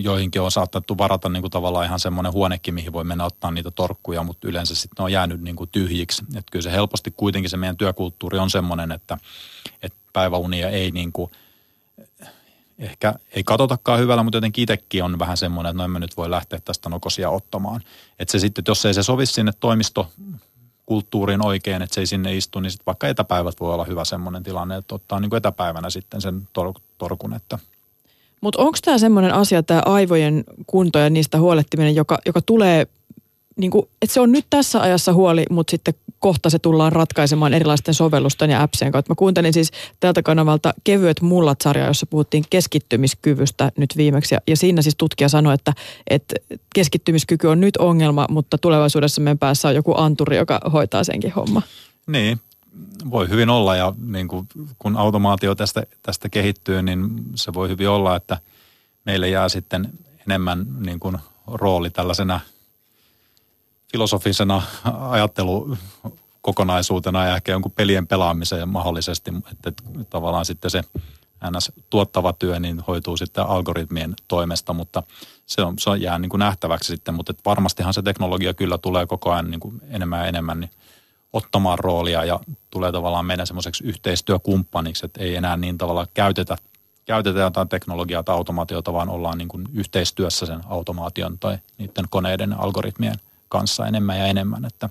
joihinkin 0.00 0.42
on 0.42 0.50
saatettu 0.50 0.98
varata 0.98 1.28
niin 1.28 1.42
kuin 1.42 1.50
tavallaan 1.50 1.86
ihan 1.86 2.00
semmoinen 2.00 2.32
huonekin, 2.32 2.74
mihin 2.74 2.92
voi 2.92 3.04
mennä 3.04 3.24
ottaa 3.24 3.50
niitä 3.50 3.70
torkkuja, 3.70 4.22
mutta 4.22 4.48
yleensä 4.48 4.74
sitten 4.74 4.94
ne 4.98 5.04
on 5.04 5.12
jäänyt 5.12 5.40
niin 5.40 5.56
kuin 5.56 5.70
tyhjiksi. 5.72 6.24
Että 6.28 6.50
kyllä 6.52 6.62
se 6.62 6.72
helposti 6.72 7.10
kuitenkin 7.16 7.50
se 7.50 7.56
meidän 7.56 7.76
työkulttuuri 7.76 8.38
on 8.38 8.50
semmoinen, 8.50 8.92
että, 8.92 9.18
että 9.82 9.98
päiväunia 10.12 10.68
ei 10.68 10.90
niin 10.90 11.12
kuin, 11.12 11.30
ehkä 12.78 13.14
ei 13.30 13.44
katsotakaan 13.44 14.00
hyvällä, 14.00 14.22
mutta 14.22 14.36
jotenkin 14.36 14.62
itsekin 14.62 15.04
on 15.04 15.18
vähän 15.18 15.36
semmoinen, 15.36 15.70
että 15.70 15.78
noin 15.78 15.90
mä 15.90 15.98
nyt 15.98 16.16
voi 16.16 16.30
lähteä 16.30 16.58
tästä 16.64 16.88
nokosia 16.88 17.30
ottamaan. 17.30 17.80
Että 18.18 18.32
se 18.32 18.38
sitten, 18.38 18.64
jos 18.68 18.86
ei 18.86 18.94
se 18.94 19.02
sovi 19.02 19.26
sinne 19.26 19.52
toimisto 19.60 20.12
kulttuuriin 20.92 21.46
oikein, 21.46 21.82
että 21.82 21.94
se 21.94 22.00
ei 22.00 22.06
sinne 22.06 22.36
istu, 22.36 22.60
niin 22.60 22.70
sitten 22.70 22.86
vaikka 22.86 23.08
etäpäivät 23.08 23.60
voi 23.60 23.74
olla 23.74 23.84
hyvä 23.84 24.04
semmoinen 24.04 24.42
tilanne, 24.42 24.76
että 24.76 24.94
ottaa 24.94 25.20
niin 25.20 25.30
kuin 25.30 25.38
etäpäivänä 25.38 25.90
sitten 25.90 26.20
sen 26.20 26.48
tor- 26.52 26.80
torkun. 26.98 27.34
Että. 27.34 27.58
Mutta 28.40 28.62
onko 28.62 28.78
tämä 28.84 28.98
semmoinen 28.98 29.34
asia, 29.34 29.62
tämä 29.62 29.82
aivojen 29.86 30.44
kunto 30.66 30.98
ja 30.98 31.10
niistä 31.10 31.38
huolehtiminen, 31.38 31.94
joka, 31.94 32.18
joka 32.26 32.42
tulee, 32.42 32.86
niin 33.56 33.70
kuin, 33.70 33.88
että 34.02 34.14
se 34.14 34.20
on 34.20 34.32
nyt 34.32 34.46
tässä 34.50 34.80
ajassa 34.80 35.12
huoli, 35.12 35.44
mutta 35.50 35.70
sitten 35.70 35.94
kohta 36.18 36.50
se 36.50 36.58
tullaan 36.58 36.92
ratkaisemaan 36.92 37.54
erilaisten 37.54 37.94
sovellusten 37.94 38.50
ja 38.50 38.62
appsien 38.62 38.92
kautta. 38.92 39.10
Mä 39.10 39.14
kuuntelin 39.14 39.52
siis 39.52 39.70
tältä 40.00 40.22
kanavalta 40.22 40.74
Kevyet 40.84 41.20
mullat-sarjaa, 41.20 41.86
jossa 41.86 42.06
puhuttiin 42.06 42.44
keskittymiskyvystä 42.50 43.72
nyt 43.76 43.96
viimeksi. 43.96 44.34
Ja, 44.34 44.40
ja 44.48 44.56
siinä 44.56 44.82
siis 44.82 44.94
tutkija 44.98 45.28
sanoi, 45.28 45.54
että, 45.54 45.72
että 46.10 46.34
keskittymiskyky 46.74 47.46
on 47.46 47.60
nyt 47.60 47.76
ongelma, 47.76 48.26
mutta 48.30 48.58
tulevaisuudessa 48.58 49.20
meidän 49.20 49.38
päässä 49.38 49.68
on 49.68 49.74
joku 49.74 49.94
anturi, 49.96 50.36
joka 50.36 50.60
hoitaa 50.72 51.04
senkin 51.04 51.32
homma. 51.32 51.62
Niin, 52.06 52.40
voi 53.10 53.28
hyvin 53.28 53.50
olla 53.50 53.76
ja 53.76 53.92
niin 54.06 54.28
kuin, 54.28 54.48
kun 54.78 54.96
automaatio 54.96 55.54
tästä, 55.54 55.82
tästä 56.02 56.28
kehittyy, 56.28 56.82
niin 56.82 57.08
se 57.34 57.54
voi 57.54 57.68
hyvin 57.68 57.88
olla, 57.88 58.16
että 58.16 58.38
meille 59.06 59.28
jää 59.28 59.48
sitten 59.48 59.92
enemmän 60.26 60.66
niin 60.86 61.00
kuin, 61.00 61.18
rooli 61.46 61.90
tällaisena– 61.90 62.40
filosofisena 63.92 64.62
ajattelukokonaisuutena 65.08 67.26
ja 67.26 67.36
ehkä 67.36 67.52
jonkun 67.52 67.72
pelien 67.72 68.06
pelaamiseen 68.06 68.68
mahdollisesti, 68.68 69.32
että 69.52 69.72
tavallaan 70.10 70.44
sitten 70.44 70.70
se 70.70 70.82
ns. 71.50 71.72
tuottava 71.90 72.32
työ 72.32 72.60
niin 72.60 72.80
hoituu 72.80 73.16
sitten 73.16 73.46
algoritmien 73.46 74.14
toimesta, 74.28 74.72
mutta 74.72 75.02
se, 75.46 75.62
on, 75.62 75.78
se 75.78 75.90
jää 75.96 76.18
niin 76.18 76.30
kuin 76.30 76.38
nähtäväksi 76.38 76.86
sitten, 76.86 77.14
mutta 77.14 77.34
varmastihan 77.44 77.94
se 77.94 78.02
teknologia 78.02 78.54
kyllä 78.54 78.78
tulee 78.78 79.06
koko 79.06 79.32
ajan 79.32 79.50
niin 79.50 79.60
kuin 79.60 79.80
enemmän 79.90 80.20
ja 80.20 80.26
enemmän 80.26 80.60
niin 80.60 80.70
ottamaan 81.32 81.78
roolia 81.78 82.24
ja 82.24 82.40
tulee 82.70 82.92
tavallaan 82.92 83.26
meidän 83.26 83.46
semmoiseksi 83.46 83.84
yhteistyökumppaniksi, 83.84 85.06
että 85.06 85.22
ei 85.22 85.36
enää 85.36 85.56
niin 85.56 85.78
tavallaan 85.78 86.08
käytetä, 86.14 86.56
käytetä 87.04 87.38
jotain 87.38 87.68
teknologiaa 87.68 88.22
tai 88.22 88.34
automaatiota, 88.34 88.92
vaan 88.92 89.08
ollaan 89.08 89.38
niin 89.38 89.48
kuin 89.48 89.64
yhteistyössä 89.74 90.46
sen 90.46 90.60
automaation 90.66 91.38
tai 91.38 91.58
niiden 91.78 92.04
koneiden 92.10 92.60
algoritmien– 92.60 93.16
kanssa 93.52 93.86
enemmän 93.86 94.18
ja 94.18 94.26
enemmän, 94.26 94.64
että 94.64 94.90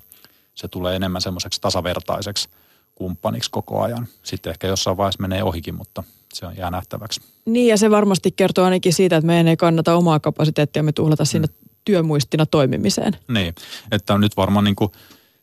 se 0.54 0.68
tulee 0.68 0.96
enemmän 0.96 1.20
semmoiseksi 1.20 1.60
tasavertaiseksi 1.60 2.48
kumppaniksi 2.94 3.50
koko 3.50 3.82
ajan. 3.82 4.08
Sitten 4.22 4.50
ehkä 4.50 4.66
jossain 4.66 4.96
vaiheessa 4.96 5.22
menee 5.22 5.42
ohikin, 5.42 5.74
mutta 5.74 6.02
se 6.34 6.46
on 6.46 6.56
jää 6.56 6.70
nähtäväksi. 6.70 7.20
Niin 7.46 7.68
ja 7.68 7.78
se 7.78 7.90
varmasti 7.90 8.30
kertoo 8.30 8.64
ainakin 8.64 8.92
siitä, 8.92 9.16
että 9.16 9.26
meidän 9.26 9.48
ei 9.48 9.56
kannata 9.56 9.94
omaa 9.94 10.20
kapasiteettia 10.20 10.82
me 10.82 10.92
tuhlata 10.92 11.24
sinne 11.24 11.46
mm. 11.46 11.68
työmuistina 11.84 12.46
toimimiseen. 12.46 13.16
Niin, 13.28 13.54
että 13.90 14.18
nyt 14.18 14.36
varmaan 14.36 14.64
niin 14.64 14.76
kuin 14.76 14.92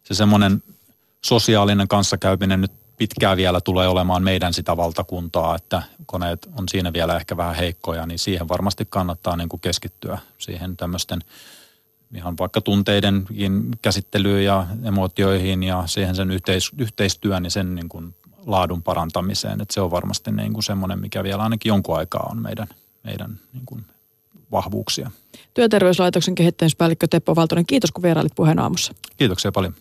se 0.04 0.14
semmoinen 0.14 0.64
sosiaalinen 1.26 1.88
kanssakäyminen 1.88 2.62
nyt 2.62 2.72
pitkään 2.98 3.38
vielä 3.38 3.62
tulee 3.62 3.88
olemaan 3.88 4.24
meidän 4.24 4.54
sitä 4.54 4.78
valtakuntaa, 4.78 5.56
että 5.56 5.84
koneet 6.06 6.50
on 6.58 6.70
siinä 6.70 6.94
vielä 6.94 7.16
ehkä 7.16 7.38
vähän 7.38 7.56
heikkoja, 7.56 8.06
niin 8.06 8.20
siihen 8.20 8.48
varmasti 8.48 8.88
kannattaa 8.90 9.36
niin 9.36 9.50
kuin 9.50 9.62
keskittyä 9.62 10.18
siihen 10.38 10.78
tämmöisten– 10.78 11.20
ihan 12.16 12.38
vaikka 12.40 12.62
tunteidenkin 12.62 13.70
käsittelyyn 13.82 14.46
ja 14.46 14.68
emotioihin 14.84 15.64
ja 15.64 15.84
siihen 15.86 16.16
sen 16.16 16.32
yhteis, 16.32 16.72
yhteistyön 16.78 17.44
ja 17.44 17.50
sen 17.50 17.76
niin 17.76 17.90
kuin 17.90 18.16
laadun 18.46 18.84
parantamiseen. 18.84 19.62
Että 19.62 19.74
se 19.74 19.82
on 19.82 19.92
varmasti 19.92 20.32
niin 20.32 20.54
kuin 20.54 20.64
semmoinen, 20.64 21.00
mikä 21.00 21.24
vielä 21.24 21.44
ainakin 21.44 21.70
jonkun 21.70 21.98
aikaa 21.98 22.28
on 22.32 22.42
meidän, 22.42 22.68
meidän 23.04 23.40
niin 23.54 23.66
kuin 23.66 23.86
vahvuuksia. 24.52 25.12
Työterveyslaitoksen 25.54 26.36
kehittämispäällikkö 26.36 27.08
Teppo 27.08 27.36
Valtonen, 27.36 27.66
kiitos 27.66 27.92
kun 27.92 28.04
vierailit 28.04 28.36
puheen 28.36 28.60
aamussa. 28.60 28.94
Kiitoksia 29.18 29.52
paljon. 29.52 29.74